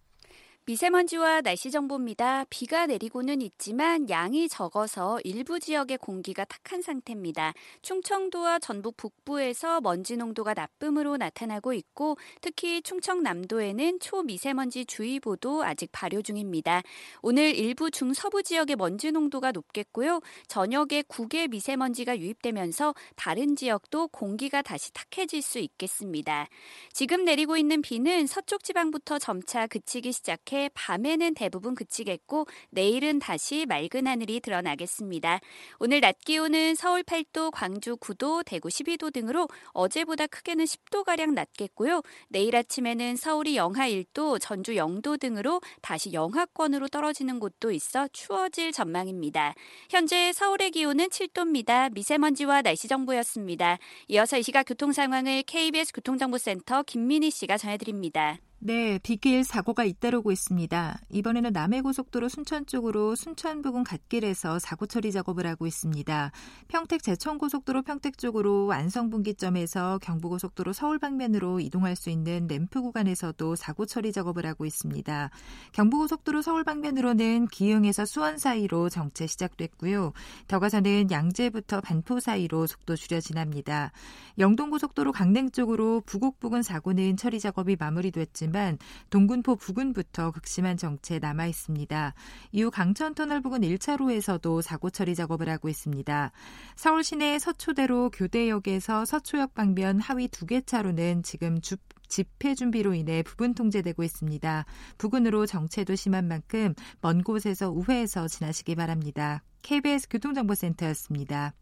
미세먼지와 0.65 1.41
날씨 1.41 1.71
정보입니다. 1.71 2.45
비가 2.51 2.85
내리고는 2.85 3.41
있지만 3.41 4.07
양이 4.11 4.47
적어서 4.47 5.19
일부 5.23 5.59
지역의 5.59 5.97
공기가 5.97 6.45
탁한 6.45 6.83
상태입니다. 6.83 7.53
충청도와 7.81 8.59
전북 8.59 8.95
북부에서 8.95 9.81
먼지 9.81 10.17
농도가 10.17 10.53
나쁨으로 10.53 11.17
나타나고 11.17 11.73
있고 11.73 12.17
특히 12.41 12.83
충청남도에는 12.83 13.99
초미세먼지 14.01 14.85
주의보도 14.85 15.63
아직 15.63 15.89
발효 15.91 16.21
중입니다. 16.21 16.83
오늘 17.23 17.55
일부 17.55 17.89
중서부 17.89 18.43
지역의 18.43 18.75
먼지 18.75 19.11
농도가 19.11 19.51
높겠고요. 19.51 20.21
저녁에 20.47 21.03
국외 21.07 21.47
미세먼지가 21.47 22.19
유입되면서 22.19 22.93
다른 23.15 23.55
지역도 23.55 24.09
공기가 24.09 24.61
다시 24.61 24.91
탁해질 24.93 25.41
수 25.41 25.57
있겠습니다. 25.57 26.47
지금 26.93 27.25
내리고 27.25 27.57
있는 27.57 27.81
비는 27.81 28.27
서쪽 28.27 28.63
지방부터 28.63 29.17
점차 29.17 29.65
그치기 29.65 30.11
시작해 30.11 30.50
밤에는 30.73 31.33
대부분 31.33 31.75
그치겠고 31.75 32.45
내일은 32.69 33.19
다시 33.19 33.65
맑은 33.65 34.07
하늘이 34.07 34.39
드러나겠습니다. 34.39 35.39
오늘 35.79 36.01
낮 36.01 36.19
기온은 36.19 36.75
서울 36.75 37.03
8도, 37.03 37.51
광주 37.51 37.95
9도, 37.95 38.43
대구 38.45 38.69
12도 38.69 39.13
등으로 39.13 39.47
어제보다 39.69 40.27
크게는 40.27 40.65
10도가량 40.65 41.33
낮겠고요. 41.33 42.01
내일 42.29 42.55
아침에는 42.55 43.15
서울이 43.15 43.55
영하 43.55 43.89
1도, 43.89 44.39
전주 44.39 44.73
0도 44.73 45.19
등으로 45.19 45.61
다시 45.81 46.13
영하권으로 46.13 46.87
떨어지는 46.89 47.39
곳도 47.39 47.71
있어 47.71 48.07
추워질 48.09 48.71
전망입니다. 48.71 49.55
현재 49.89 50.31
서울의 50.33 50.71
기온은 50.71 51.07
7도입니다. 51.09 51.93
미세먼지와 51.93 52.61
날씨 52.61 52.87
정보였습니다. 52.87 53.77
이어서 54.09 54.37
이 54.37 54.43
시각 54.43 54.63
교통 54.63 54.91
상황을 54.91 55.43
KBS 55.43 55.93
교통정보센터 55.93 56.83
김민희 56.83 57.31
씨가 57.31 57.57
전해드립니다. 57.57 58.37
네, 58.63 58.99
빗길 58.99 59.43
사고가 59.43 59.85
잇따르고 59.85 60.31
있습니다. 60.31 60.99
이번에는 61.09 61.51
남해고속도로 61.51 62.29
순천 62.29 62.67
쪽으로 62.67 63.15
순천 63.15 63.63
부근 63.63 63.83
갓길에서 63.83 64.59
사고 64.59 64.85
처리 64.85 65.11
작업을 65.11 65.47
하고 65.47 65.65
있습니다. 65.65 66.31
평택 66.67 67.01
제천고속도로 67.01 67.81
평택 67.81 68.19
쪽으로 68.19 68.67
완성분기점에서 68.67 69.97
경부고속도로 70.03 70.73
서울 70.73 70.99
방면으로 70.99 71.59
이동할 71.59 71.95
수 71.95 72.11
있는 72.11 72.45
램프 72.47 72.83
구간에서도 72.83 73.55
사고 73.55 73.87
처리 73.87 74.11
작업을 74.11 74.45
하고 74.45 74.67
있습니다. 74.67 75.31
경부고속도로 75.71 76.43
서울 76.43 76.63
방면으로는 76.63 77.47
기흥에서 77.47 78.05
수원 78.05 78.37
사이로 78.37 78.89
정체 78.89 79.25
시작됐고요. 79.25 80.13
더 80.47 80.59
가서는 80.59 81.09
양재부터 81.09 81.81
반포 81.81 82.19
사이로 82.19 82.67
속도 82.67 82.95
줄여 82.95 83.21
지납니다. 83.21 83.91
영동고속도로 84.37 85.13
강릉 85.13 85.49
쪽으로 85.49 86.03
부곡 86.05 86.39
부근 86.39 86.61
사고는 86.61 87.17
처리 87.17 87.39
작업이 87.39 87.75
마무리됐지만 87.79 88.50
있지만 88.51 88.77
동군포 89.09 89.55
부근부터 89.55 90.31
극심한 90.31 90.77
정체 90.77 91.17
남아 91.19 91.47
있습니다. 91.47 92.13
이후 92.51 92.69
강천터널 92.69 93.41
부근 93.41 93.61
1차로에서도 93.61 94.61
사고 94.61 94.89
처리 94.89 95.15
작업을 95.15 95.49
하고 95.49 95.69
있습니다. 95.69 96.31
서울 96.75 97.03
시내 97.03 97.39
서초대로 97.39 98.09
교대역에서 98.11 99.05
서초역 99.05 99.55
방면 99.55 99.99
하위 99.99 100.27
두 100.27 100.45
개 100.51 100.59
차로는 100.59 101.23
지금 101.23 101.61
주, 101.61 101.77
집회 102.09 102.55
준비로 102.55 102.93
인해 102.93 103.23
부분 103.23 103.53
통제되고 103.53 104.03
있습니다. 104.03 104.65
부근으로 104.97 105.45
정체도 105.45 105.95
심한 105.95 106.27
만큼 106.27 106.73
먼 106.99 107.23
곳에서 107.23 107.71
우회해서 107.71 108.27
지나시기 108.27 108.75
바랍니다. 108.75 109.43
KBS 109.61 110.09
교통정보센터였습니다. 110.09 111.53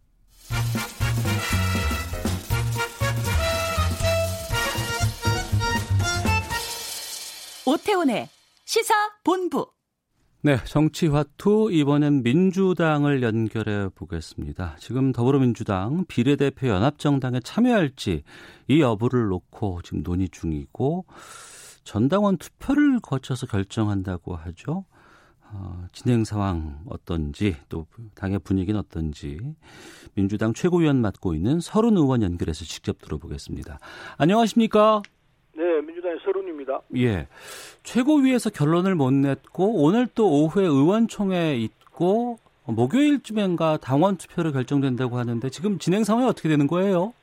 오태훈의 7.69 8.27
시사 8.65 8.93
본부. 9.23 9.71
네, 10.41 10.57
정치화투 10.65 11.69
이번엔 11.71 12.23
민주당을 12.23 13.21
연결해 13.21 13.89
보겠습니다. 13.89 14.75
지금 14.79 15.11
더불어민주당 15.11 16.05
비례대표 16.07 16.67
연합정당에 16.67 17.41
참여할지 17.41 18.23
이 18.69 18.81
여부를 18.81 19.27
놓고 19.27 19.81
지금 19.83 20.01
논의 20.01 20.29
중이고 20.29 21.05
전당원 21.83 22.37
투표를 22.37 23.01
거쳐서 23.01 23.45
결정한다고 23.45 24.35
하죠. 24.35 24.85
어, 25.51 25.85
진행 25.91 26.23
상황 26.23 26.79
어떤지 26.87 27.55
또 27.69 27.85
당의 28.15 28.39
분위기는 28.39 28.79
어떤지 28.79 29.39
민주당 30.15 30.53
최고위원 30.53 31.01
맡고 31.01 31.35
있는 31.35 31.59
서른 31.59 31.97
의원 31.97 32.23
연결해서 32.23 32.65
직접 32.65 32.99
들어보겠습니다. 32.99 33.79
안녕하십니까? 34.17 35.03
서른입니다. 36.59 36.81
예. 36.97 37.27
최고위에서 37.83 38.49
결론을 38.49 38.95
못 38.95 39.11
냈고 39.13 39.83
오늘 39.83 40.07
또 40.15 40.27
오후에 40.29 40.65
의원총회 40.65 41.55
있고 41.55 42.37
목요일쯤엔가 42.67 43.77
당원 43.77 44.17
투표를 44.17 44.51
결정된다고 44.51 45.17
하는데 45.17 45.49
지금 45.49 45.79
진행 45.79 46.03
상황이 46.03 46.27
어떻게 46.27 46.49
되는 46.49 46.67
거예요? 46.67 47.13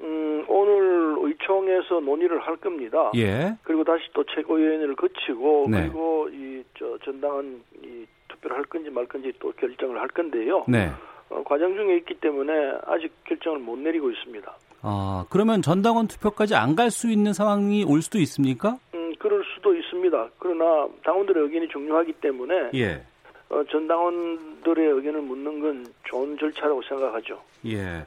음, 0.00 0.44
오늘 0.48 1.16
의총에서 1.22 2.00
논의를 2.00 2.40
할 2.40 2.56
겁니다. 2.56 3.10
예. 3.16 3.56
그리고 3.62 3.82
다시 3.84 4.04
또 4.14 4.22
최고위원회를 4.24 4.94
거치고 4.96 5.66
네. 5.70 5.82
그리고 5.82 6.28
이 6.30 6.56
저 6.78 6.98
전당은 7.04 7.62
이 7.84 8.04
투표를 8.28 8.54
할 8.58 8.64
건지 8.64 8.90
말 8.90 9.06
건지 9.06 9.32
또 9.40 9.50
결정을 9.52 9.98
할 9.98 10.08
건데요. 10.08 10.64
네. 10.68 10.90
어, 11.30 11.42
과정 11.42 11.74
중에 11.74 11.96
있기 11.98 12.14
때문에 12.20 12.52
아직 12.86 13.10
결정을 13.24 13.60
못 13.60 13.78
내리고 13.78 14.10
있습니다. 14.10 14.52
아, 14.82 15.24
그러면 15.30 15.62
전당원 15.62 16.06
투표까지 16.06 16.54
안 16.54 16.76
갈 16.76 16.90
수 16.90 17.10
있는 17.10 17.32
상황이 17.32 17.84
올 17.84 18.02
수도 18.02 18.18
있습니까? 18.18 18.78
음, 18.94 19.12
그럴 19.18 19.42
수도 19.54 19.74
있습니다. 19.74 20.28
그러나 20.38 20.86
당원들의 21.04 21.42
의견이 21.44 21.68
중요하기 21.68 22.12
때문에 22.14 22.70
예. 22.74 23.02
어, 23.48 23.62
전당원들의 23.70 24.90
의견을 24.90 25.22
묻는 25.22 25.60
건 25.60 25.86
좋은 26.04 26.36
절차라고 26.38 26.82
생각하죠. 26.88 27.40
예. 27.66 28.04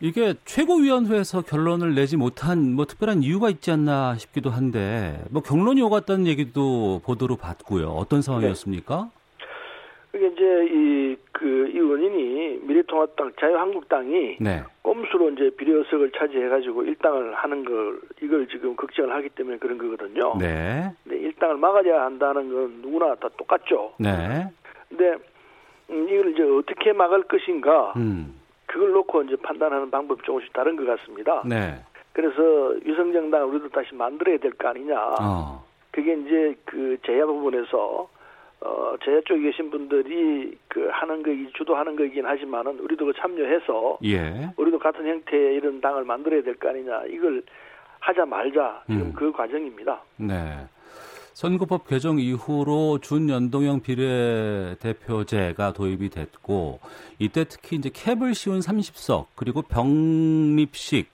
이게 0.00 0.34
최고위원회에서 0.44 1.42
결론을 1.42 1.94
내지 1.94 2.16
못한 2.16 2.74
뭐 2.74 2.84
특별한 2.84 3.22
이유가 3.22 3.48
있지 3.48 3.70
않나 3.70 4.16
싶기도 4.18 4.50
한데 4.50 5.22
뭐 5.30 5.40
경론이 5.42 5.80
오갔다는 5.82 6.26
얘기도 6.26 7.00
보도로 7.04 7.36
봤고요. 7.36 7.88
어떤 7.90 8.20
상황이었습니까? 8.20 9.10
그게 10.14 10.28
이제 10.28 10.68
이, 10.70 11.16
그, 11.32 11.68
이 11.74 11.80
원인이 11.80 12.60
미래통합당, 12.62 13.32
자유한국당이 13.40 14.36
네. 14.38 14.62
꼼수로 14.82 15.30
이제 15.30 15.50
비례의석을 15.56 16.12
차지해가지고 16.12 16.84
일당을 16.84 17.34
하는 17.34 17.64
걸, 17.64 17.98
이걸 18.22 18.46
지금 18.46 18.76
걱정을 18.76 19.12
하기 19.12 19.30
때문에 19.30 19.58
그런 19.58 19.76
거거든요. 19.76 20.36
네. 20.38 20.92
근데 21.02 21.18
일당을 21.18 21.56
막아야 21.56 22.02
한다는 22.04 22.48
건 22.48 22.78
누구나 22.80 23.16
다 23.16 23.28
똑같죠. 23.36 23.94
네. 23.98 24.46
근데, 24.88 25.16
음, 25.90 26.06
이걸 26.08 26.30
이제 26.30 26.44
어떻게 26.44 26.92
막을 26.92 27.24
것인가, 27.24 27.94
음. 27.96 28.40
그걸 28.66 28.92
놓고 28.92 29.22
이제 29.24 29.34
판단하는 29.42 29.90
방법이 29.90 30.22
조금씩 30.22 30.52
다른 30.52 30.76
것 30.76 30.86
같습니다. 30.86 31.42
네. 31.44 31.74
그래서 32.12 32.76
유성정당 32.86 33.48
우리도 33.50 33.70
다시 33.70 33.92
만들어야 33.96 34.38
될 34.38 34.52
거 34.52 34.68
아니냐. 34.68 34.96
어. 35.20 35.64
그게 35.90 36.14
이제 36.14 36.54
그 36.64 36.98
제야 37.04 37.26
부분에서 37.26 38.08
어, 38.64 38.94
제야 39.04 39.20
쪽에 39.26 39.42
계신 39.42 39.70
분들이 39.70 40.56
그 40.68 40.88
하는 40.90 41.22
거, 41.22 41.30
주도하는 41.56 41.96
거이긴 41.96 42.24
하지만은 42.24 42.78
우리도 42.80 43.04
그 43.06 43.12
참여해서 43.14 43.98
예. 44.04 44.50
우리도 44.56 44.78
같은 44.78 45.06
형태의 45.06 45.56
이런 45.56 45.80
당을 45.80 46.04
만들어야 46.04 46.42
될 46.42 46.54
거 46.56 46.70
아니냐. 46.70 47.04
이걸 47.10 47.42
하자 48.00 48.24
말자. 48.24 48.82
지금 48.86 49.02
음. 49.02 49.12
그 49.14 49.30
과정입니다. 49.32 50.00
네. 50.16 50.66
선거법 51.34 51.88
개정 51.88 52.18
이후로 52.20 53.00
준연동형 53.00 53.80
비례대표제가 53.82 55.72
도입이 55.72 56.10
됐고 56.10 56.78
이때 57.18 57.44
특히 57.44 57.76
이제 57.76 57.90
캡을 57.92 58.34
씌운 58.34 58.60
30석 58.60 59.26
그리고 59.34 59.62
병립식 59.62 61.08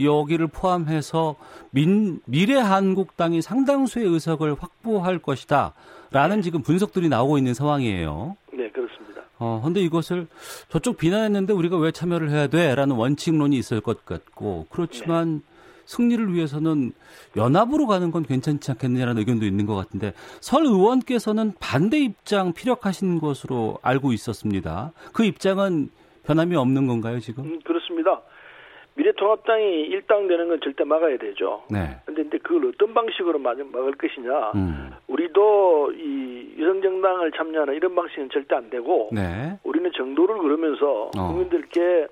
여기를 0.00 0.46
포함해서 0.48 1.34
민, 1.70 2.20
미래 2.26 2.54
한국당이 2.54 3.42
상당수의 3.42 4.06
의석을 4.06 4.54
확보할 4.54 5.18
것이다 5.18 5.74
라는 6.16 6.40
지금 6.40 6.62
분석들이 6.62 7.10
나오고 7.10 7.36
있는 7.36 7.52
상황이에요. 7.52 8.38
네, 8.54 8.70
그렇습니다. 8.70 9.20
어, 9.38 9.60
근데 9.62 9.82
이것을 9.82 10.26
저쪽 10.70 10.96
비난했는데 10.96 11.52
우리가 11.52 11.76
왜 11.76 11.92
참여를 11.92 12.30
해야 12.30 12.46
돼? 12.46 12.74
라는 12.74 12.96
원칙론이 12.96 13.54
있을 13.58 13.82
것 13.82 14.06
같고, 14.06 14.66
그렇지만 14.70 15.42
승리를 15.84 16.32
위해서는 16.32 16.92
연합으로 17.36 17.86
가는 17.86 18.10
건 18.10 18.22
괜찮지 18.22 18.70
않겠느냐는 18.70 19.18
의견도 19.18 19.44
있는 19.44 19.66
것 19.66 19.74
같은데, 19.74 20.14
설 20.40 20.64
의원께서는 20.64 21.52
반대 21.60 21.98
입장 21.98 22.54
피력하신 22.54 23.20
것으로 23.20 23.78
알고 23.82 24.14
있었습니다. 24.14 24.92
그 25.12 25.22
입장은 25.22 25.90
변함이 26.24 26.56
없는 26.56 26.86
건가요, 26.86 27.20
지금? 27.20 27.44
음, 27.44 27.60
그렇습니다. 27.62 28.22
미래통합당이 28.96 29.82
일당되는 29.82 30.48
건 30.48 30.60
절대 30.62 30.84
막아야 30.84 31.16
되죠. 31.18 31.62
네. 31.70 31.96
근데 32.06 32.22
이제 32.22 32.38
그걸 32.38 32.66
어떤 32.70 32.92
방식으로 32.94 33.38
막- 33.38 33.58
막을 33.58 33.92
것이냐. 33.96 34.52
음. 34.54 34.90
우리도 35.06 35.92
이 35.92 36.54
유성정당을 36.56 37.32
참여하는 37.32 37.74
이런 37.74 37.94
방식은 37.94 38.30
절대 38.30 38.56
안 38.56 38.68
되고 38.70 39.10
네. 39.12 39.58
우리는 39.64 39.90
정도를 39.92 40.38
그러면서 40.38 41.10
어. 41.16 41.28
국민들께 41.28 42.06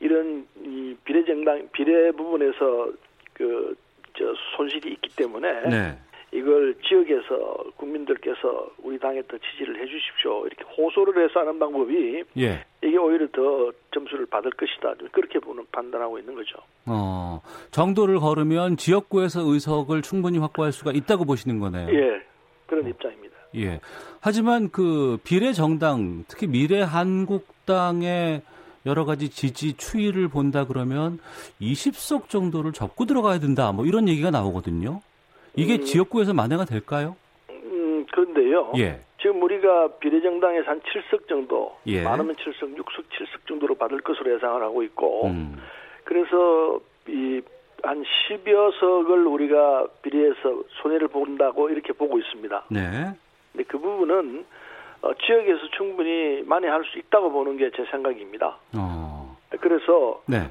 이런 0.00 0.46
이 0.62 0.94
비례정당 1.04 1.68
비례 1.72 2.10
부분에서 2.12 2.92
그 3.34 3.74
저 4.18 4.24
손실이 4.56 4.90
있기 4.90 5.14
때문에 5.14 5.68
네. 5.70 5.96
이걸 6.32 6.74
지역에서 6.82 7.64
국민들께서 7.76 8.68
우리 8.82 8.98
당에 8.98 9.22
더 9.28 9.38
지지를 9.38 9.80
해주십시오 9.80 10.46
이렇게 10.48 10.64
호소를 10.76 11.22
해서 11.24 11.40
하는 11.40 11.56
방법이 11.60 12.24
예. 12.38 12.66
이게 12.90 12.98
오히려 12.98 13.28
더 13.28 13.72
점수를 13.94 14.26
받을 14.26 14.50
것이다 14.50 14.94
그렇게 15.12 15.38
보는 15.38 15.64
판단하고 15.70 16.18
있는 16.18 16.34
거죠. 16.34 16.56
어, 16.86 17.40
정도를 17.70 18.18
걸으면 18.18 18.76
지역구에서 18.76 19.42
의석을 19.42 20.02
충분히 20.02 20.38
확보할 20.38 20.72
수가 20.72 20.90
있다고 20.90 21.24
보시는 21.24 21.60
거네요. 21.60 21.88
예, 21.88 22.20
그런 22.66 22.88
입장입니다. 22.88 23.36
예. 23.56 23.80
하지만 24.20 24.70
그 24.70 25.18
비례 25.22 25.52
정당, 25.52 26.24
특히 26.26 26.48
미래 26.48 26.80
한국당의 26.80 28.42
여러 28.86 29.04
가지 29.04 29.28
지지 29.28 29.76
추이를 29.76 30.28
본다 30.28 30.66
그러면 30.66 31.20
20석 31.60 32.28
정도를 32.28 32.72
접고 32.72 33.06
들어가야 33.06 33.38
된다. 33.38 33.70
뭐 33.70 33.86
이런 33.86 34.08
얘기가 34.08 34.30
나오거든요. 34.30 35.00
이게 35.54 35.74
음. 35.74 35.84
지역구에서 35.84 36.34
만회가 36.34 36.64
될까요? 36.64 37.16
음, 37.50 38.04
그런데요. 38.10 38.72
예. 38.78 39.00
지금 39.20 39.42
우리가 39.42 39.98
비례정당에서 39.98 40.70
한 40.70 40.80
7석 40.80 41.28
정도, 41.28 41.76
예. 41.86 42.02
많으면 42.02 42.34
7석, 42.36 42.76
6석, 42.76 43.04
7석 43.10 43.46
정도로 43.46 43.74
받을 43.74 44.00
것으로 44.00 44.34
예상을 44.34 44.62
하고 44.62 44.82
있고, 44.82 45.26
음. 45.26 45.56
그래서 46.04 46.80
이 47.08 47.40
한 47.82 48.04
10여 48.28 48.78
석을 48.78 49.26
우리가 49.26 49.86
비례해서 50.02 50.62
손해를 50.82 51.08
본다고 51.08 51.70
이렇게 51.70 51.92
보고 51.92 52.18
있습니다. 52.18 52.64
네. 52.70 52.80
근데 53.52 53.64
그 53.66 53.78
부분은 53.78 54.44
어, 55.02 55.14
지역에서 55.14 55.60
충분히 55.76 56.42
만회할 56.44 56.84
수 56.84 56.98
있다고 56.98 57.30
보는 57.32 57.56
게 57.56 57.70
제 57.70 57.84
생각입니다. 57.90 58.58
어. 58.76 59.36
그래서 59.60 60.22
네. 60.26 60.50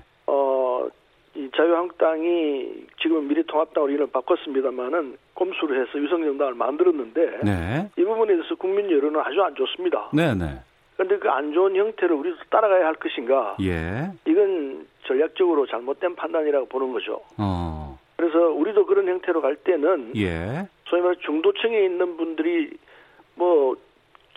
어, 1.35 1.39
이 1.39 1.49
자유한국당이 1.55 2.85
지금 3.01 3.27
미래통합당으로 3.27 3.91
이름을 3.91 4.11
바꿨습니다만은 4.11 5.17
꼼수를 5.33 5.81
해서 5.81 5.97
유성정당을 5.99 6.53
만들었는데 6.55 7.39
네. 7.43 7.89
이 7.97 8.03
부분에 8.03 8.35
대해서 8.35 8.55
국민 8.55 8.89
여론은 8.91 9.19
아주 9.19 9.41
안 9.41 9.55
좋습니다. 9.55 10.09
네, 10.13 10.33
네. 10.33 10.59
그런데 10.95 11.17
그 11.17 11.29
안 11.29 11.53
좋은 11.53 11.75
형태를 11.75 12.15
우리도 12.15 12.37
따라가야 12.49 12.85
할 12.87 12.95
것인가? 12.95 13.55
예. 13.61 14.11
이건 14.25 14.85
전략적으로 15.03 15.65
잘못된 15.65 16.15
판단이라고 16.15 16.65
보는 16.67 16.91
거죠. 16.91 17.21
어. 17.37 17.97
그래서 18.17 18.37
우리도 18.49 18.85
그런 18.85 19.07
형태로 19.07 19.39
갈 19.41 19.55
때는 19.55 20.11
예. 20.17 20.67
소위 20.87 21.01
말해 21.01 21.15
중도층에 21.21 21.85
있는 21.85 22.17
분들이 22.17 22.71
뭐 23.35 23.77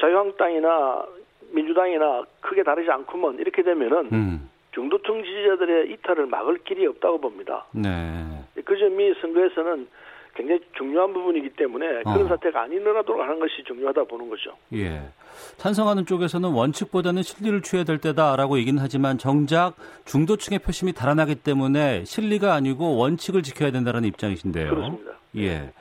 자유한국당이나 0.00 1.05
민주당이나 1.50 2.22
크게 2.40 2.62
다르지 2.62 2.88
않구먼 2.90 3.38
이렇게 3.40 3.62
되면은 3.62 4.09
음. 4.12 4.48
중도층 4.73 5.23
지지자들의 5.23 5.93
이탈을 5.93 6.27
막을 6.27 6.59
길이 6.65 6.87
없다고 6.87 7.21
봅니다. 7.21 7.67
네. 7.73 7.91
그 8.65 8.77
점이 8.77 9.15
선거에서는 9.21 9.87
굉장히 10.35 10.61
중요한 10.77 11.13
부분이기 11.13 11.51
때문에 11.51 12.03
그런 12.05 12.23
어. 12.23 12.29
사태가 12.29 12.63
안 12.63 12.73
일어나도록 12.73 13.21
하는 13.21 13.39
것이 13.39 13.63
중요하다 13.67 14.05
보는 14.05 14.31
거죠. 14.31 14.57
예. 14.73 15.03
찬성하는 15.59 16.07
쪽에서는 16.07 16.49
원칙보다는 16.51 17.23
실리를 17.23 17.61
취해야 17.63 17.85
될 17.85 17.99
때다라고 17.99 18.59
얘기는 18.59 18.81
하지만 18.81 19.19
정작 19.19 19.75
중도층의 20.07 20.61
표심이 20.61 20.93
달아나기 20.95 21.35
때문에 21.37 22.05
실리가 22.05 22.55
아니고 22.55 22.97
원칙을 22.97 23.43
지켜야 23.43 23.71
된다는 23.71 24.05
입장이신데요. 24.05 24.71
그렇습니다. 24.71 25.13
예. 25.37 25.73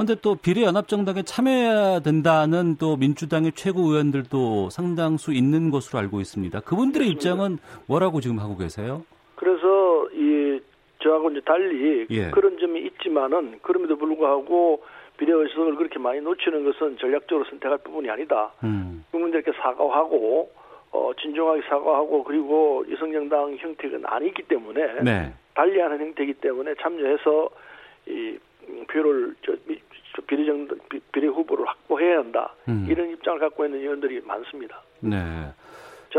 그런데 0.00 0.18
또 0.22 0.34
비례연합정당에 0.34 1.24
참여해야 1.24 2.00
된다는 2.00 2.76
또 2.78 2.96
민주당의 2.96 3.52
최고위원들도 3.52 4.70
상당수 4.70 5.34
있는 5.34 5.70
것으로 5.70 5.98
알고 5.98 6.20
있습니다. 6.20 6.58
그분들의 6.60 7.06
입장은 7.08 7.58
뭐라고 7.86 8.22
지금 8.22 8.38
하고 8.38 8.56
계세요? 8.56 9.04
그래서 9.34 10.08
이 10.14 10.58
저하고 11.02 11.30
이제 11.32 11.40
달리 11.44 12.06
예. 12.08 12.30
그런 12.30 12.58
점이 12.58 12.80
있지만은 12.86 13.58
그럼에도 13.60 13.96
불구하고 13.96 14.82
비례 15.18 15.34
의석을 15.34 15.76
그렇게 15.76 15.98
많이 15.98 16.22
놓치는 16.22 16.64
것은 16.64 16.96
전략적으로 16.96 17.44
선택할 17.50 17.76
부분이 17.84 18.08
아니다. 18.08 18.52
음. 18.64 19.04
국민들께 19.10 19.52
사과하고 19.52 20.50
어 20.92 21.10
진정하게 21.20 21.60
사과하고 21.68 22.24
그리고 22.24 22.86
유성정당 22.88 23.58
형태가 23.58 23.98
아니기 24.04 24.44
때문에 24.44 25.02
네. 25.02 25.34
달리하는 25.52 26.00
형태이기 26.00 26.34
때문에 26.40 26.74
참여해서 26.80 27.50
이 28.06 28.38
표를 28.90 29.34
저, 29.44 29.52
비례정 30.26 30.68
비- 30.88 31.00
비례 31.12 31.26
후보를 31.28 31.66
확보해야 31.66 32.18
한다. 32.18 32.54
음. 32.68 32.86
이런 32.88 33.10
입장을 33.10 33.38
갖고 33.38 33.64
있는 33.64 33.80
의원들이 33.80 34.20
많습니다. 34.24 34.82
네. 35.00 35.16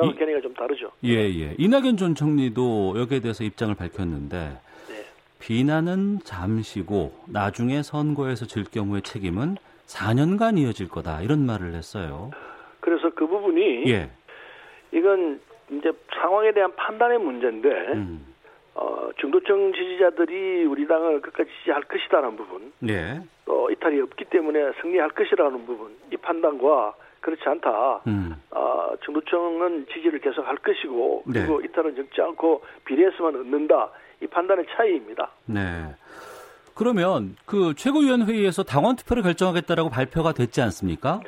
이- 0.03 0.15
견해가 0.15 0.39
좀 0.41 0.53
다르죠. 0.53 0.91
예, 1.03 1.15
예. 1.15 1.55
이낙연 1.57 1.97
전 1.97 2.15
총리도 2.15 2.95
여기에 2.97 3.19
대해서 3.19 3.43
입장을 3.43 3.75
밝혔는데 3.75 4.37
네. 4.87 5.05
비난은 5.39 6.19
잠시고 6.23 7.13
나중에 7.27 7.83
선거에서 7.83 8.45
질 8.45 8.63
경우의 8.63 9.01
책임은 9.01 9.57
4년간 9.87 10.57
이어질 10.57 10.87
거다 10.87 11.21
이런 11.21 11.45
말을 11.45 11.73
했어요. 11.73 12.31
그래서 12.79 13.09
그 13.13 13.27
부분이 13.27 13.91
예. 13.91 14.09
이건 14.93 15.39
이제 15.69 15.91
상황에 16.15 16.51
대한 16.53 16.73
판단의 16.75 17.19
문제인데 17.19 17.69
음. 17.93 18.25
어, 18.73 19.09
중도층 19.17 19.73
지지자들이 19.73 20.65
우리 20.65 20.87
당을 20.87 21.21
끝까지 21.21 21.49
지지할 21.59 21.83
것이다라는 21.83 22.37
부분, 22.37 22.71
예. 22.87 23.21
또 23.45 23.69
이탈이 23.69 23.99
없기 24.01 24.25
때문에 24.25 24.71
승리할 24.81 25.09
것이라는 25.11 25.65
부분, 25.65 25.95
이 26.11 26.17
판단과 26.17 26.93
그렇지 27.21 27.43
않다. 27.45 28.01
음. 28.07 28.35
아, 28.51 28.89
중도층은 29.05 29.87
지지를 29.93 30.19
계속 30.19 30.47
할 30.47 30.57
것이고 30.57 31.23
네. 31.27 31.41
그리고 31.41 31.61
이탈은 31.61 31.95
적지 31.95 32.21
않고 32.21 32.63
비례에서만 32.85 33.35
얻는다. 33.35 33.89
이 34.21 34.27
판단의 34.27 34.65
차이입니다. 34.75 35.29
네. 35.45 35.95
그러면 36.73 37.35
그 37.45 37.73
최고위원 37.75 38.23
회의에서 38.23 38.63
당원 38.63 38.95
투표를 38.95 39.23
결정하겠다라고 39.23 39.89
발표가 39.89 40.33
됐지 40.33 40.61
않습니까? 40.61 41.21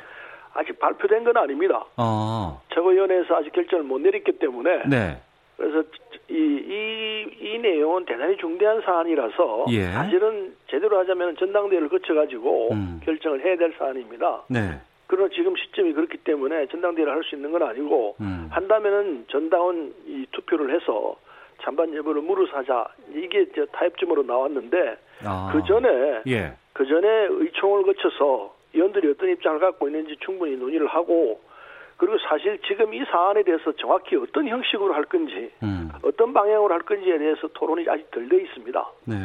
아직 0.52 0.78
발표된 0.78 1.24
건 1.24 1.36
아닙니다. 1.36 1.84
아. 1.96 2.58
최고위원회에서 2.72 3.36
아직 3.36 3.52
결정을 3.52 3.84
못 3.84 4.00
내렸기 4.00 4.38
때문에 4.38 4.84
네. 4.88 5.20
그래서 5.56 5.88
이, 6.34 6.36
이, 6.36 7.26
이 7.40 7.58
내용은 7.58 8.04
대단히 8.04 8.36
중대한 8.36 8.82
사안이라서 8.82 9.66
예. 9.70 9.84
사실은 9.84 10.52
제대로 10.66 10.98
하자면 10.98 11.36
전당대회를 11.36 11.88
거쳐가지고 11.88 12.72
음. 12.72 13.00
결정을 13.04 13.44
해야 13.44 13.56
될 13.56 13.72
사안입니다. 13.78 14.42
네. 14.48 14.80
그러나 15.06 15.28
지금 15.32 15.54
시점이 15.56 15.92
그렇기 15.92 16.18
때문에 16.18 16.66
전당대회를 16.66 17.12
할 17.12 17.22
수 17.22 17.36
있는 17.36 17.52
건 17.52 17.62
아니고 17.62 18.16
음. 18.20 18.48
한다면은 18.50 19.26
전당원 19.28 19.94
이 20.06 20.26
투표를 20.32 20.74
해서 20.74 21.16
찬반 21.62 21.94
여부를 21.94 22.22
하자 22.52 22.88
이게 23.14 23.46
저 23.54 23.64
타협점으로 23.66 24.24
나왔는데 24.24 24.96
아. 25.24 25.50
그 25.52 25.62
전에 25.68 26.22
예. 26.26 26.52
그 26.72 26.84
전에 26.84 27.28
의총을 27.30 27.84
거쳐서 27.84 28.54
의원들이 28.74 29.08
어떤 29.10 29.28
입장을 29.30 29.60
갖고 29.60 29.86
있는지 29.86 30.16
충분히 30.18 30.56
논의를 30.56 30.88
하고 30.88 31.40
그리고 31.96 32.18
사실 32.28 32.58
지금 32.66 32.92
이 32.92 33.04
사안에 33.04 33.42
대해서 33.44 33.72
정확히 33.72 34.16
어떤 34.16 34.48
형식으로 34.48 34.94
할 34.94 35.04
건지 35.04 35.50
음. 35.62 35.90
어떤 36.02 36.32
방향으로 36.32 36.74
할 36.74 36.80
건지에 36.82 37.18
대해서 37.18 37.48
토론이 37.48 37.88
아직 37.88 38.10
덜 38.10 38.28
돼 38.28 38.42
있습니다. 38.42 38.86
네. 39.04 39.16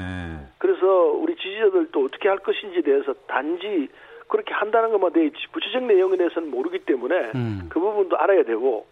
그래서 0.57 0.85
우리 0.87 1.35
지지자들도 1.35 2.05
어떻게 2.05 2.29
할 2.29 2.37
것인지에 2.39 2.81
대해서 2.81 3.13
단지 3.27 3.89
그렇게 4.27 4.53
한다는 4.53 4.91
것만 4.91 5.13
돼 5.13 5.25
있지 5.25 5.37
구체적 5.51 5.83
내용에 5.83 6.15
대해서는 6.17 6.51
모르기 6.51 6.79
때문에 6.79 7.31
음. 7.35 7.67
그 7.69 7.79
부분도 7.79 8.17
알아야 8.17 8.43
되고 8.43 8.85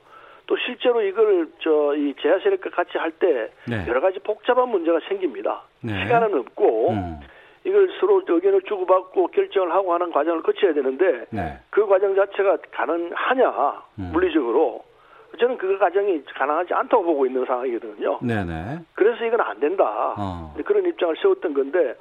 또 0.48 0.58
실제로 0.66 1.02
이걸 1.02 1.48
저이 1.60 2.16
제야 2.22 2.40
세력과 2.40 2.72
같이 2.72 2.98
할때 2.98 3.52
네. 3.68 3.86
여러 3.88 4.02
가지 4.02 4.20
복잡한 4.20 4.70
문제가 4.70 5.00
생깁니다. 5.08 5.64
네. 5.82 6.04
시간은 6.04 6.34
없고 6.40 6.90
음. 6.92 7.20
이걸 7.68 7.90
서로 8.00 8.22
의견을 8.26 8.62
주고받고 8.62 9.28
결정을 9.28 9.74
하고 9.74 9.94
하는 9.94 10.10
과정을 10.10 10.42
거쳐야 10.42 10.74
되는데 10.74 11.26
네. 11.32 11.60
그 11.70 11.86
과정 11.86 12.16
자체가 12.16 12.58
가능하냐 12.72 13.84
음. 14.00 14.10
물리적으로 14.14 14.86
저는 15.38 15.58
그 15.58 15.78
과정이 15.78 16.24
가능하지 16.24 16.74
않다고 16.74 17.04
보고 17.04 17.26
있는 17.26 17.46
상황이거든요. 17.46 18.20
네네. 18.22 18.80
그래서 18.94 19.26
이건 19.26 19.42
안 19.42 19.60
된다. 19.60 20.16
어. 20.18 20.56
그런 20.64 20.86
입장을 20.86 21.18
세웠던 21.22 21.54
건데 21.54 21.96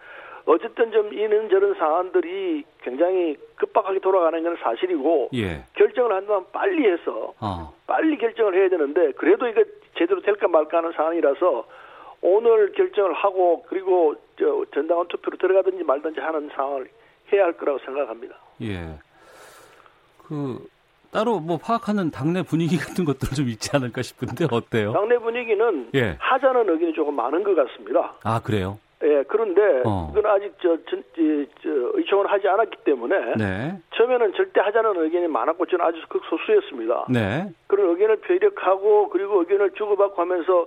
어쨌든 0.47 0.93
좀 0.93 1.13
이는 1.13 1.49
저런 1.49 1.75
사안들이 1.75 2.65
굉장히 2.83 3.37
급박하게 3.57 3.99
돌아가는 3.99 4.41
건 4.41 4.57
사실이고 4.63 5.31
예. 5.35 5.65
결정을 5.75 6.13
한다면 6.13 6.47
빨리 6.53 6.89
해서 6.89 7.35
어. 7.41 7.75
빨리 7.89 8.17
결정을 8.17 8.55
해야 8.55 8.69
되는데 8.69 9.11
그래도 9.13 9.49
이거 9.49 9.65
제대로 9.99 10.21
될까 10.21 10.47
말까 10.47 10.79
하는 10.79 10.93
사안이라서 10.93 11.67
오늘 12.27 12.73
결정을 12.73 13.15
하고 13.15 13.65
그리고 13.69 14.17
저 14.37 14.65
전당원 14.75 15.07
투표로 15.07 15.39
들어가든지 15.39 15.85
말든지 15.85 16.19
하는 16.19 16.51
상황을 16.55 16.89
해야 17.33 17.45
할 17.45 17.53
거라고 17.53 17.79
생각합니다. 17.85 18.35
예. 18.63 18.99
그 20.27 20.59
따로 21.13 21.39
뭐 21.39 21.57
파악하는 21.57 22.11
당내 22.11 22.43
분위기 22.43 22.79
같은 22.79 23.05
것도 23.05 23.29
좀 23.37 23.49
있지 23.49 23.71
않을까 23.73 24.03
싶은데 24.03 24.47
어때요? 24.51 24.93
당내 24.93 25.19
분위기는 25.19 25.91
예. 25.95 26.17
하자는 26.19 26.69
의견이 26.69 26.93
조금 26.95 27.15
많은 27.15 27.45
것 27.45 27.55
같습니다. 27.55 28.15
아 28.25 28.41
그래요? 28.43 28.81
예, 29.05 29.23
그런데 29.29 29.83
어. 29.85 30.11
그건 30.13 30.33
아직 30.33 30.53
저, 30.61 30.77
전, 30.89 31.05
이, 31.19 31.47
저 31.63 31.69
의총을 31.95 32.27
하지 32.31 32.49
않았기 32.49 32.79
때문에 32.83 33.35
네. 33.37 33.79
처음에는 33.95 34.33
절대 34.33 34.61
하자는 34.61 34.97
의견이 34.97 35.29
많았고 35.29 35.67
저는 35.67 35.85
아주 35.85 35.99
극소수였습니다. 36.09 37.07
네. 37.11 37.47
그런 37.67 37.91
의견을 37.91 38.17
표력하고 38.17 39.11
그리고 39.11 39.41
의견을 39.41 39.73
주고받고 39.73 40.21
하면서 40.21 40.67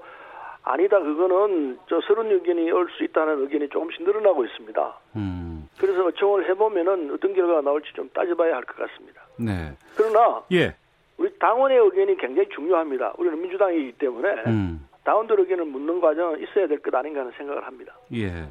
아니다 0.64 1.00
그거는 1.00 1.80
저 1.88 2.00
서른 2.02 2.32
의견이 2.32 2.72
올 2.72 2.88
수 2.98 3.04
있다는 3.04 3.42
의견이 3.44 3.70
조금씩 3.70 4.04
늘어나고 4.04 4.46
있습니다. 4.46 5.00
음. 5.16 5.68
그래서 5.80 6.06
어청을 6.06 6.50
해보면은 6.50 7.12
어떤 7.14 7.34
결과가 7.34 7.62
나올지 7.62 7.92
좀 7.96 8.10
따져봐야 8.14 8.56
할 8.56 8.64
것 8.66 8.76
같습니다. 8.78 9.22
네. 9.38 9.72
그러나 9.96 10.42
예. 10.52 10.76
우리 11.18 11.30
당원의 11.40 11.78
의견이 11.78 12.18
굉장히 12.18 12.48
중요합니다. 12.50 13.14
우리는 13.18 13.40
민주당이기 13.42 13.94
때문에 13.94 14.30
음. 14.48 14.88
당원들 15.04 15.40
의견을 15.40 15.66
묻는 15.66 16.02
과정은 16.02 16.42
있어야 16.44 16.68
될 16.68 16.80
것 16.80 16.94
아닌가 16.94 17.22
하는 17.22 17.32
생각을 17.38 17.66
합니다. 17.66 17.94
예. 18.14 18.50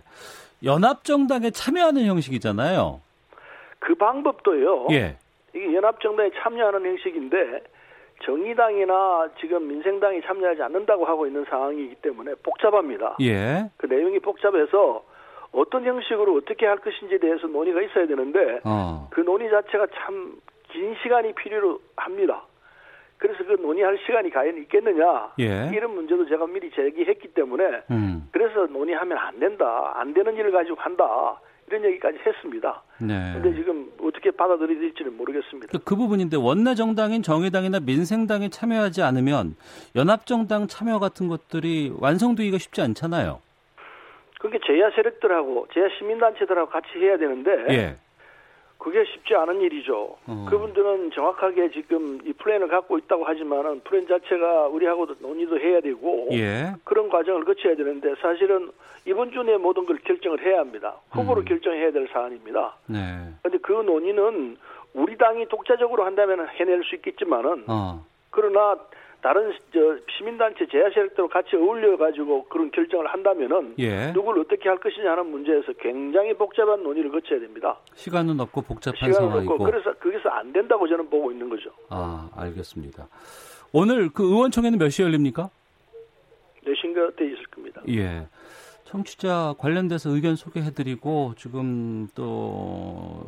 연합정당에 0.65 1.51
참여하는 1.51 2.05
형식이잖아요. 2.07 3.01
그 3.79 3.95
방법도요. 3.95 4.89
예. 4.91 5.17
이게 5.55 5.75
연합정당에 5.75 6.31
참여하는 6.43 6.85
형식인데 6.85 7.63
정의당이나 8.25 9.29
지금 9.41 9.69
민생당이 9.69 10.23
참여하지 10.23 10.63
않는다고 10.63 11.05
하고 11.05 11.27
있는 11.27 11.45
상황이기 11.45 11.97
때문에 11.97 12.35
복잡합니다. 12.43 13.17
예. 13.21 13.71
그 13.77 13.87
내용이 13.87 14.19
복잡해서 14.21 15.05
어떤 15.53 15.85
형식으로 15.85 16.35
어떻게 16.37 16.67
할 16.67 16.79
것인지에 16.79 17.19
대해서 17.19 17.47
논의가 17.47 17.81
있어야 17.83 18.07
되는데 18.07 18.61
어. 18.65 19.09
그 19.11 19.21
논의 19.21 19.51
자체가 19.51 19.87
참 19.95 20.39
긴 20.71 20.95
시간이 21.03 21.33
필요로 21.35 21.81
합니다. 21.97 22.43
그래서 23.17 23.43
그 23.45 23.53
논의할 23.55 23.99
시간이 24.07 24.31
과연 24.31 24.59
있겠느냐 24.59 25.33
예. 25.41 25.71
이런 25.75 25.95
문제도 25.95 26.25
제가 26.29 26.47
미리 26.47 26.71
제기했기 26.71 27.29
때문에 27.29 27.83
음. 27.91 28.29
그래서 28.31 28.67
논의하면 28.67 29.19
안 29.19 29.41
된다 29.41 29.93
안 29.97 30.15
되는 30.15 30.37
일을 30.37 30.53
가지고 30.53 30.77
한다 30.79 31.41
이런 31.69 31.85
얘기까지 31.85 32.19
했습니다. 32.27 32.83
네. 32.99 33.33
근데 33.35 33.55
지금 33.55 33.91
어떻게 34.01 34.31
받아들여야 34.31 34.79
될지는 34.81 35.17
모르겠습니다. 35.17 35.69
그, 35.71 35.85
그 35.85 35.97
부분인데 35.97 36.37
원내 36.37 36.75
정당인 36.75 37.23
정의당이나 37.23 37.81
민생당이 37.81 38.51
참여하지 38.51 39.03
않으면 39.03 39.55
연합정당 39.95 40.67
참여 40.67 40.99
같은 40.99 41.29
것들이 41.29 41.93
완성되기가 41.99 42.59
쉽지 42.59 42.81
않잖아요. 42.81 43.41
그게 44.41 44.59
재야 44.67 44.91
세력들하고 44.95 45.67
재야 45.75 45.89
시민단체들하고 45.99 46.71
같이 46.71 46.89
해야 46.97 47.19
되는데 47.19 47.51
예. 47.71 47.97
그게 48.79 49.05
쉽지 49.05 49.35
않은 49.35 49.61
일이죠. 49.61 50.17
어. 50.27 50.47
그분들은 50.49 51.11
정확하게 51.11 51.71
지금 51.73 52.21
이 52.25 52.33
플랜을 52.33 52.69
갖고 52.69 52.97
있다고 52.97 53.25
하지만은 53.25 53.81
플랜 53.81 54.07
자체가 54.07 54.69
우리하고도 54.69 55.17
논의도 55.21 55.59
해야 55.59 55.81
되고 55.81 56.29
예. 56.33 56.73
그런 56.85 57.09
과정을 57.09 57.45
거쳐야 57.45 57.75
되는데 57.75 58.15
사실은 58.23 58.71
이번 59.05 59.33
주 59.33 59.43
내에 59.43 59.57
모든 59.57 59.85
걸 59.85 59.99
결정을 59.99 60.41
해야 60.45 60.61
합니다. 60.61 60.95
후보로 61.11 61.41
음. 61.41 61.45
결정해야 61.45 61.91
될 61.91 62.09
사안입니다. 62.13 62.77
네. 62.87 62.99
그런데 63.43 63.59
그 63.63 63.73
논의는 63.73 64.57
우리 64.95 65.19
당이 65.19 65.49
독자적으로 65.49 66.05
한다면 66.05 66.47
해낼 66.49 66.83
수 66.85 66.95
있겠지만은 66.95 67.65
어. 67.67 68.05
그러나 68.31 68.77
다른 69.21 69.53
저 69.73 69.81
시민단체 70.17 70.67
제야 70.71 70.89
세력들과 70.91 71.29
같이 71.29 71.57
어울려 71.57 71.97
가지고 71.97 72.45
그런 72.45 72.71
결정을 72.71 73.07
한다면은 73.09 73.75
예. 73.79 74.13
누굴 74.13 74.39
어떻게 74.39 74.69
할 74.69 74.79
것이냐 74.79 75.11
하는 75.11 75.31
문제에서 75.31 75.73
굉장히 75.81 76.33
복잡한 76.35 76.83
논의를 76.83 77.11
거쳐야 77.11 77.41
됩니다. 77.41 77.77
시간은 77.95 78.39
없고 78.39 78.63
복잡한 78.63 78.97
시간은 78.97 79.29
상황이고. 79.29 79.55
없고 79.55 79.65
그래서 79.65 79.93
거기서 79.95 80.29
안 80.29 80.53
된다고 80.53 80.87
저는 80.87 81.11
보고 81.11 81.33
있는 81.33 81.49
거죠. 81.49 81.71
아, 81.89 82.31
알겠습니다. 82.37 83.09
오늘 83.73 84.09
그 84.11 84.23
의원총회는 84.25 84.79
몇 84.79 84.89
시에 84.91 85.05
열립니까? 85.07 85.51
내신가 86.65 87.11
돼 87.17 87.27
있을 87.27 87.45
겁니다. 87.47 87.83
예. 87.89 88.27
청취자 88.85 89.55
관련돼서 89.59 90.11
의견 90.11 90.37
소개해드리고 90.37 91.35
지금 91.37 92.09
또 92.15 93.27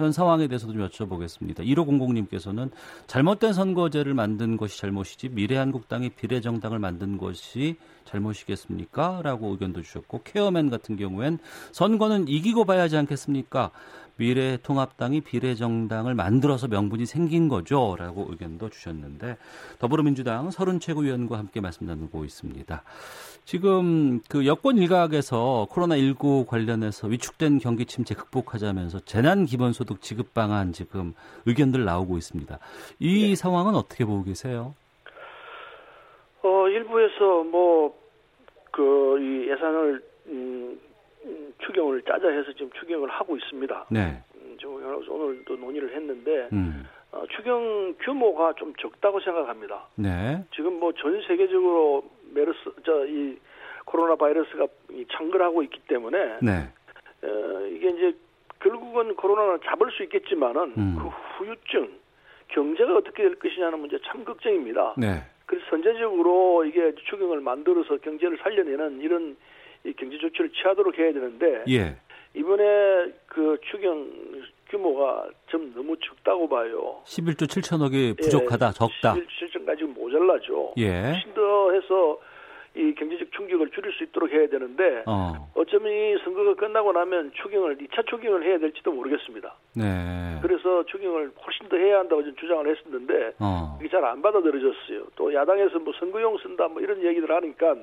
현 0.00 0.12
상황에 0.12 0.48
대해서도 0.48 0.72
좀 0.72 0.88
여쭤보겠습니다. 0.88 1.58
1500님께서는 1.60 2.70
잘못된 3.06 3.52
선거제를 3.52 4.14
만든 4.14 4.56
것이 4.56 4.78
잘못이지 4.78 5.28
미래한국당이 5.28 6.10
비례정당을 6.10 6.78
만든 6.78 7.18
것이 7.18 7.76
잘못이겠습니까? 8.04 9.20
라고 9.22 9.50
의견도 9.50 9.82
주셨고 9.82 10.22
케어맨 10.24 10.70
같은 10.70 10.96
경우엔 10.96 11.38
선거는 11.72 12.28
이기고 12.28 12.64
봐야지 12.64 12.96
않겠습니까? 12.96 13.70
미래통합당이 14.20 15.22
비례정당을 15.22 16.14
만들어서 16.14 16.68
명분이 16.68 17.06
생긴 17.06 17.48
거죠. 17.48 17.96
라고 17.98 18.26
의견도 18.28 18.68
주셨는데 18.68 19.38
더불어민주당 19.78 20.50
서른 20.50 20.78
최고위원과 20.78 21.38
함께 21.38 21.60
말씀 21.60 21.86
나누고 21.86 22.24
있습니다. 22.26 22.82
지금 23.46 24.20
그 24.28 24.46
여권 24.46 24.76
일각에서 24.76 25.66
코로나19 25.70 26.46
관련해서 26.46 27.08
위축된 27.08 27.58
경기 27.58 27.86
침체 27.86 28.14
극복하자면서 28.14 29.00
재난 29.06 29.46
기본소득 29.46 30.02
지급 30.02 30.34
방안 30.34 30.72
지금 30.72 31.14
의견들 31.46 31.84
나오고 31.84 32.18
있습니다. 32.18 32.58
이 32.98 33.28
네. 33.28 33.34
상황은 33.34 33.74
어떻게 33.74 34.04
보고 34.04 34.22
계세요? 34.22 34.74
어 36.42 36.68
일부에서 36.68 37.44
뭐 37.44 37.98
그 38.72 39.18
이 39.18 39.48
예산을 39.50 40.00
음, 40.28 40.80
음, 41.24 41.54
추경을 41.58 42.02
짜자 42.02 42.28
해서 42.28 42.52
지금 42.52 42.70
추경을 42.78 43.08
하고 43.10 43.36
있습니다. 43.36 43.86
네. 43.90 44.22
음, 44.36 44.56
저 44.60 44.68
오늘도 44.68 45.56
논의를 45.56 45.94
했는데 45.96 46.48
음. 46.52 46.86
어, 47.12 47.24
추경 47.34 47.94
규모가 48.00 48.54
좀 48.54 48.72
적다고 48.76 49.18
생각합니다. 49.20 49.88
네. 49.96 50.44
지금 50.54 50.78
뭐 50.78 50.92
전 50.92 51.20
세계적으로 51.26 52.04
메르스 52.32 52.58
저 52.84 53.04
이 53.06 53.36
코로나 53.84 54.14
바이러스가 54.14 54.68
이 54.92 55.04
창궐하고 55.10 55.64
있기 55.64 55.80
때문에 55.88 56.38
네. 56.40 56.68
어, 57.24 57.66
이게 57.66 57.90
이제 57.90 58.16
결국은 58.60 59.16
코로나를 59.16 59.58
잡을 59.64 59.90
수 59.90 60.04
있겠지만은 60.04 60.74
음. 60.78 60.96
그 60.96 61.08
후유증 61.08 61.98
경제가 62.48 62.94
어떻게 62.96 63.24
될 63.24 63.34
것이냐는 63.36 63.80
문제 63.80 63.98
참 64.06 64.24
걱정입니다. 64.24 64.94
네. 64.96 65.24
그래서 65.50 65.66
선제적으로 65.68 66.64
이게 66.64 66.94
추경을 67.10 67.40
만들어서 67.40 67.96
경제를 67.96 68.38
살려내는 68.40 69.00
이런 69.00 69.36
이 69.82 69.92
경제 69.94 70.16
조치를 70.16 70.50
취하도록 70.50 70.96
해야 70.96 71.12
되는데 71.12 71.64
예. 71.68 71.96
이번에 72.34 73.12
그 73.26 73.58
추경 73.68 74.08
규모가 74.68 75.26
좀 75.48 75.72
너무 75.74 75.96
적다고 75.96 76.48
봐요. 76.48 77.02
11조 77.04 77.48
7천억이 77.48 78.16
부족하다, 78.22 78.70
적다. 78.70 79.14
실, 79.14 79.26
실정까지 79.28 79.82
모자라죠. 79.86 80.74
예. 80.76 80.88
훨씬 80.88 81.34
더 81.34 81.72
해서 81.72 82.20
이 82.74 82.94
경제적 82.94 83.32
충격을 83.32 83.70
줄일 83.70 83.92
수 83.92 84.04
있도록 84.04 84.30
해야 84.30 84.48
되는데 84.48 85.02
어. 85.06 85.50
어쩌면 85.54 85.92
이 85.92 86.16
선거가 86.22 86.54
끝나고 86.54 86.92
나면 86.92 87.32
추경을 87.34 87.78
2차 87.78 88.06
추경을 88.06 88.44
해야 88.44 88.58
될지도 88.58 88.92
모르겠습니다. 88.92 89.54
네. 89.74 90.38
그래서 90.40 90.84
추경을 90.86 91.32
훨씬 91.44 91.68
더 91.68 91.76
해야 91.76 91.98
한다고 91.98 92.22
좀 92.22 92.34
주장을 92.36 92.66
했었는데 92.68 93.34
어. 93.40 93.76
이게 93.80 93.88
잘 93.90 94.04
안 94.04 94.22
받아들여졌어요. 94.22 95.04
또 95.16 95.34
야당에서 95.34 95.78
뭐 95.80 95.92
선거용 95.98 96.38
쓴다 96.38 96.68
뭐 96.68 96.80
이런 96.80 97.02
얘기들 97.02 97.30
하니까 97.30 97.74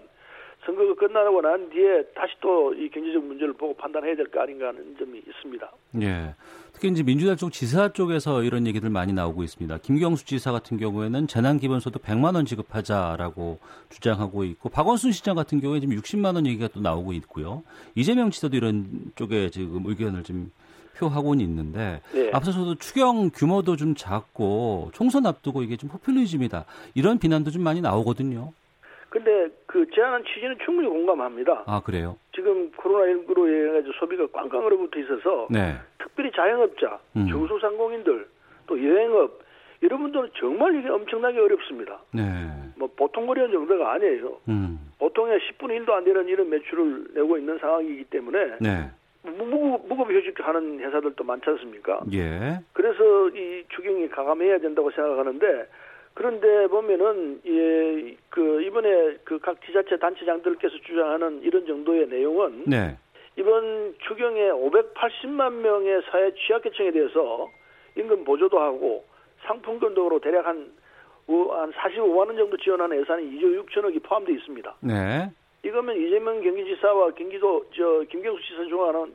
선거가 0.66 0.96
끝나고 0.96 1.42
난 1.42 1.70
뒤에 1.70 2.04
다시 2.16 2.34
또 2.40 2.74
이 2.74 2.90
경제적 2.90 3.24
문제를 3.24 3.54
보고 3.54 3.74
판단해야 3.76 4.16
될 4.16 4.28
거 4.28 4.42
아닌가 4.42 4.68
하는 4.70 4.96
점이 4.98 5.20
있습니다. 5.20 5.72
예. 6.02 6.34
특히 6.78 6.90
이제 6.90 7.02
민주당 7.02 7.36
쪽 7.38 7.52
지사 7.52 7.92
쪽에서 7.92 8.44
이런 8.44 8.68
얘기들 8.68 8.92
많이 8.92 9.12
나오고 9.12 9.42
있습니다. 9.42 9.80
김경수 9.80 10.28
지사 10.28 10.52
같은 10.52 10.78
경우에는 10.78 11.26
재난기본소득 11.26 12.04
100만 12.04 12.36
원 12.36 12.46
지급하자라고 12.46 13.58
주장하고 13.90 14.44
있고 14.44 14.70
박원순 14.70 15.12
시장 15.12 15.36
같은 15.36 15.60
경우에 15.60 15.80
지금 15.80 15.96
60만 15.96 16.36
원 16.36 16.46
얘기가 16.46 16.68
또 16.68 16.80
나오고 16.80 17.14
있고요. 17.14 17.64
이재명 17.96 18.30
지사도 18.30 18.56
이런 18.56 18.86
쪽에 19.16 19.50
지금 19.50 19.86
의견을 19.88 20.22
좀 20.22 20.52
표하고는 21.00 21.44
있는데 21.46 22.02
네. 22.14 22.30
앞서서도 22.32 22.76
추경 22.76 23.32
규모도 23.32 23.76
좀 23.76 23.96
작고 23.96 24.92
총선 24.94 25.26
앞두고 25.26 25.64
이게 25.64 25.78
좀 25.78 25.90
포퓰리즘이다 25.90 26.66
이런 26.94 27.18
비난도 27.18 27.50
좀 27.50 27.64
많이 27.64 27.82
나오거든요. 27.82 28.54
근데 29.10 29.48
그 29.66 29.84
제안한 29.96 30.24
취지는 30.26 30.56
충분히 30.64 30.88
공감합니다. 30.90 31.64
아 31.66 31.80
그래요? 31.80 32.18
지금 32.36 32.72
코로나19로 32.74 33.48
해가지고 33.48 33.94
소비가 34.00 34.28
꽝꽝 34.28 34.64
얼어붙어 34.64 35.00
있어서 35.00 35.48
네. 35.50 35.76
특별히 36.18 36.32
자영업자, 36.36 37.00
음. 37.16 37.28
중소상공인들, 37.28 38.28
또 38.66 38.84
여행업 38.84 39.40
이런 39.82 40.02
분들은 40.02 40.32
정말 40.40 40.76
이게 40.76 40.90
엄청나게 40.90 41.40
어렵습니다. 41.40 42.00
네. 42.12 42.24
뭐 42.76 42.90
보통 42.96 43.28
거리는 43.28 43.52
정도가 43.52 43.94
아니에요. 43.94 44.40
음. 44.50 44.80
보통의 44.98 45.40
10분의 45.40 45.86
1도 45.86 45.92
안 45.92 46.04
되는 46.04 46.28
이런 46.28 46.50
매출을 46.50 47.10
내고 47.14 47.38
있는 47.38 47.60
상황이기 47.60 48.06
때문에 48.06 48.56
네. 48.60 48.90
무급, 49.22 49.88
무급 49.88 50.10
휴직하는 50.12 50.80
회사들도 50.80 51.24
많지 51.24 51.48
않습니까? 51.52 52.02
예. 52.14 52.60
그래서 52.74 53.30
이 53.30 53.64
추경이 53.70 54.10
가감해야 54.10 54.58
된다고 54.58 54.90
생각하는데 54.90 55.68
그런데 56.16 56.66
보면은 56.68 57.42
예, 57.46 58.16
그 58.30 58.64
이번에 58.64 59.18
그 59.24 59.38
각 59.38 59.62
지자체 59.64 59.98
단체장들께서 59.98 60.78
주장하는 60.84 61.44
이런 61.44 61.68
정도의 61.68 62.08
내용은 62.08 62.64
네. 62.66 62.98
이번 63.38 63.94
추경에 64.08 64.50
580만 64.50 65.54
명의 65.62 66.02
사회 66.12 66.32
취약계층에 66.34 66.92
대해서 66.92 67.50
임금 67.96 68.24
보조도 68.26 68.60
하고 68.60 69.06
상품권 69.46 69.94
등으로 69.94 70.20
대략 70.20 70.46
한, 70.48 70.72
우- 71.28 71.52
한 71.54 71.72
45만 71.72 72.18
원 72.18 72.36
정도 72.36 72.58
지원하는 72.58 73.00
예산이 73.02 73.24
2조 73.38 73.66
6천억이 73.66 74.02
포함되어 74.04 74.36
있습니다. 74.36 74.76
네. 74.82 75.30
이거면 75.64 75.98
이재명 75.98 76.42
경기지사와 76.42 77.12
경기도 77.12 77.66
저 77.76 78.04
김경수 78.10 78.42
지사 78.44 78.64
중하는 78.66 79.14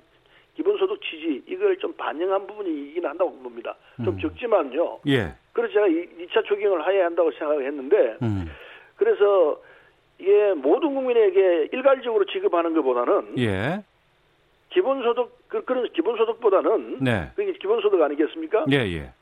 기본소득 0.55 1.01
취지 1.03 1.43
이걸 1.47 1.77
좀 1.79 1.93
반영한 1.95 2.47
부분이긴 2.47 3.05
한다고 3.07 3.33
봅니다. 3.39 3.75
좀 4.05 4.09
음. 4.14 4.18
적지만요. 4.20 5.01
예. 5.09 5.35
그래서 5.53 5.73
제가 5.75 5.87
2차 5.87 6.45
추경을 6.47 6.87
해야 6.93 7.07
한다고 7.07 7.31
생각을 7.33 7.66
했는데 7.66 8.16
음. 8.23 8.45
그래서 8.97 9.61
이게 10.18 10.53
모든 10.53 10.95
국민에게 10.95 11.68
일괄적으로 11.73 12.25
지급하는 12.27 12.75
것보다는 12.75 13.39
예. 13.39 13.83
기본소득 14.73 15.49
그, 15.49 15.64
그런 15.64 15.91
기본소득보다는 15.93 16.99
네. 17.01 17.31
그게 17.37 17.53
기본소득 17.53 18.01
아니겠습니까? 18.01 18.64
예, 18.70 18.77
예. 18.77 19.12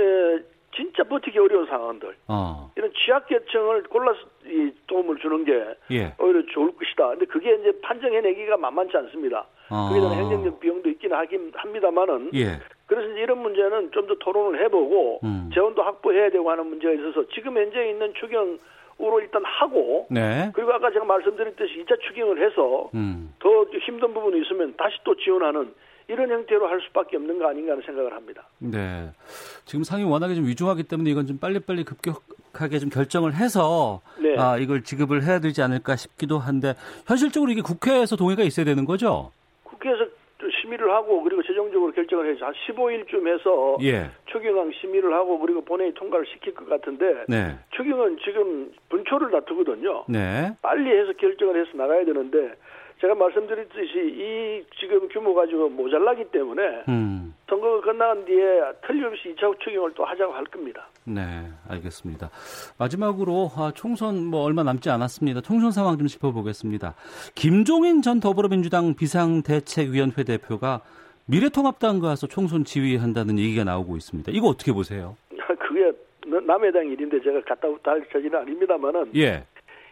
에, 0.00 0.38
진짜 0.76 1.02
버티기 1.02 1.38
어려운 1.38 1.66
상황들 1.66 2.14
어. 2.28 2.70
이런 2.76 2.92
취약계층을 2.92 3.84
골라서 3.84 4.20
이 4.44 4.70
도움을 4.86 5.16
주는 5.16 5.44
게 5.44 5.52
예. 5.90 6.14
오히려 6.20 6.42
좋을 6.52 6.72
것이다. 6.76 7.08
근데 7.10 7.24
그게 7.26 7.54
이제 7.54 7.72
판정해내기가 7.82 8.56
만만치 8.58 8.96
않습니다. 8.96 9.46
어. 9.70 9.88
그게 9.88 10.00
대한 10.00 10.14
행정적 10.14 10.60
비용도 10.60 10.88
있긴 10.90 11.12
하긴 11.12 11.52
합니다만은 11.54 12.30
예. 12.34 12.58
그래서 12.86 13.10
이제 13.10 13.20
이런 13.20 13.38
문제는 13.42 13.90
좀 13.92 14.06
더 14.06 14.14
토론을 14.14 14.62
해보고 14.64 15.20
음. 15.24 15.50
재원도 15.52 15.82
확보해야 15.82 16.30
되고 16.30 16.50
하는 16.50 16.66
문제가 16.66 16.94
있어서 16.94 17.26
지금 17.34 17.56
현재 17.58 17.90
있는 17.90 18.12
추경 18.14 18.58
으로 19.00 19.20
일단 19.20 19.42
하고 19.44 20.06
네. 20.10 20.50
그리고 20.54 20.72
아까 20.72 20.90
제가 20.90 21.04
말씀드렸듯이 21.04 21.84
2차 21.84 22.00
추경을 22.00 22.44
해서 22.44 22.90
음. 22.94 23.32
더 23.38 23.64
힘든 23.86 24.12
부분이 24.12 24.42
있으면 24.42 24.74
다시 24.76 24.96
또 25.04 25.14
지원하는 25.14 25.72
이런 26.08 26.30
형태로 26.30 26.66
할 26.66 26.80
수밖에 26.80 27.16
없는 27.16 27.38
거 27.38 27.48
아닌가 27.48 27.72
하는 27.72 27.82
생각을 27.84 28.12
합니다. 28.12 28.48
네. 28.58 29.10
지금 29.66 29.84
상이 29.84 30.02
워낙에 30.02 30.34
좀 30.34 30.46
위중하기 30.46 30.84
때문에 30.84 31.10
이건 31.10 31.26
좀 31.26 31.38
빨리빨리 31.38 31.84
급격하게 31.84 32.80
좀 32.80 32.88
결정을 32.90 33.34
해서 33.34 34.00
네. 34.18 34.36
아, 34.36 34.56
이걸 34.56 34.82
지급을 34.82 35.22
해야 35.22 35.38
되지 35.38 35.62
않을까 35.62 35.94
싶기도 35.96 36.38
한데 36.38 36.74
현실적으로 37.06 37.52
이게 37.52 37.60
국회에서 37.60 38.16
동의가 38.16 38.42
있어야 38.42 38.64
되는 38.64 38.84
거죠? 38.84 39.30
심의를 40.68 40.90
하고 40.92 41.22
그리고 41.22 41.42
최종적으로 41.42 41.92
결정을 41.92 42.30
해서 42.30 42.46
한 42.46 42.54
15일쯤 42.66 43.26
해서 43.26 43.78
예. 43.82 44.10
추경안 44.26 44.70
심의를 44.80 45.12
하고 45.14 45.38
그리고 45.38 45.62
본회의 45.62 45.92
통과를 45.94 46.26
시킬 46.26 46.54
것 46.54 46.68
같은데 46.68 47.24
네. 47.28 47.56
추경은 47.70 48.18
지금 48.22 48.70
분초를 48.90 49.30
다투거든요. 49.30 50.04
네. 50.08 50.52
빨리 50.62 50.90
해서 50.90 51.12
결정을 51.14 51.60
해서 51.60 51.70
나가야 51.76 52.04
되는데 52.04 52.52
제가 53.00 53.14
말씀드렸듯이 53.14 53.92
이 53.96 54.64
지금 54.78 55.08
규모 55.08 55.34
가지고 55.34 55.68
모자라기 55.68 56.24
때문에 56.26 56.84
음. 56.88 57.34
선거가 57.48 57.80
끝난 57.80 58.24
뒤에 58.24 58.60
틀림없이 58.86 59.34
2차 59.34 59.58
추경을 59.60 59.92
또 59.94 60.04
하자고 60.04 60.32
할 60.32 60.44
겁니다. 60.44 60.88
네, 61.08 61.48
알겠습니다. 61.68 62.30
마지막으로 62.78 63.50
아, 63.56 63.72
총선 63.74 64.26
뭐 64.26 64.42
얼마 64.42 64.62
남지 64.62 64.90
않았습니다. 64.90 65.40
총선 65.40 65.70
상황 65.72 65.96
좀 65.98 66.06
짚어보겠습니다. 66.06 66.94
김종인 67.34 68.02
전 68.02 68.20
더불어민주당 68.20 68.94
비상대책위원회 68.94 70.24
대표가 70.24 70.80
미래통합당 71.26 72.00
가서 72.00 72.26
총선 72.26 72.64
지휘한다는 72.64 73.38
얘기가 73.38 73.64
나오고 73.64 73.96
있습니다. 73.96 74.32
이거 74.34 74.48
어떻게 74.48 74.72
보세요? 74.72 75.16
그게 75.58 75.92
남의 76.26 76.72
당 76.72 76.86
일인데 76.86 77.20
제가 77.22 77.40
갔다 77.42 77.68
할 77.90 78.06
처지는 78.12 78.38
아닙니다만은 78.38 79.12
예. 79.16 79.44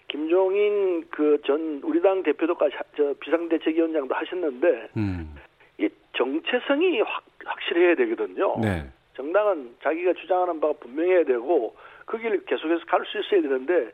김종인 0.09 1.05
그 1.11 1.39
전 1.47 1.81
우리 1.83 2.01
당 2.01 2.23
대표도까지 2.23 2.75
하- 2.77 2.83
저 2.97 3.13
비상대책위원장도 3.21 4.15
하셨는데 4.15 4.89
음. 4.97 5.35
이 5.79 5.89
정체성이 6.17 7.01
확, 7.01 7.25
확실해야 7.45 7.95
되거든요. 7.97 8.57
네. 8.61 8.87
정당은 9.17 9.77
자기가 9.83 10.13
주장하는 10.15 10.61
바가 10.61 10.75
분명해야 10.81 11.25
되고 11.25 11.75
그 12.05 12.19
길을 12.19 12.45
계속해서 12.45 12.85
갈 12.87 13.05
수 13.07 13.19
있어야 13.19 13.43
되는데 13.43 13.91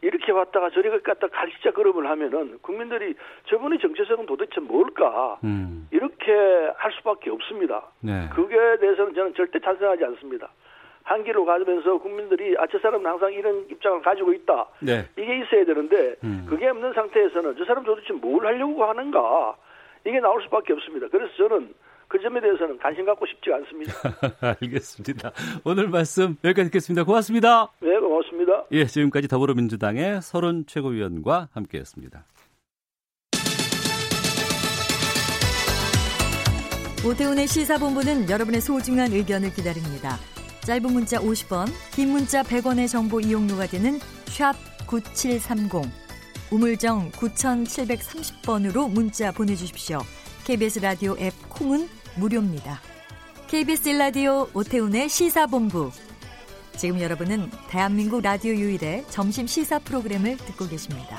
이렇게 0.00 0.32
왔다가 0.32 0.70
저리 0.70 0.90
갔다 1.02 1.28
갈시자 1.28 1.70
걸음을 1.70 2.08
하면은 2.10 2.58
국민들이 2.60 3.14
저분의 3.46 3.78
정체성은 3.78 4.26
도대체 4.26 4.60
뭘까 4.60 5.38
음. 5.44 5.86
이렇게 5.92 6.32
할 6.76 6.92
수밖에 6.92 7.30
없습니다. 7.30 7.84
네. 8.00 8.28
그거에 8.34 8.78
대해서는 8.78 9.14
저는 9.14 9.34
절대 9.34 9.60
찬성하지 9.60 10.04
않습니다. 10.04 10.50
한 11.04 11.22
길로 11.24 11.44
가면서 11.44 11.98
국민들이 11.98 12.56
아 12.58 12.66
저 12.66 12.78
사람은 12.78 13.04
항상 13.06 13.32
이런 13.32 13.64
입장을 13.70 14.02
가지고 14.02 14.32
있다. 14.32 14.66
네. 14.80 15.06
이게 15.16 15.38
있어야 15.40 15.64
되는데 15.64 16.16
음. 16.24 16.46
그게 16.48 16.68
없는 16.68 16.92
상태에서는 16.94 17.56
저 17.58 17.64
사람 17.64 17.84
도대체 17.84 18.12
뭘 18.12 18.44
하려고 18.46 18.84
하는가 18.84 19.56
이게 20.04 20.18
나올 20.18 20.42
수밖에 20.42 20.72
없습니다. 20.72 21.06
그래서 21.08 21.32
저는 21.36 21.72
그 22.12 22.20
점에 22.20 22.42
대해서는 22.42 22.76
관심 22.76 23.06
갖고 23.06 23.24
싶지 23.24 23.50
않습니다. 23.54 23.94
알겠습니다. 24.60 25.32
오늘 25.64 25.88
말씀 25.88 26.36
여기까지 26.44 26.68
듣겠습니다. 26.68 27.04
고맙습니다. 27.04 27.72
네, 27.80 27.98
고맙습니다. 27.98 28.66
예, 28.72 28.84
지금까지 28.84 29.28
더불어민주당의 29.28 30.20
서른 30.20 30.66
최고위원과 30.66 31.48
함께했습니다. 31.54 32.26
오태훈의 37.08 37.46
시사본부는 37.46 38.28
여러분의 38.28 38.60
소중한 38.60 39.10
의견을 39.10 39.48
기다립니다. 39.54 40.18
짧은 40.66 40.92
문자 40.92 41.18
50원, 41.18 41.66
긴 41.94 42.10
문자 42.10 42.42
100원의 42.42 42.88
정보 42.88 43.20
이용료가 43.20 43.66
되는 43.68 43.98
샵 44.26 44.52
9730, 44.86 45.90
우물정 46.52 47.10
9730번으로 47.12 48.92
문자 48.92 49.32
보내주십시오. 49.32 50.00
KBS 50.44 50.80
라디오 50.80 51.16
앱 51.18 51.32
콩은 51.48 52.01
무료입니다. 52.16 52.80
KBS 53.48 53.90
라디오 53.90 54.48
오태훈의 54.54 55.08
시사본부. 55.08 55.90
지금 56.76 57.00
여러분은 57.00 57.50
대한민국 57.68 58.22
라디오 58.22 58.52
유일의 58.52 59.04
점심 59.08 59.46
시사 59.46 59.78
프로그램을 59.80 60.36
듣고 60.38 60.66
계십니다. 60.68 61.18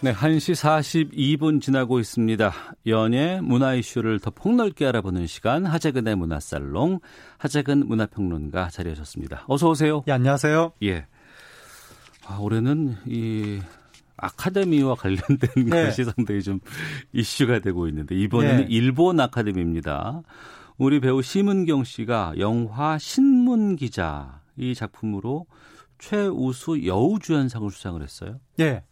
네, 0.00 0.12
1시 0.12 0.54
42분 1.12 1.60
지나고 1.60 2.00
있습니다. 2.00 2.52
연예 2.86 3.40
문화 3.40 3.74
이슈를 3.74 4.18
더 4.18 4.30
폭넓게 4.30 4.84
알아보는 4.86 5.28
시간 5.28 5.64
하재근의 5.64 6.16
문화살롱 6.16 6.98
하재근 7.38 7.86
문화평론가 7.86 8.70
자리하셨습니다. 8.70 9.44
어서 9.46 9.68
오세요. 9.68 10.02
예, 10.08 10.12
안녕하세요. 10.12 10.72
예. 10.82 11.06
아, 12.26 12.38
올해는 12.38 12.96
이 13.06 13.60
아카데미와 14.16 14.94
관련된 14.94 15.50
네. 15.68 15.86
것이 15.86 16.04
상당히 16.04 16.42
좀 16.42 16.60
이슈가 17.12 17.58
되고 17.60 17.88
있는데 17.88 18.14
이번에는 18.14 18.56
네. 18.62 18.66
일본 18.68 19.20
아카데미입니다. 19.20 20.22
우리 20.78 21.00
배우 21.00 21.22
심은경 21.22 21.84
씨가 21.84 22.34
영화 22.38 22.98
신문 22.98 23.76
기자 23.76 24.40
이 24.56 24.74
작품으로 24.74 25.46
최우수 25.98 26.86
여우주연상을 26.86 27.70
수상을 27.70 28.02
했어요. 28.02 28.40
예. 28.60 28.82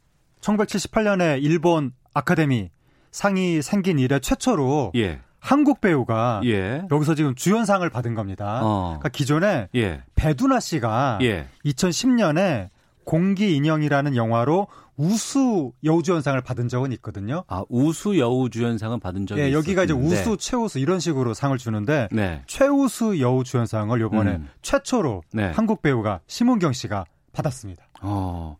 1978년에 0.41 1.43
일본 1.43 1.93
아카데미 2.15 2.71
상이 3.11 3.63
생긴 3.63 3.99
이래 3.99 4.21
최초로 4.21 4.93
예. 4.95 5.21
한국 5.41 5.81
배우가 5.81 6.43
예. 6.45 6.87
여기서 6.91 7.15
지금 7.15 7.35
주연상을 7.35 7.89
받은 7.91 8.15
겁니다. 8.15 8.61
어. 8.63 8.99
그러니까 8.99 9.09
기존에 9.09 9.69
예. 9.75 10.03
배두나 10.15 10.61
씨가 10.61 11.19
예. 11.23 11.47
2010년에 11.65 12.69
공기 13.05 13.57
인형이라는 13.57 14.15
영화로 14.15 14.69
우수 15.01 15.73
여우주연상을 15.83 16.39
받은 16.43 16.69
적은 16.69 16.93
있거든요. 16.93 17.45
아, 17.49 17.65
우수 17.71 18.19
여우주연상은 18.19 19.01
받은 19.01 19.27
적이 19.27 19.41
예, 19.41 19.53
여기가 19.53 19.85
이제 19.85 19.95
있었는데. 19.95 20.21
우수, 20.21 20.37
최우수 20.37 20.79
이런 20.79 21.01
식으로 21.01 21.33
상을 21.33 21.57
주는데 21.57 22.09
네. 22.13 22.43
최우수 22.47 23.19
여우주연상을 23.19 23.99
이번에 23.99 24.33
음. 24.33 24.49
최초로 24.61 25.23
네. 25.33 25.51
한국 25.53 25.81
배우가 25.81 26.21
심은경 26.27 26.75
씨가 26.75 27.07
받았습니다. 27.33 27.83
어, 28.03 28.57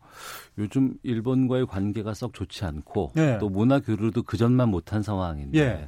요즘 0.57 0.93
일본과의 1.03 1.67
관계가 1.67 2.13
썩 2.13 2.33
좋지 2.33 2.65
않고 2.65 3.11
예. 3.17 3.37
또 3.39 3.49
문화 3.49 3.79
교류도 3.79 4.23
그전만 4.23 4.69
못한 4.69 5.03
상황인데 5.03 5.59
예. 5.59 5.87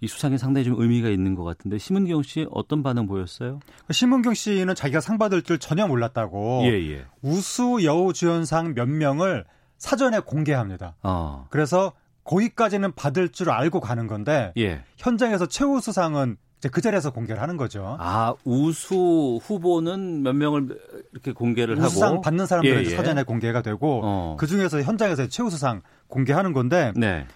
이 0.00 0.06
수상이 0.06 0.38
상당히 0.38 0.64
좀 0.64 0.80
의미가 0.80 1.08
있는 1.08 1.34
것 1.34 1.44
같은데 1.44 1.78
심은경 1.78 2.22
씨 2.22 2.46
어떤 2.50 2.82
반응 2.82 3.06
보였어요? 3.06 3.60
심은경 3.90 4.34
씨는 4.34 4.74
자기가 4.74 5.00
상 5.00 5.18
받을 5.18 5.42
줄 5.42 5.58
전혀 5.58 5.86
몰랐다고 5.86 6.62
예, 6.64 6.72
예. 6.90 7.04
우수 7.22 7.78
여우 7.82 8.12
주연상 8.12 8.74
몇 8.74 8.88
명을 8.88 9.44
사전에 9.78 10.20
공개합니다. 10.20 10.96
어. 11.02 11.46
그래서 11.50 11.92
거기까지는 12.24 12.92
받을 12.94 13.30
줄 13.30 13.50
알고 13.50 13.80
가는 13.80 14.06
건데 14.06 14.52
예. 14.58 14.82
현장에서 14.96 15.46
최우수상은 15.46 16.36
이제 16.58 16.68
그 16.68 16.80
자리에서 16.80 17.12
공개를 17.12 17.40
하는 17.40 17.56
거죠. 17.56 17.96
아, 18.00 18.34
우수 18.44 19.38
후보는 19.42 20.22
몇 20.24 20.34
명을 20.34 20.76
이렇게 21.12 21.32
공개를 21.32 21.78
우수상 21.78 22.08
하고 22.08 22.20
받는 22.20 22.46
사람들은 22.46 22.84
예, 22.84 22.90
예. 22.90 22.96
사전에 22.96 23.22
공개가 23.22 23.62
되고 23.62 24.00
어. 24.04 24.36
그 24.38 24.46
중에서 24.46 24.82
현장에서 24.82 25.28
최우수상 25.28 25.82
공개하는 26.08 26.52
건데 26.52 26.92
네. 26.96 27.26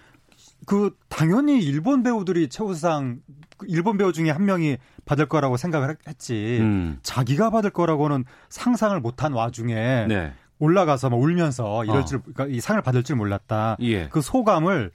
그 0.65 0.95
당연히 1.09 1.59
일본 1.63 2.03
배우들이 2.03 2.49
최우수상 2.49 3.19
그 3.57 3.65
일본 3.69 3.97
배우 3.97 4.11
중에 4.13 4.29
한 4.29 4.45
명이 4.45 4.77
받을 5.05 5.25
거라고 5.27 5.57
생각을 5.57 5.89
했- 5.91 6.07
했지 6.07 6.57
음. 6.61 6.99
자기가 7.03 7.49
받을 7.49 7.69
거라고는 7.69 8.25
상상을 8.49 8.97
못한 8.99 9.31
와중에 9.33 10.05
네. 10.07 10.33
올라가서 10.59 11.09
막 11.09 11.19
울면서 11.19 11.85
이럴 11.85 11.99
어. 11.99 12.05
줄 12.05 12.21
그러니까 12.21 12.45
이 12.47 12.59
상을 12.59 12.81
받을 12.81 13.03
줄 13.03 13.15
몰랐다. 13.15 13.77
예. 13.81 14.07
그 14.09 14.21
소감을 14.21 14.91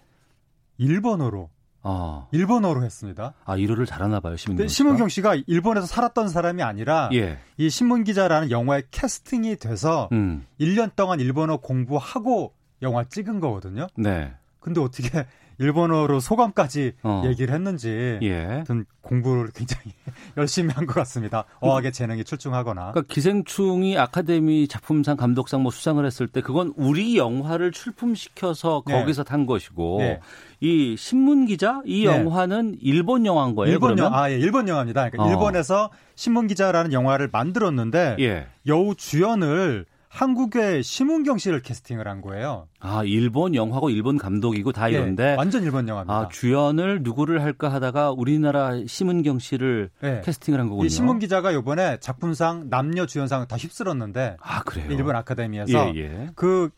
일본어로 0.78 1.50
어. 1.82 2.28
일본어로 2.32 2.82
했습니다. 2.82 3.34
아, 3.44 3.56
일어를 3.56 3.86
잘하나 3.86 4.20
봐요, 4.20 4.36
심은경 4.36 4.56
근데 4.66 5.08
씨가. 5.08 5.36
일본에서 5.46 5.86
살았던 5.86 6.28
사람이 6.28 6.62
아니라 6.62 7.08
예. 7.12 7.38
이 7.56 7.70
신문 7.70 8.04
기자라는 8.04 8.50
영화에 8.50 8.82
캐스팅이 8.90 9.56
돼서 9.56 10.08
음. 10.12 10.44
1년 10.60 10.94
동안 10.96 11.20
일본어 11.20 11.58
공부하고 11.58 12.52
영화 12.82 13.04
찍은 13.04 13.40
거거든요. 13.40 13.86
네. 13.96 14.32
근데 14.60 14.80
어떻게 14.80 15.26
일본어로 15.58 16.20
소감까지 16.20 16.92
어. 17.02 17.22
얘기를 17.26 17.52
했는지 17.52 18.18
예. 18.22 18.62
든 18.66 18.84
공부를 19.02 19.50
굉장히 19.54 19.92
열심히 20.36 20.72
한 20.72 20.86
것 20.86 20.94
같습니다. 20.94 21.44
어학의 21.60 21.92
재능이 21.92 22.24
출중하거나. 22.24 22.92
그러니까 22.92 23.12
기생충이 23.12 23.98
아카데미 23.98 24.68
작품상 24.68 25.16
감독상 25.16 25.62
뭐 25.62 25.72
수상을 25.72 26.04
했을 26.04 26.26
때 26.28 26.40
그건 26.40 26.72
우리 26.76 27.16
영화를 27.16 27.72
출품시켜서 27.72 28.82
네. 28.86 28.92
거기서 29.00 29.24
탄 29.24 29.46
것이고 29.46 29.98
네. 29.98 30.20
이 30.60 30.96
신문 30.96 31.46
기자 31.46 31.82
이 31.84 32.04
네. 32.06 32.16
영화는 32.16 32.76
일본 32.80 33.26
영화인 33.26 33.54
거예요. 33.54 33.72
일본? 33.72 33.98
영화, 33.98 34.22
아, 34.22 34.30
예, 34.30 34.36
일본 34.38 34.68
영화입니다. 34.68 35.10
그러니까 35.10 35.24
어. 35.24 35.30
일본에서 35.30 35.90
신문 36.14 36.46
기자라는 36.46 36.92
영화를 36.92 37.28
만들었는데 37.32 38.16
예. 38.20 38.46
여우 38.66 38.94
주연을 38.94 39.86
한국의 40.18 40.82
심은경 40.82 41.38
씨를 41.38 41.62
캐스팅을 41.62 42.08
한 42.08 42.20
거예요. 42.20 42.66
아 42.80 43.04
일본 43.04 43.54
영화고 43.54 43.88
일본 43.90 44.18
감독이고 44.18 44.72
다 44.72 44.90
예, 44.90 44.94
이런데 44.96 45.36
완전 45.36 45.62
일본 45.62 45.86
영화입니다. 45.86 46.12
아 46.12 46.28
주연을 46.28 47.04
누구를 47.04 47.40
할까 47.42 47.68
하다가 47.72 48.10
우리나라 48.10 48.72
심은경 48.84 49.38
씨를 49.38 49.90
예. 50.02 50.22
캐스팅을 50.24 50.58
한 50.58 50.68
거군요. 50.68 50.86
이 50.86 50.88
신문 50.88 51.20
기자가 51.20 51.54
요번에 51.54 51.98
작품상 52.00 52.68
남녀 52.68 53.06
주연상 53.06 53.46
다 53.46 53.56
휩쓸었는데 53.56 54.38
아 54.40 54.62
그래요. 54.64 54.90
일본 54.90 55.14
아카데미에서 55.14 55.94
예, 55.94 56.00
예. 56.00 56.30
그 56.34 56.70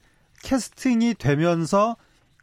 캐스팅이 0.42 1.14
되면서 1.14 1.96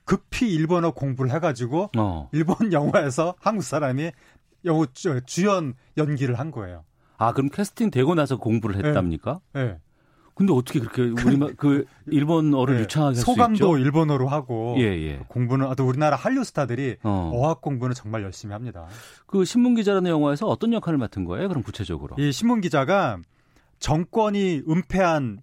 급히 0.03 0.51
일본어 0.51 0.91
공부를 0.91 1.31
해 1.31 1.39
가지고 1.39 1.91
어. 1.95 2.27
일본 2.31 2.55
영화에서 2.73 3.35
한국 3.39 3.61
사람이 3.61 4.11
영어 4.65 4.87
주- 4.93 5.21
주연 5.27 5.75
연기를 5.95 6.39
한 6.39 6.49
거예요. 6.49 6.83
아 7.19 7.33
그럼 7.33 7.49
캐스팅 7.49 7.91
되고 7.91 8.15
나서 8.15 8.37
공부를 8.37 8.83
했답니까? 8.83 9.41
네. 9.53 9.77
근데 10.37 10.53
어떻게 10.53 10.79
그렇게 10.79 11.01
우리말 11.01 11.55
그 11.57 11.85
일본어를 12.05 12.75
네. 12.75 12.81
유창하게 12.83 13.17
할수 13.17 13.21
있죠? 13.21 13.31
소감도 13.33 13.77
일본어로 13.79 14.27
하고 14.27 14.75
예, 14.77 14.83
예. 14.83 15.19
공부는 15.27 15.73
또 15.75 15.87
우리나라 15.87 16.15
한류 16.15 16.43
스타들이 16.43 16.97
어. 17.01 17.31
어. 17.33 17.49
학 17.49 17.59
공부는 17.59 17.95
정말 17.95 18.21
열심히 18.21 18.53
합니다. 18.53 18.85
그 19.25 19.45
신문 19.45 19.73
기자라는 19.73 20.11
영화에서 20.11 20.47
어떤 20.47 20.73
역할을 20.73 20.99
맡은 20.99 21.25
거예요? 21.25 21.47
그럼 21.47 21.63
구체적으로. 21.63 22.15
이 22.19 22.31
신문 22.31 22.61
기자가 22.61 23.17
정권이 23.79 24.61
은폐한 24.69 25.39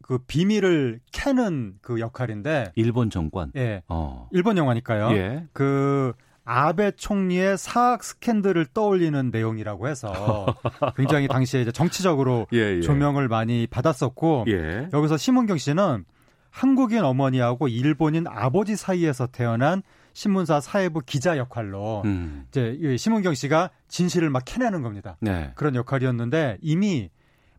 그 0.00 0.16
비밀을 0.16 1.00
캐는 1.12 1.74
그 1.82 2.00
역할인데 2.00 2.72
일본 2.74 3.10
정권. 3.10 3.52
예. 3.54 3.82
어. 3.88 4.28
일본 4.32 4.56
영화니까요. 4.56 5.14
예. 5.14 5.44
그 5.52 6.14
아베 6.50 6.92
총리의 6.92 7.58
사학 7.58 8.02
스캔들을 8.02 8.68
떠올리는 8.72 9.30
내용이라고 9.30 9.86
해서 9.86 10.46
굉장히 10.96 11.28
당시에 11.28 11.60
이제 11.60 11.70
정치적으로 11.70 12.46
예, 12.54 12.76
예. 12.76 12.80
조명을 12.80 13.28
많이 13.28 13.66
받았었고 13.66 14.46
예. 14.48 14.88
여기서 14.94 15.18
심은경 15.18 15.58
씨는 15.58 16.06
한국인 16.50 17.04
어머니하고 17.04 17.68
일본인 17.68 18.26
아버지 18.26 18.76
사이에서 18.76 19.26
태어난 19.26 19.82
신문사 20.14 20.60
사회부 20.62 21.02
기자 21.04 21.36
역할로 21.36 22.00
음. 22.06 22.46
이제 22.48 22.78
이 22.80 22.96
심은경 22.96 23.34
씨가 23.34 23.68
진실을 23.88 24.30
막 24.30 24.42
캐내는 24.46 24.80
겁니다. 24.80 25.18
네. 25.20 25.52
그런 25.54 25.74
역할이었는데 25.74 26.56
이미 26.62 27.10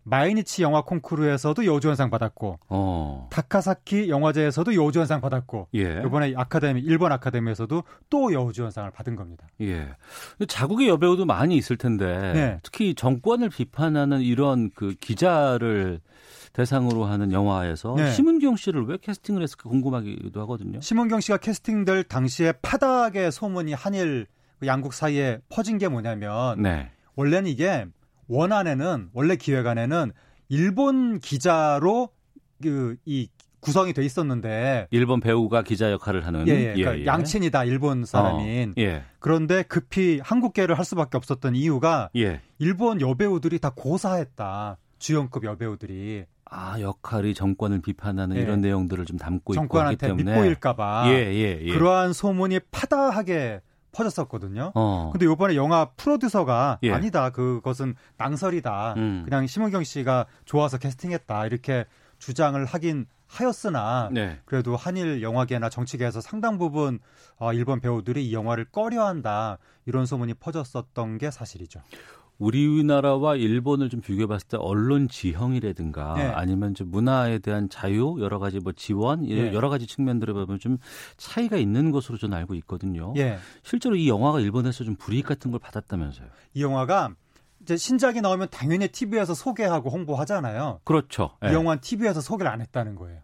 마이니치 0.10 0.64
영화 0.64 0.82
콩쿠르에서도 0.84 1.66
여우주연상 1.66 2.10
받았고 2.10 2.60
어. 2.70 3.28
다카사키 3.32 4.10
영화제에서도 4.10 4.76
여우주연상 4.76 5.22
받았고 5.22 5.68
예. 5.76 6.02
이번에 6.06 6.34
아카데미 6.36 6.82
일본 6.82 7.12
아카데미에서도 7.12 7.84
또 8.10 8.34
여우주연상을 8.34 8.90
받은 8.92 9.16
겁니다. 9.16 9.48
예. 9.62 9.90
자국의 10.48 10.88
여배우도 10.90 11.26
많이 11.26 11.56
있을 11.58 11.78
텐데 11.78 12.34
네. 12.34 12.60
특히 12.64 12.96
정권을 12.96 13.50
비판하는 13.50 14.22
이런 14.22 14.70
그 14.74 14.96
기자를 15.00 16.00
대상으로 16.54 17.06
하는 17.06 17.32
영화에서 17.32 17.96
네. 17.96 18.12
심은경 18.12 18.56
씨를 18.56 18.86
왜 18.86 18.98
캐스팅을 18.98 19.44
했을까 19.44 19.70
궁금하기도 19.70 20.42
하거든요. 20.42 20.82
심은경 20.82 21.22
씨가 21.22 21.38
캐스팅될 21.38 22.06
당시에 22.06 22.54
파닥의 22.62 23.32
소문이 23.32 23.74
한일 23.74 24.28
그 24.60 24.68
양국 24.68 24.94
사이에 24.94 25.40
퍼진 25.50 25.78
게 25.78 25.88
뭐냐면 25.88 26.62
네. 26.62 26.90
원래는 27.16 27.50
이게 27.50 27.86
원안에는 28.30 29.10
원래 29.14 29.36
기획안에는 29.36 30.14
일본 30.48 31.20
기자로 31.20 32.10
그이 32.62 33.28
구성이 33.60 33.92
돼 33.92 34.06
있었는데. 34.06 34.88
일본 34.92 35.20
배우가 35.20 35.64
기자 35.64 35.92
역할을 35.92 36.26
하는. 36.26 36.48
예, 36.48 36.52
예, 36.52 36.74
그러니까 36.76 37.06
양친이다 37.06 37.66
일본 37.66 38.06
사람인. 38.06 38.70
어, 38.70 38.82
예. 38.82 39.04
그런데 39.20 39.64
급히 39.64 40.22
한국계를 40.24 40.78
할 40.78 40.86
수밖에 40.86 41.18
없었던 41.18 41.56
이유가 41.56 42.10
예. 42.16 42.42
일본 42.58 43.02
여배우들이 43.02 43.60
다 43.60 43.72
고사했다. 43.76 44.78
주연급 45.00 45.44
여배우들이. 45.44 46.26
아 46.52 46.80
역할이 46.80 47.34
정권을 47.34 47.82
비판하는 47.82 48.38
예. 48.38 48.42
이런 48.42 48.62
내용들을 48.62 49.06
좀 49.06 49.18
담고 49.18 49.54
정권한테 49.54 50.08
때문에. 50.08 50.36
예, 51.08 51.12
예, 51.12 51.60
예. 51.62 51.74
그러한 51.74 52.14
소문이 52.14 52.60
파다하게 52.72 53.62
퍼졌었거든요. 53.92 54.72
어. 54.76 55.10
근데 55.12 55.26
이번에 55.26 55.56
영화 55.56 55.86
프로듀서가 55.96 56.80
예. 56.84 56.92
아니다 56.92 57.30
그것은 57.32 57.96
낭설이다 58.18 58.94
음. 58.98 59.22
그냥 59.26 59.48
심은경 59.48 59.84
씨가 59.84 60.26
좋아서 60.46 60.78
캐스팅했다 60.78 61.46
이렇게 61.46 61.86
주장을 62.20 62.64
하긴 62.66 63.08
하였으나 63.28 64.10
네. 64.12 64.40
그래도 64.46 64.76
한일 64.76 65.22
영화계나 65.22 65.70
정치계에서 65.70 66.20
상당 66.20 66.58
부분 66.58 67.00
어, 67.38 67.54
일본 67.54 67.80
배우들이 67.80 68.28
이 68.28 68.34
영화를 68.34 68.66
꺼려한다 68.66 69.60
이런 69.86 70.06
소문이 70.06 70.34
퍼졌었던 70.36 71.18
게 71.20 71.32
사실이죠. 71.32 71.82
우리나라와 72.40 73.36
일본을 73.36 73.90
좀 73.90 74.02
비교해 74.02 74.26
봤을 74.26 74.48
때 74.48 74.58
언론 74.60 75.08
지형이라든가 75.08 76.14
네. 76.16 76.24
아니면 76.24 76.74
좀 76.74 76.90
문화에 76.90 77.40
대한 77.40 77.70
자유 77.70 78.16
여러 78.20 78.40
가지 78.40 78.60
뭐 78.60 78.72
지원 78.74 79.24
이- 79.24 79.36
네. 79.36 79.54
여러 79.54 79.70
가지 79.70 79.86
측면들을 79.86 80.34
보면 80.34 80.60
좀 80.60 80.78
차이가 81.18 81.58
있는 81.58 81.92
것으로 81.92 82.18
저는 82.18 82.36
알고 82.38 82.56
있거든요. 82.56 83.14
예. 83.18 83.38
실제로 83.62 83.96
이 83.96 84.08
영화가 84.08 84.40
일본에서 84.40 84.84
좀 84.84 84.96
불이익 84.96 85.26
같은 85.26 85.52
걸 85.52 85.60
받았다면서요. 85.60 86.28
이 86.54 86.64
영화가 86.64 87.10
이제 87.62 87.76
신작이 87.76 88.22
나오면 88.22 88.48
당연히 88.52 88.88
TV에서 88.88 89.34
소개하고 89.34 89.90
홍보하잖아요. 89.90 90.80
그렇죠. 90.86 91.32
이 91.44 91.48
예. 91.48 91.54
영화는 91.54 91.82
TV에서 91.82 92.22
소개를 92.22 92.50
안 92.52 92.62
했다는 92.62 92.96
거예요. 92.96 93.20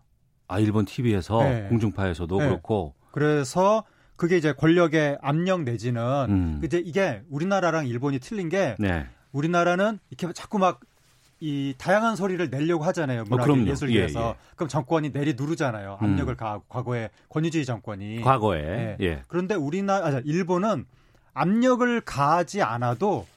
아 0.48 0.60
일본 0.60 0.86
TV에서 0.86 1.42
네. 1.42 1.68
공중파에서도 1.70 2.38
네. 2.38 2.48
그렇고 2.48 2.94
그래서 3.12 3.84
그게 4.16 4.38
이제 4.38 4.54
권력의 4.54 5.18
압력 5.22 5.64
내지는 5.64 6.02
음. 6.30 6.62
이제 6.64 6.82
이게 6.84 7.22
우리나라랑 7.30 7.88
일본이 7.88 8.20
틀린 8.20 8.50
게 8.50 8.76
네. 8.80 9.08
우리나라는 9.32 10.00
이렇게 10.10 10.34
자꾸 10.34 10.58
막이 10.60 11.76
다양한 11.78 12.16
소리를 12.16 12.50
내려고 12.50 12.84
하잖아요. 12.86 13.26
문화 13.30 13.44
어. 13.44 13.58
예술계에서. 13.58 14.22
예, 14.22 14.26
예. 14.30 14.36
그럼 14.56 14.70
정권이 14.70 15.12
내리 15.12 15.34
누르잖아요. 15.34 15.98
음. 16.02 16.06
압력을 16.06 16.34
가하고 16.36 16.64
과거에 16.70 17.10
권위주의 17.30 17.66
정권이. 17.66 18.22
과거에 18.22 18.98
예. 19.02 19.06
예. 19.06 19.22
그런데 19.28 19.56
우리나라 19.56 20.08
아, 20.08 20.22
일본은 20.24 20.86
압력을 21.34 22.02
가하지 22.02 22.62
않아도 22.62 23.28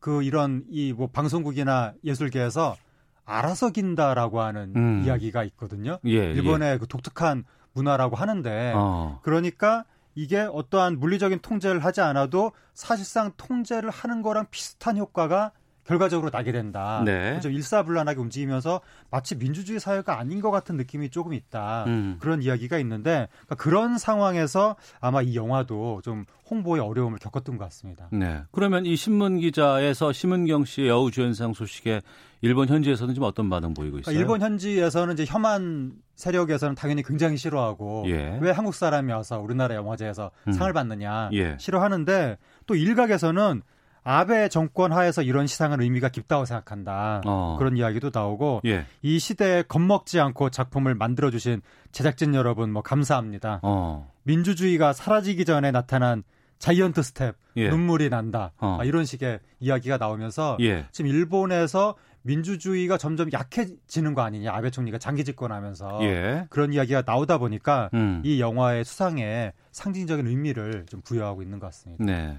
그 0.00 0.22
이런 0.22 0.64
이 0.70 0.92
뭐 0.94 1.08
방송국이나 1.08 1.94
예술계에서 2.04 2.76
알아서 3.24 3.70
긴다라고 3.70 4.40
하는 4.40 4.72
음. 4.76 5.02
이야기가 5.04 5.44
있거든요. 5.44 5.98
예, 6.06 6.32
일본의 6.32 6.78
그 6.78 6.86
독특한 6.86 7.44
문화라고 7.72 8.16
하는데 8.16 8.72
어. 8.76 9.20
그러니까 9.22 9.84
이게 10.18 10.40
어떠한 10.40 10.98
물리적인 10.98 11.38
통제를 11.38 11.84
하지 11.84 12.00
않아도 12.00 12.50
사실상 12.74 13.30
통제를 13.36 13.88
하는 13.88 14.20
거랑 14.20 14.46
비슷한 14.50 14.98
효과가 14.98 15.52
결과적으로 15.88 16.28
나게 16.30 16.52
된다. 16.52 17.02
네. 17.02 17.30
그래서 17.30 17.48
일사불란하게 17.48 18.20
움직이면서 18.20 18.82
마치 19.10 19.34
민주주의 19.36 19.80
사회가 19.80 20.18
아닌 20.18 20.42
것 20.42 20.50
같은 20.50 20.76
느낌이 20.76 21.08
조금 21.08 21.32
있다. 21.32 21.84
음. 21.86 22.18
그런 22.20 22.42
이야기가 22.42 22.78
있는데 22.80 23.28
그러니까 23.46 23.54
그런 23.54 23.96
상황에서 23.96 24.76
아마 25.00 25.22
이 25.22 25.34
영화도 25.34 26.02
좀 26.04 26.26
홍보에 26.50 26.78
어려움을 26.80 27.18
겪었던 27.18 27.56
것 27.56 27.64
같습니다. 27.64 28.08
네. 28.12 28.42
그러면 28.52 28.84
이 28.84 28.96
신문 28.96 29.38
기자에서 29.38 30.12
심은경 30.12 30.66
씨의 30.66 30.88
여우 30.88 31.10
주연상 31.10 31.54
소식에 31.54 32.02
일본 32.42 32.68
현지에서는 32.68 33.14
지금 33.14 33.26
어떤 33.26 33.48
반응 33.48 33.72
보이고 33.72 33.98
있어요? 33.98 34.12
그러니까 34.12 34.20
일본 34.20 34.42
현지에서는 34.42 35.14
이제 35.14 35.24
혐한 35.26 35.92
세력에서는 36.16 36.74
당연히 36.74 37.02
굉장히 37.02 37.38
싫어하고 37.38 38.04
예. 38.08 38.38
왜 38.42 38.50
한국 38.50 38.74
사람이 38.74 39.10
와서 39.10 39.40
우리나라 39.40 39.74
영화제에서 39.74 40.30
음. 40.48 40.52
상을 40.52 40.70
받느냐 40.70 41.30
예. 41.32 41.56
싫어하는데 41.58 42.36
또 42.66 42.74
일각에서는 42.74 43.62
아베 44.08 44.48
정권 44.48 44.90
하에서 44.90 45.20
이런 45.20 45.46
시상은 45.46 45.82
의미가 45.82 46.08
깊다고 46.08 46.46
생각한다. 46.46 47.20
어. 47.26 47.56
그런 47.58 47.76
이야기도 47.76 48.10
나오고 48.10 48.62
예. 48.64 48.86
이 49.02 49.18
시대에 49.18 49.62
겁먹지 49.62 50.18
않고 50.18 50.48
작품을 50.48 50.94
만들어 50.94 51.30
주신 51.30 51.60
제작진 51.92 52.34
여러분 52.34 52.72
뭐 52.72 52.80
감사합니다. 52.80 53.60
어. 53.62 54.10
민주주의가 54.22 54.94
사라지기 54.94 55.44
전에 55.44 55.72
나타난 55.72 56.22
giant 56.58 57.02
step 57.02 57.36
예. 57.58 57.68
눈물이 57.68 58.08
난다. 58.08 58.52
어. 58.56 58.78
아, 58.80 58.84
이런 58.84 59.04
식의 59.04 59.40
이야기가 59.60 59.98
나오면서 59.98 60.56
예. 60.60 60.86
지금 60.90 61.10
일본에서 61.10 61.94
민주주의가 62.22 62.96
점점 62.96 63.30
약해지는 63.30 64.14
거 64.14 64.22
아니냐 64.22 64.52
아베 64.54 64.70
총리가 64.70 64.96
장기 64.96 65.22
집권하면서 65.22 65.98
예. 66.04 66.46
그런 66.48 66.72
이야기가 66.72 67.02
나오다 67.04 67.36
보니까 67.36 67.90
음. 67.92 68.22
이 68.24 68.40
영화의 68.40 68.86
수상에 68.86 69.52
상징적인 69.72 70.26
의미를 70.26 70.86
좀 70.88 71.02
부여하고 71.02 71.42
있는 71.42 71.58
것 71.58 71.66
같습니다. 71.66 72.02
네. 72.02 72.38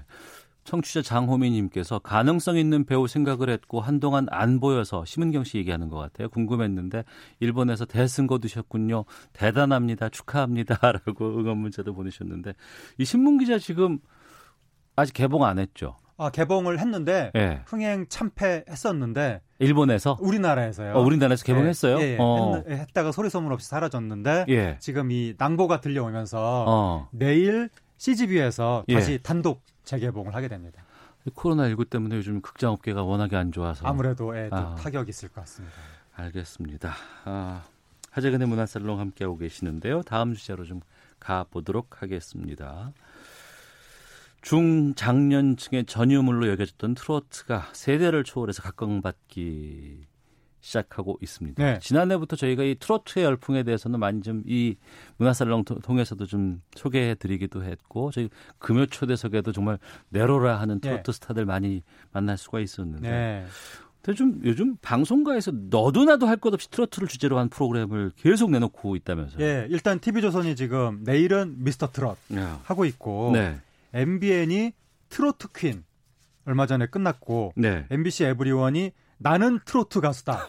청취자 0.64 1.02
장호미님께서 1.02 2.00
가능성 2.00 2.56
있는 2.56 2.84
배우 2.84 3.06
생각을 3.06 3.50
했고 3.50 3.80
한동안 3.80 4.26
안 4.30 4.60
보여서 4.60 5.04
심은경 5.04 5.44
씨 5.44 5.58
얘기하는 5.58 5.88
것 5.88 5.96
같아요. 5.96 6.28
궁금했는데 6.28 7.04
일본에서 7.40 7.84
대승 7.84 8.26
거두셨군요. 8.26 9.04
대단합니다. 9.32 10.08
축하합니다라고 10.08 11.26
응원 11.40 11.58
문자도 11.58 11.94
보내셨는데 11.94 12.54
이 12.98 13.04
신문 13.04 13.38
기자 13.38 13.58
지금 13.58 13.98
아직 14.96 15.12
개봉 15.14 15.44
안 15.44 15.58
했죠? 15.58 15.96
아, 16.20 16.28
개봉을 16.28 16.78
했는데 16.80 17.32
예. 17.34 17.62
흥행 17.64 18.04
참패했었는데 18.06 19.40
일본에서 19.58 20.18
우리나라에서요. 20.20 20.92
어, 20.92 21.00
우리나라에서 21.00 21.44
개봉했어요? 21.44 21.98
예, 22.00 22.02
예, 22.02 22.12
예. 22.12 22.16
어. 22.20 22.62
했, 22.68 22.80
했다가 22.80 23.10
소리 23.10 23.30
소문 23.30 23.52
없이 23.52 23.66
사라졌는데 23.68 24.44
예. 24.50 24.76
지금 24.80 25.10
이 25.10 25.32
낭보가 25.38 25.80
들려오면서 25.80 26.66
어. 26.68 27.08
내일 27.12 27.70
CGV에서 27.96 28.84
예. 28.88 28.94
다시 28.94 29.18
단독 29.22 29.62
재개봉을 29.90 30.36
하게 30.36 30.46
됩니다. 30.46 30.84
코로나19 31.26 31.90
때문에 31.90 32.16
요즘 32.16 32.40
극장 32.40 32.70
업계가 32.70 33.02
워낙에 33.02 33.34
안 33.34 33.50
좋아서 33.50 33.86
아무래도 33.86 34.36
예, 34.36 34.48
또 34.48 34.56
아. 34.56 34.74
타격이 34.76 35.10
있을 35.10 35.28
것 35.30 35.40
같습니다. 35.40 35.74
알겠습니다. 36.14 36.94
아, 37.24 37.64
하재근의 38.10 38.46
문화살롱 38.46 39.00
함께하고 39.00 39.36
계시는데요. 39.36 40.02
다음 40.02 40.34
주제로 40.34 40.64
좀 40.64 40.80
가보도록 41.18 42.02
하겠습니다. 42.02 42.92
중장년층의 44.42 45.86
전유물로 45.86 46.48
여겨졌던 46.50 46.94
트로트가 46.94 47.70
세대를 47.72 48.22
초월해서 48.22 48.62
각광받기 48.62 50.06
시작하고 50.60 51.18
있습니다. 51.22 51.62
네. 51.64 51.78
지난해부터 51.80 52.36
저희가 52.36 52.62
이 52.62 52.74
트로트의 52.78 53.24
열풍에 53.24 53.62
대해서는 53.62 53.98
많이 53.98 54.20
좀 54.22 54.42
이 54.46 54.76
문화살롱 55.18 55.64
통- 55.64 55.80
통해서도 55.80 56.26
좀 56.26 56.60
소개해드리기도 56.76 57.64
했고 57.64 58.10
저희 58.10 58.28
금요 58.58 58.86
초대석에도 58.86 59.52
정말 59.52 59.78
내로라 60.10 60.60
하는 60.60 60.80
네. 60.80 60.90
트로트 60.90 61.12
스타들 61.12 61.44
많이 61.46 61.82
만날 62.12 62.36
수가 62.36 62.60
있었는데 62.60 63.08
네. 63.10 63.46
근데 64.02 64.16
좀 64.16 64.40
요즘 64.44 64.76
방송가에서 64.80 65.52
너도 65.68 66.04
나도 66.06 66.26
할 66.26 66.36
것 66.38 66.54
없이 66.54 66.70
트로트를 66.70 67.06
주제로 67.08 67.38
한 67.38 67.48
프로그램을 67.50 68.12
계속 68.16 68.50
내놓고 68.50 68.96
있다면서요. 68.96 69.44
예, 69.44 69.66
일단 69.68 69.98
TV조선이 70.00 70.56
지금 70.56 71.00
내일은 71.04 71.62
미스터 71.62 71.88
트롯 71.90 72.16
야. 72.36 72.60
하고 72.64 72.86
있고 72.86 73.30
네. 73.34 73.58
MBN이 73.92 74.72
트로트 75.10 75.48
퀸 75.54 75.84
얼마 76.46 76.66
전에 76.66 76.86
끝났고 76.86 77.52
네. 77.56 77.84
MBC 77.90 78.24
에브리원이 78.24 78.92
나는 79.20 79.60
트로트 79.64 80.00
가수다 80.00 80.46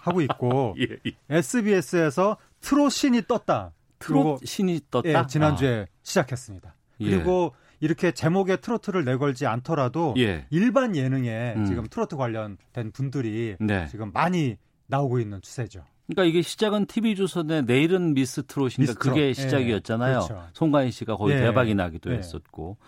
하고 0.00 0.20
있고 0.22 0.74
예, 0.80 0.86
예. 1.06 1.12
SBS에서 1.30 2.38
트롯 2.60 2.90
신이 2.90 3.22
떴다. 3.28 3.72
트롯 3.98 4.44
신이 4.44 4.80
떴다. 4.90 5.08
예, 5.08 5.26
지난주에 5.28 5.86
시작했습니다. 6.02 6.74
예. 7.00 7.10
그리고 7.10 7.54
이렇게 7.80 8.10
제목에 8.12 8.56
트로트를 8.56 9.04
내걸지 9.04 9.46
않더라도 9.46 10.14
예. 10.18 10.46
일반 10.50 10.96
예능에 10.96 11.54
음. 11.56 11.64
지금 11.66 11.86
트로트 11.86 12.16
관련된 12.16 12.92
분들이 12.92 13.56
네. 13.60 13.86
지금 13.88 14.10
많이 14.12 14.56
나오고 14.86 15.20
있는 15.20 15.40
추세죠. 15.42 15.84
그러니까 16.06 16.24
이게 16.24 16.40
시작은 16.42 16.86
TV조선의 16.86 17.64
내일은 17.64 18.14
미스 18.14 18.42
트롯인가 18.46 18.80
미스 18.80 18.94
트롯. 18.94 19.14
그게 19.14 19.28
예, 19.28 19.32
시작이었잖아요. 19.34 20.20
그렇죠. 20.20 20.48
송가인 20.54 20.90
씨가 20.90 21.16
거의 21.16 21.36
예. 21.36 21.40
대박이 21.42 21.74
나기도 21.74 22.10
예. 22.12 22.16
했었고. 22.16 22.78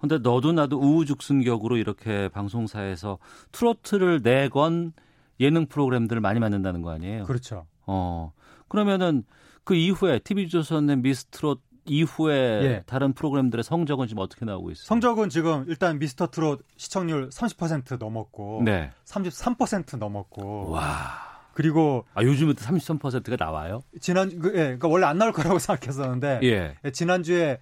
근데 0.00 0.18
너도 0.18 0.52
나도 0.52 0.78
우후죽순격으로 0.78 1.76
이렇게 1.76 2.28
방송사에서 2.28 3.18
트로트를 3.52 4.22
내건 4.22 4.92
예능 5.40 5.66
프로그램들을 5.66 6.20
많이 6.20 6.40
만든다는 6.40 6.82
거 6.82 6.90
아니에요? 6.90 7.24
그렇죠. 7.24 7.66
어. 7.86 8.32
그러면은 8.68 9.24
그 9.64 9.74
이후에 9.74 10.20
TV조선의 10.20 10.96
미스 10.98 11.26
트롯 11.26 11.60
이후에 11.86 12.34
예. 12.62 12.82
다른 12.86 13.12
프로그램들의 13.12 13.64
성적은 13.64 14.06
지금 14.06 14.22
어떻게 14.22 14.44
나오고 14.44 14.70
있어요? 14.70 14.84
성적은 14.84 15.28
지금 15.28 15.64
일단 15.66 15.98
미스터 15.98 16.28
트롯 16.28 16.62
시청률 16.76 17.30
30% 17.30 17.98
넘었고 17.98 18.62
네. 18.64 18.90
33% 19.06 19.98
넘었고 19.98 20.70
와. 20.70 21.30
그리고 21.52 22.06
아, 22.14 22.22
요즘부터 22.22 22.64
33%가 22.64 23.36
나와요? 23.36 23.82
지난 24.00 24.38
그, 24.38 24.48
예, 24.50 24.62
그러니까 24.62 24.88
원래 24.88 25.06
안 25.06 25.18
나올 25.18 25.32
거라고 25.32 25.58
생각했었는데 25.58 26.40
예. 26.44 26.76
예, 26.84 26.90
지난주에 26.90 27.58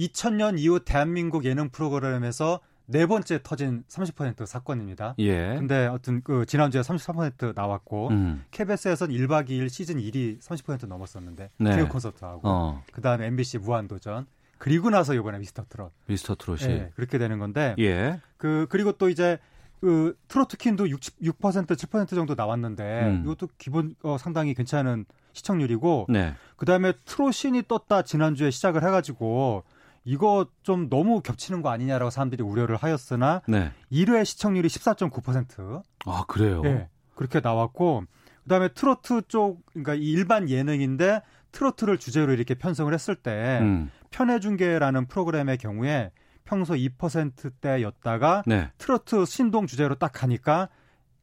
2000년 0.00 0.58
이후 0.58 0.80
대한민국 0.80 1.44
예능 1.44 1.68
프로그램에서 1.68 2.60
네 2.86 3.06
번째 3.06 3.40
터진 3.42 3.84
30% 3.88 4.46
사건입니다. 4.46 5.14
예. 5.20 5.54
근데 5.54 5.86
어떤 5.86 6.22
그 6.22 6.44
지난주에 6.44 6.80
33% 6.80 7.54
나왔고 7.54 8.08
음. 8.08 8.44
KBS에서는 8.50 9.14
1박 9.14 9.48
2일 9.48 9.68
시즌 9.68 9.96
1이 9.98 10.40
30% 10.40 10.88
넘었었는데 10.88 11.50
네. 11.58 11.76
개그 11.76 11.88
콘서트하고 11.88 12.40
어. 12.42 12.82
그다음에 12.92 13.26
MBC 13.26 13.58
무한도전 13.58 14.26
그리고 14.58 14.90
나서 14.90 15.14
이번에 15.14 15.38
미스터 15.38 15.64
트롯 15.68 15.92
미스터 16.06 16.34
트롯이. 16.34 16.64
예, 16.64 16.90
그렇게 16.96 17.18
되는 17.18 17.38
건데 17.38 17.76
예. 17.78 18.20
그 18.36 18.66
그리고 18.68 18.92
또 18.92 19.08
이제 19.08 19.38
그 19.80 20.16
트로트 20.26 20.56
퀸도 20.56 20.90
6, 20.90 21.00
6% 21.00 21.66
7% 21.66 22.08
정도 22.08 22.34
나왔는데 22.34 23.02
음. 23.04 23.22
이것도 23.24 23.48
기본 23.56 23.94
어, 24.02 24.18
상당히 24.18 24.52
괜찮은 24.52 25.06
시청률이고 25.32 26.06
네. 26.08 26.34
그다음에 26.56 26.92
트롯신이 27.04 27.62
떴다 27.68 28.02
지난주에 28.02 28.50
시작을 28.50 28.82
해 28.82 28.90
가지고 28.90 29.62
이거 30.04 30.46
좀 30.62 30.88
너무 30.88 31.20
겹치는 31.20 31.62
거 31.62 31.68
아니냐라고 31.70 32.10
사람들이 32.10 32.42
우려를 32.42 32.76
하였으나 32.76 33.42
네. 33.46 33.70
1회 33.92 34.24
시청률이 34.24 34.68
14.9%. 34.68 35.82
아, 36.06 36.24
그래요? 36.26 36.62
예. 36.64 36.88
그렇게 37.14 37.40
나왔고 37.40 38.04
그다음에 38.44 38.68
트로트 38.68 39.22
쪽 39.28 39.64
그러니까 39.66 39.94
이 39.94 40.10
일반 40.10 40.48
예능인데 40.48 41.20
트로트를 41.52 41.98
주제로 41.98 42.32
이렇게 42.32 42.54
편성을 42.54 42.92
했을 42.94 43.14
때 43.14 43.58
음. 43.60 43.90
편해중계라는 44.10 45.06
프로그램의 45.06 45.58
경우에 45.58 46.10
평소 46.44 46.74
2%대였다가 46.74 48.42
네. 48.46 48.70
트로트 48.78 49.24
신동 49.26 49.66
주제로 49.66 49.94
딱 49.94 50.12
가니까 50.12 50.68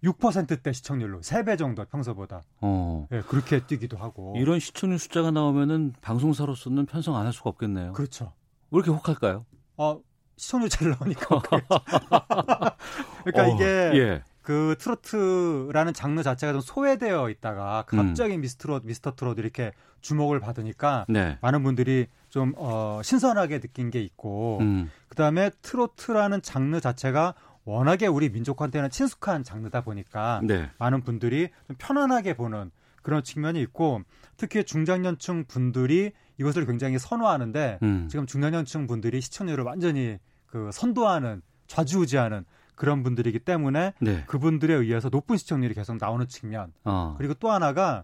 6%대 0.03 0.71
시청률로 0.73 1.21
3배 1.21 1.57
정도 1.57 1.83
평소보다 1.85 2.43
어. 2.61 3.07
예, 3.11 3.21
그렇게 3.21 3.65
뛰기도 3.65 3.97
하고 3.97 4.35
이런 4.37 4.59
시청률 4.59 4.99
숫자가 4.99 5.31
나오면은 5.31 5.93
방송사로서는 6.01 6.85
편성 6.85 7.15
안 7.15 7.25
할 7.25 7.33
수가 7.33 7.49
없겠네요. 7.49 7.93
그렇죠. 7.93 8.31
왜 8.71 8.77
이렇게 8.77 8.91
혹할까요? 8.91 9.45
어, 9.77 9.99
시청률 10.35 10.69
잘 10.69 10.89
나오니까. 10.89 11.27
그러니까 13.23 13.43
어, 13.43 13.47
이게 13.47 13.65
예. 13.65 14.23
그 14.41 14.75
트로트라는 14.79 15.93
장르 15.93 16.23
자체가 16.23 16.53
좀 16.53 16.61
소외되어 16.61 17.29
있다가 17.29 17.83
갑자기 17.85 18.37
미스트롯, 18.37 18.85
미스터 18.85 19.13
트롯 19.15 19.39
이렇게 19.39 19.73
주목을 19.99 20.39
받으니까 20.39 21.05
네. 21.09 21.37
많은 21.41 21.63
분들이 21.63 22.07
좀 22.29 22.53
어, 22.55 23.01
신선하게 23.03 23.59
느낀 23.59 23.89
게 23.89 24.01
있고 24.01 24.59
음. 24.61 24.89
그다음에 25.09 25.51
트로트라는 25.61 26.41
장르 26.41 26.79
자체가 26.79 27.33
워낙에 27.65 28.07
우리 28.07 28.29
민족한테는 28.29 28.89
친숙한 28.89 29.43
장르다 29.43 29.81
보니까 29.81 30.39
네. 30.45 30.69
많은 30.77 31.01
분들이 31.01 31.49
좀 31.67 31.75
편안하게 31.77 32.35
보는 32.35 32.71
그런 33.01 33.23
측면이 33.23 33.59
있고 33.63 34.01
특히 34.37 34.63
중장년층 34.63 35.45
분들이 35.49 36.13
이것을 36.37 36.65
굉장히 36.65 36.99
선호하는데 36.99 37.79
음. 37.81 38.07
지금 38.09 38.25
중장년층 38.25 38.87
분들이 38.87 39.21
시청률을 39.21 39.63
완전히 39.63 40.17
그 40.45 40.69
선도하는 40.71 41.41
좌지우지하는 41.67 42.45
그런 42.75 43.03
분들이기 43.03 43.39
때문에 43.39 43.93
네. 43.99 44.23
그분들에 44.27 44.73
의해서 44.73 45.09
높은 45.09 45.37
시청률이 45.37 45.73
계속 45.73 45.97
나오는 45.97 46.27
측면 46.27 46.71
어. 46.83 47.15
그리고 47.17 47.33
또 47.33 47.51
하나가 47.51 48.03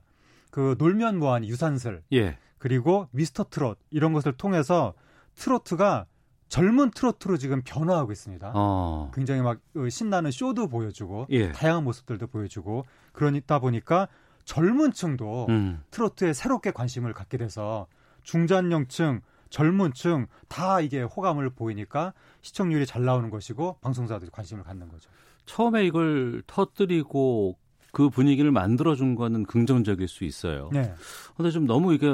그 0.49 0.75
놀면 0.79 1.19
뭐하니 1.19 1.47
유산슬 1.47 2.03
예. 2.11 2.37
그리고 2.57 3.07
미스터 3.11 3.45
트롯 3.49 3.77
이런 3.91 4.13
것을 4.13 4.33
통해서 4.33 4.93
트로트가 5.35 6.05
젊은 6.47 6.91
트로트로 6.91 7.37
지금 7.37 7.61
변화하고 7.63 8.11
있습니다. 8.11 8.51
어. 8.55 9.11
굉장히 9.13 9.41
막 9.41 9.59
어, 9.75 9.89
신나는 9.89 10.31
쇼도 10.31 10.67
보여주고 10.67 11.27
예. 11.29 11.51
다양한 11.51 11.83
모습들도 11.83 12.27
보여주고 12.27 12.85
그러다 13.11 13.59
보니까 13.59 14.07
젊은 14.45 14.91
층도 14.91 15.47
음. 15.49 15.83
트로트에 15.91 16.33
새롭게 16.33 16.71
관심을 16.71 17.13
갖게 17.13 17.37
돼서 17.37 17.87
중장년층, 18.23 19.21
젊은 19.49 19.93
층 19.93 20.27
다 20.47 20.81
이게 20.81 21.01
호감을 21.01 21.49
보이니까 21.51 22.13
시청률이 22.41 22.85
잘 22.85 23.03
나오는 23.05 23.29
것이고 23.29 23.77
방송사들이 23.81 24.29
관심을 24.31 24.63
갖는 24.63 24.87
거죠. 24.87 25.09
처음에 25.45 25.85
이걸 25.85 26.43
터뜨리고 26.45 27.57
그 27.91 28.09
분위기를 28.09 28.51
만들어준 28.51 29.15
거는 29.15 29.45
긍정적일 29.45 30.07
수 30.07 30.23
있어요. 30.23 30.69
네. 30.71 30.93
근데 31.35 31.51
좀 31.51 31.65
너무 31.65 31.93
이게 31.93 32.07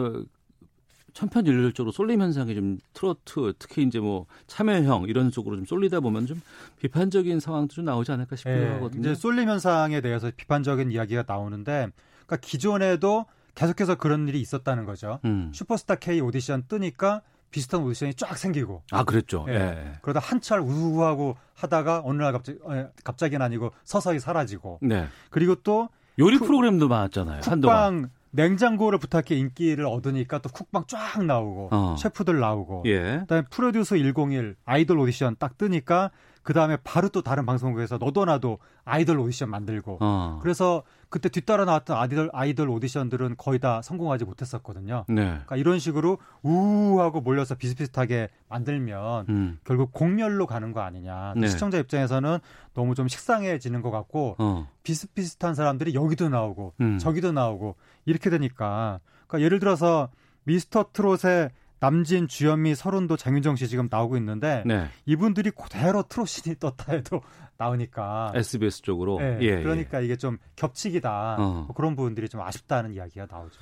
천편일률적으로 1.14 1.91
쏠림 1.91 2.22
현상이 2.22 2.55
좀 2.55 2.78
트로트 2.93 3.53
특히 3.60 3.84
이제 3.84 3.99
뭐 3.99 4.26
참여형 4.47 5.05
이런 5.07 5.32
쪽으로 5.32 5.55
좀 5.57 5.66
쏠리다 5.66 5.99
보면 5.99 6.28
좀 6.28 6.41
비판적인 6.80 7.39
상황도 7.39 7.74
좀 7.74 7.86
나오지 7.86 8.12
않을까 8.12 8.36
싶기도 8.36 8.57
예, 8.57 8.68
하거든요. 8.70 9.01
이제 9.01 9.16
쏠림 9.16 9.49
현상에 9.49 10.01
대해서 10.01 10.32
비판적인 10.36 10.91
이야기가 10.91 11.26
나오는데 11.28 11.89
그러니까 12.26 12.38
기존에도 12.38 13.26
계속해서 13.56 13.95
그런 13.95 14.28
일이 14.28 14.39
있었다는 14.41 14.86
거죠. 14.86 15.20
음. 15.26 15.52
슈퍼스타 15.54 15.95
K 15.95 16.22
오디션 16.22 16.64
뜨니까 16.68 17.22
비슷한 17.52 17.82
오디션이 17.82 18.14
쫙 18.14 18.38
생기고 18.38 18.84
아 18.91 19.04
그랬죠. 19.04 19.45
예. 19.50 19.54
예. 19.56 19.93
그러다 20.02 20.20
한철 20.20 20.60
우우하고 20.60 21.36
하다가 21.56 22.02
어느 22.06 22.22
날 22.22 22.32
갑자기 22.32 22.60
어, 22.64 22.89
갑자기는 23.04 23.43
아니고 23.43 23.72
서서히 23.84 24.20
사라지고 24.20 24.80
네. 24.82 25.08
그리고 25.32 25.56
또 25.56 25.89
요리 26.20 26.38
쿡- 26.38 26.45
프로그램도 26.47 26.88
많았잖아요. 26.88 27.41
한동안. 27.43 28.02
쿡방 28.02 28.10
냉장고를 28.32 29.00
부탁해 29.00 29.36
인기를 29.36 29.88
얻으니까 29.88 30.38
또 30.39 30.50
쿡방 30.50 30.84
쫙 30.88 31.24
나오고 31.26 31.70
어. 31.72 31.95
셰프들 31.97 32.39
나오고 32.39 32.84
예. 32.86 33.18
그다음에 33.22 33.43
프로듀스 33.50 33.95
101 33.95 34.56
아이돌 34.66 35.00
오디션 35.00 35.36
딱 35.39 35.58
뜨니까 35.58 36.12
그 36.50 36.54
다음에 36.54 36.78
바로 36.84 37.10
또 37.10 37.22
다른 37.22 37.45
방송국에서 37.45 38.00
너도 38.00 38.26
나도 38.26 38.58
아이돌 38.84 39.20
오디션 39.20 39.52
만들고 39.52 40.00
어. 40.02 40.39
그래서 40.41 40.82
그때 41.10 41.30
뒤따라 41.30 41.64
나왔던 41.64 41.95
아이돌 41.95 42.32
아이돌 42.34 42.72
오디션들은 42.72 43.36
거의 43.38 43.60
다 43.60 43.84
성공하지 43.84 44.26
못했었거든요. 44.26 45.06
네. 45.10 45.26
그러니까 45.26 45.58
이런 45.58 45.78
식으로 45.78 46.18
우하고 46.41 47.22
몰려서 47.22 47.54
비슷비슷하게 47.54 48.30
만들면 48.47 49.28
음. 49.30 49.60
결국 49.64 49.93
공멸로 49.93 50.47
가는 50.47 50.74
거 50.74 50.82
아니냐. 50.82 51.36
네. 51.38 51.50
시청자 51.50 51.78
입장에서는 51.78 52.39
너무 52.74 52.95
좀 52.95 53.08
식상해지는 53.08 53.84
것 53.84 53.91
같고 53.91 54.36
어. 54.39 54.68
비슷비슷한 54.82 55.54
사람들이 55.54 55.93
여기도 55.93 56.30
나오고 56.30 56.74
음. 56.82 56.97
저기도 56.97 57.32
나오고 57.32 57.76
이렇게 58.06 58.32
되니까 58.32 59.00
그러니까 59.28 59.45
예를 59.45 59.60
들어서 59.60 60.10
미스터 60.45 60.88
트롯의 60.93 61.52
남진, 61.80 62.27
주현미, 62.27 62.75
서른도, 62.75 63.15
장윤정 63.15 63.55
씨 63.55 63.67
지금 63.67 63.88
나오고 63.89 64.17
있는데 64.17 64.63
네. 64.65 64.88
이분들이 65.05 65.51
그대로 65.51 66.03
트롯신이 66.03 66.57
떴다 66.59 66.93
해도 66.93 67.21
나오니까 67.57 68.32
SBS 68.36 68.82
쪽으로. 68.82 69.19
네, 69.19 69.38
예, 69.41 69.63
그러니까 69.63 69.99
이게 69.99 70.15
좀 70.15 70.38
겹치기다 70.55 71.36
어. 71.39 71.63
뭐 71.67 71.75
그런 71.75 71.95
부분들이 71.95 72.27
좀 72.27 72.41
아쉽다는 72.41 72.93
이야기가 72.93 73.27
나오죠. 73.30 73.59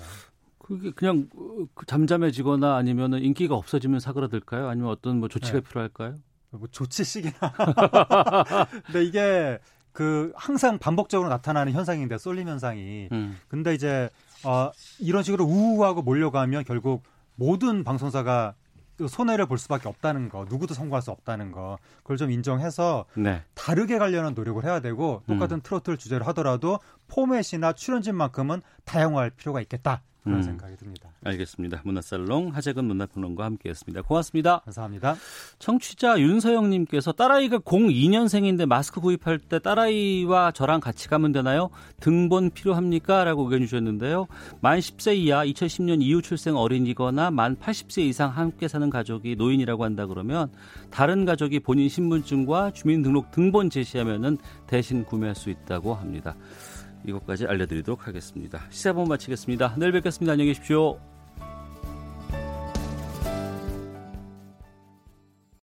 그게 0.60 0.92
그냥 0.92 1.28
어, 1.36 1.66
그 1.74 1.86
잠잠해지거나 1.86 2.76
아니면은 2.76 3.22
인기가 3.24 3.56
없어지면 3.56 4.00
사그라들까요? 4.00 4.68
아니면 4.68 4.90
어떤 4.90 5.20
뭐 5.20 5.30
조치가 5.30 5.60
네. 5.60 5.64
필요할까요? 5.68 6.16
뭐 6.52 6.68
조치식이나. 6.72 7.34
근데 8.86 9.04
이게 9.04 9.60
그 9.92 10.32
항상 10.36 10.78
반복적으로 10.78 11.30
나타나는 11.30 11.74
현상인데 11.74 12.18
쏠림 12.18 12.48
현상이. 12.48 13.10
음. 13.12 13.38
근데 13.48 13.74
이제 13.74 14.10
어 14.44 14.72
이런 15.00 15.24
식으로 15.24 15.46
우우하고 15.46 16.02
몰려가면 16.02 16.66
결국 16.66 17.04
모든 17.38 17.84
방송사가 17.84 18.56
그 18.98 19.08
손해를 19.08 19.46
볼 19.46 19.60
수밖에 19.60 19.88
없다는 19.88 20.28
거, 20.28 20.46
누구도 20.50 20.74
성공할 20.74 21.04
수 21.04 21.12
없다는 21.12 21.52
거, 21.52 21.78
그걸 22.00 22.18
좀 22.18 22.32
인정해서 22.32 23.06
네. 23.16 23.44
다르게 23.54 24.00
가려는 24.00 24.34
노력을 24.34 24.64
해야 24.66 24.80
되고 24.80 25.22
똑같은 25.28 25.62
트로트를 25.62 25.98
주제로 25.98 26.26
하더라도 26.26 26.80
포맷이나 27.08 27.74
출연진만큼은 27.74 28.62
다양화할 28.86 29.30
필요가 29.30 29.62
있겠다 29.62 30.02
그런 30.28 30.40
음. 30.40 30.44
생각이 30.44 30.76
듭니다. 30.76 31.10
알겠습니다. 31.24 31.82
문화살롱 31.84 32.50
하재근 32.54 32.86
문화평론가와 32.86 33.46
함께했습니다. 33.48 34.02
고맙습니다. 34.04 34.60
감사합니다. 34.60 35.16
청취자 35.60 36.20
윤서영님께서 36.20 37.14
딸아이가 37.14 37.60
02년생인데 37.60 38.66
마스크 38.66 39.02
구입할 39.02 39.40
때 39.40 39.60
딸아이와 39.60 40.52
저랑 40.52 40.80
같이 40.80 41.08
가면 41.08 41.32
되나요? 41.32 41.70
등본 42.00 42.52
필요합니까? 42.52 43.24
라고 43.24 43.44
의견 43.44 43.62
주셨는데요. 43.62 44.28
만 44.62 44.80
10세 44.80 45.16
이하 45.16 45.46
2010년 45.46 46.02
이후 46.02 46.22
출생 46.22 46.56
어린이거나 46.56 47.32
만 47.32 47.56
80세 47.56 48.04
이상 48.04 48.30
함께 48.30 48.68
사는 48.68 48.90
가족이 48.90 49.36
노인이라고 49.38 49.84
한다 49.84 50.06
그러면 50.06 50.52
다른 50.92 51.26
가족이 51.26 51.62
본인 51.62 51.90
신분증과 51.90 52.72
주민등록 52.72 53.32
등본 53.32 53.70
제시하면은 53.70 54.38
대신 54.68 55.06
구매할 55.06 55.36
수 55.36 55.50
있다고 55.50 55.96
합니다. 55.96 56.36
이것까지 57.06 57.46
알려드리도록 57.46 58.08
하겠습니다. 58.08 58.66
시사본 58.70 59.08
마치겠습니다. 59.08 59.76
내일 59.78 59.92
뵙겠습니다. 59.92 60.34
안녕히 60.34 60.52
계십시오. 60.52 61.17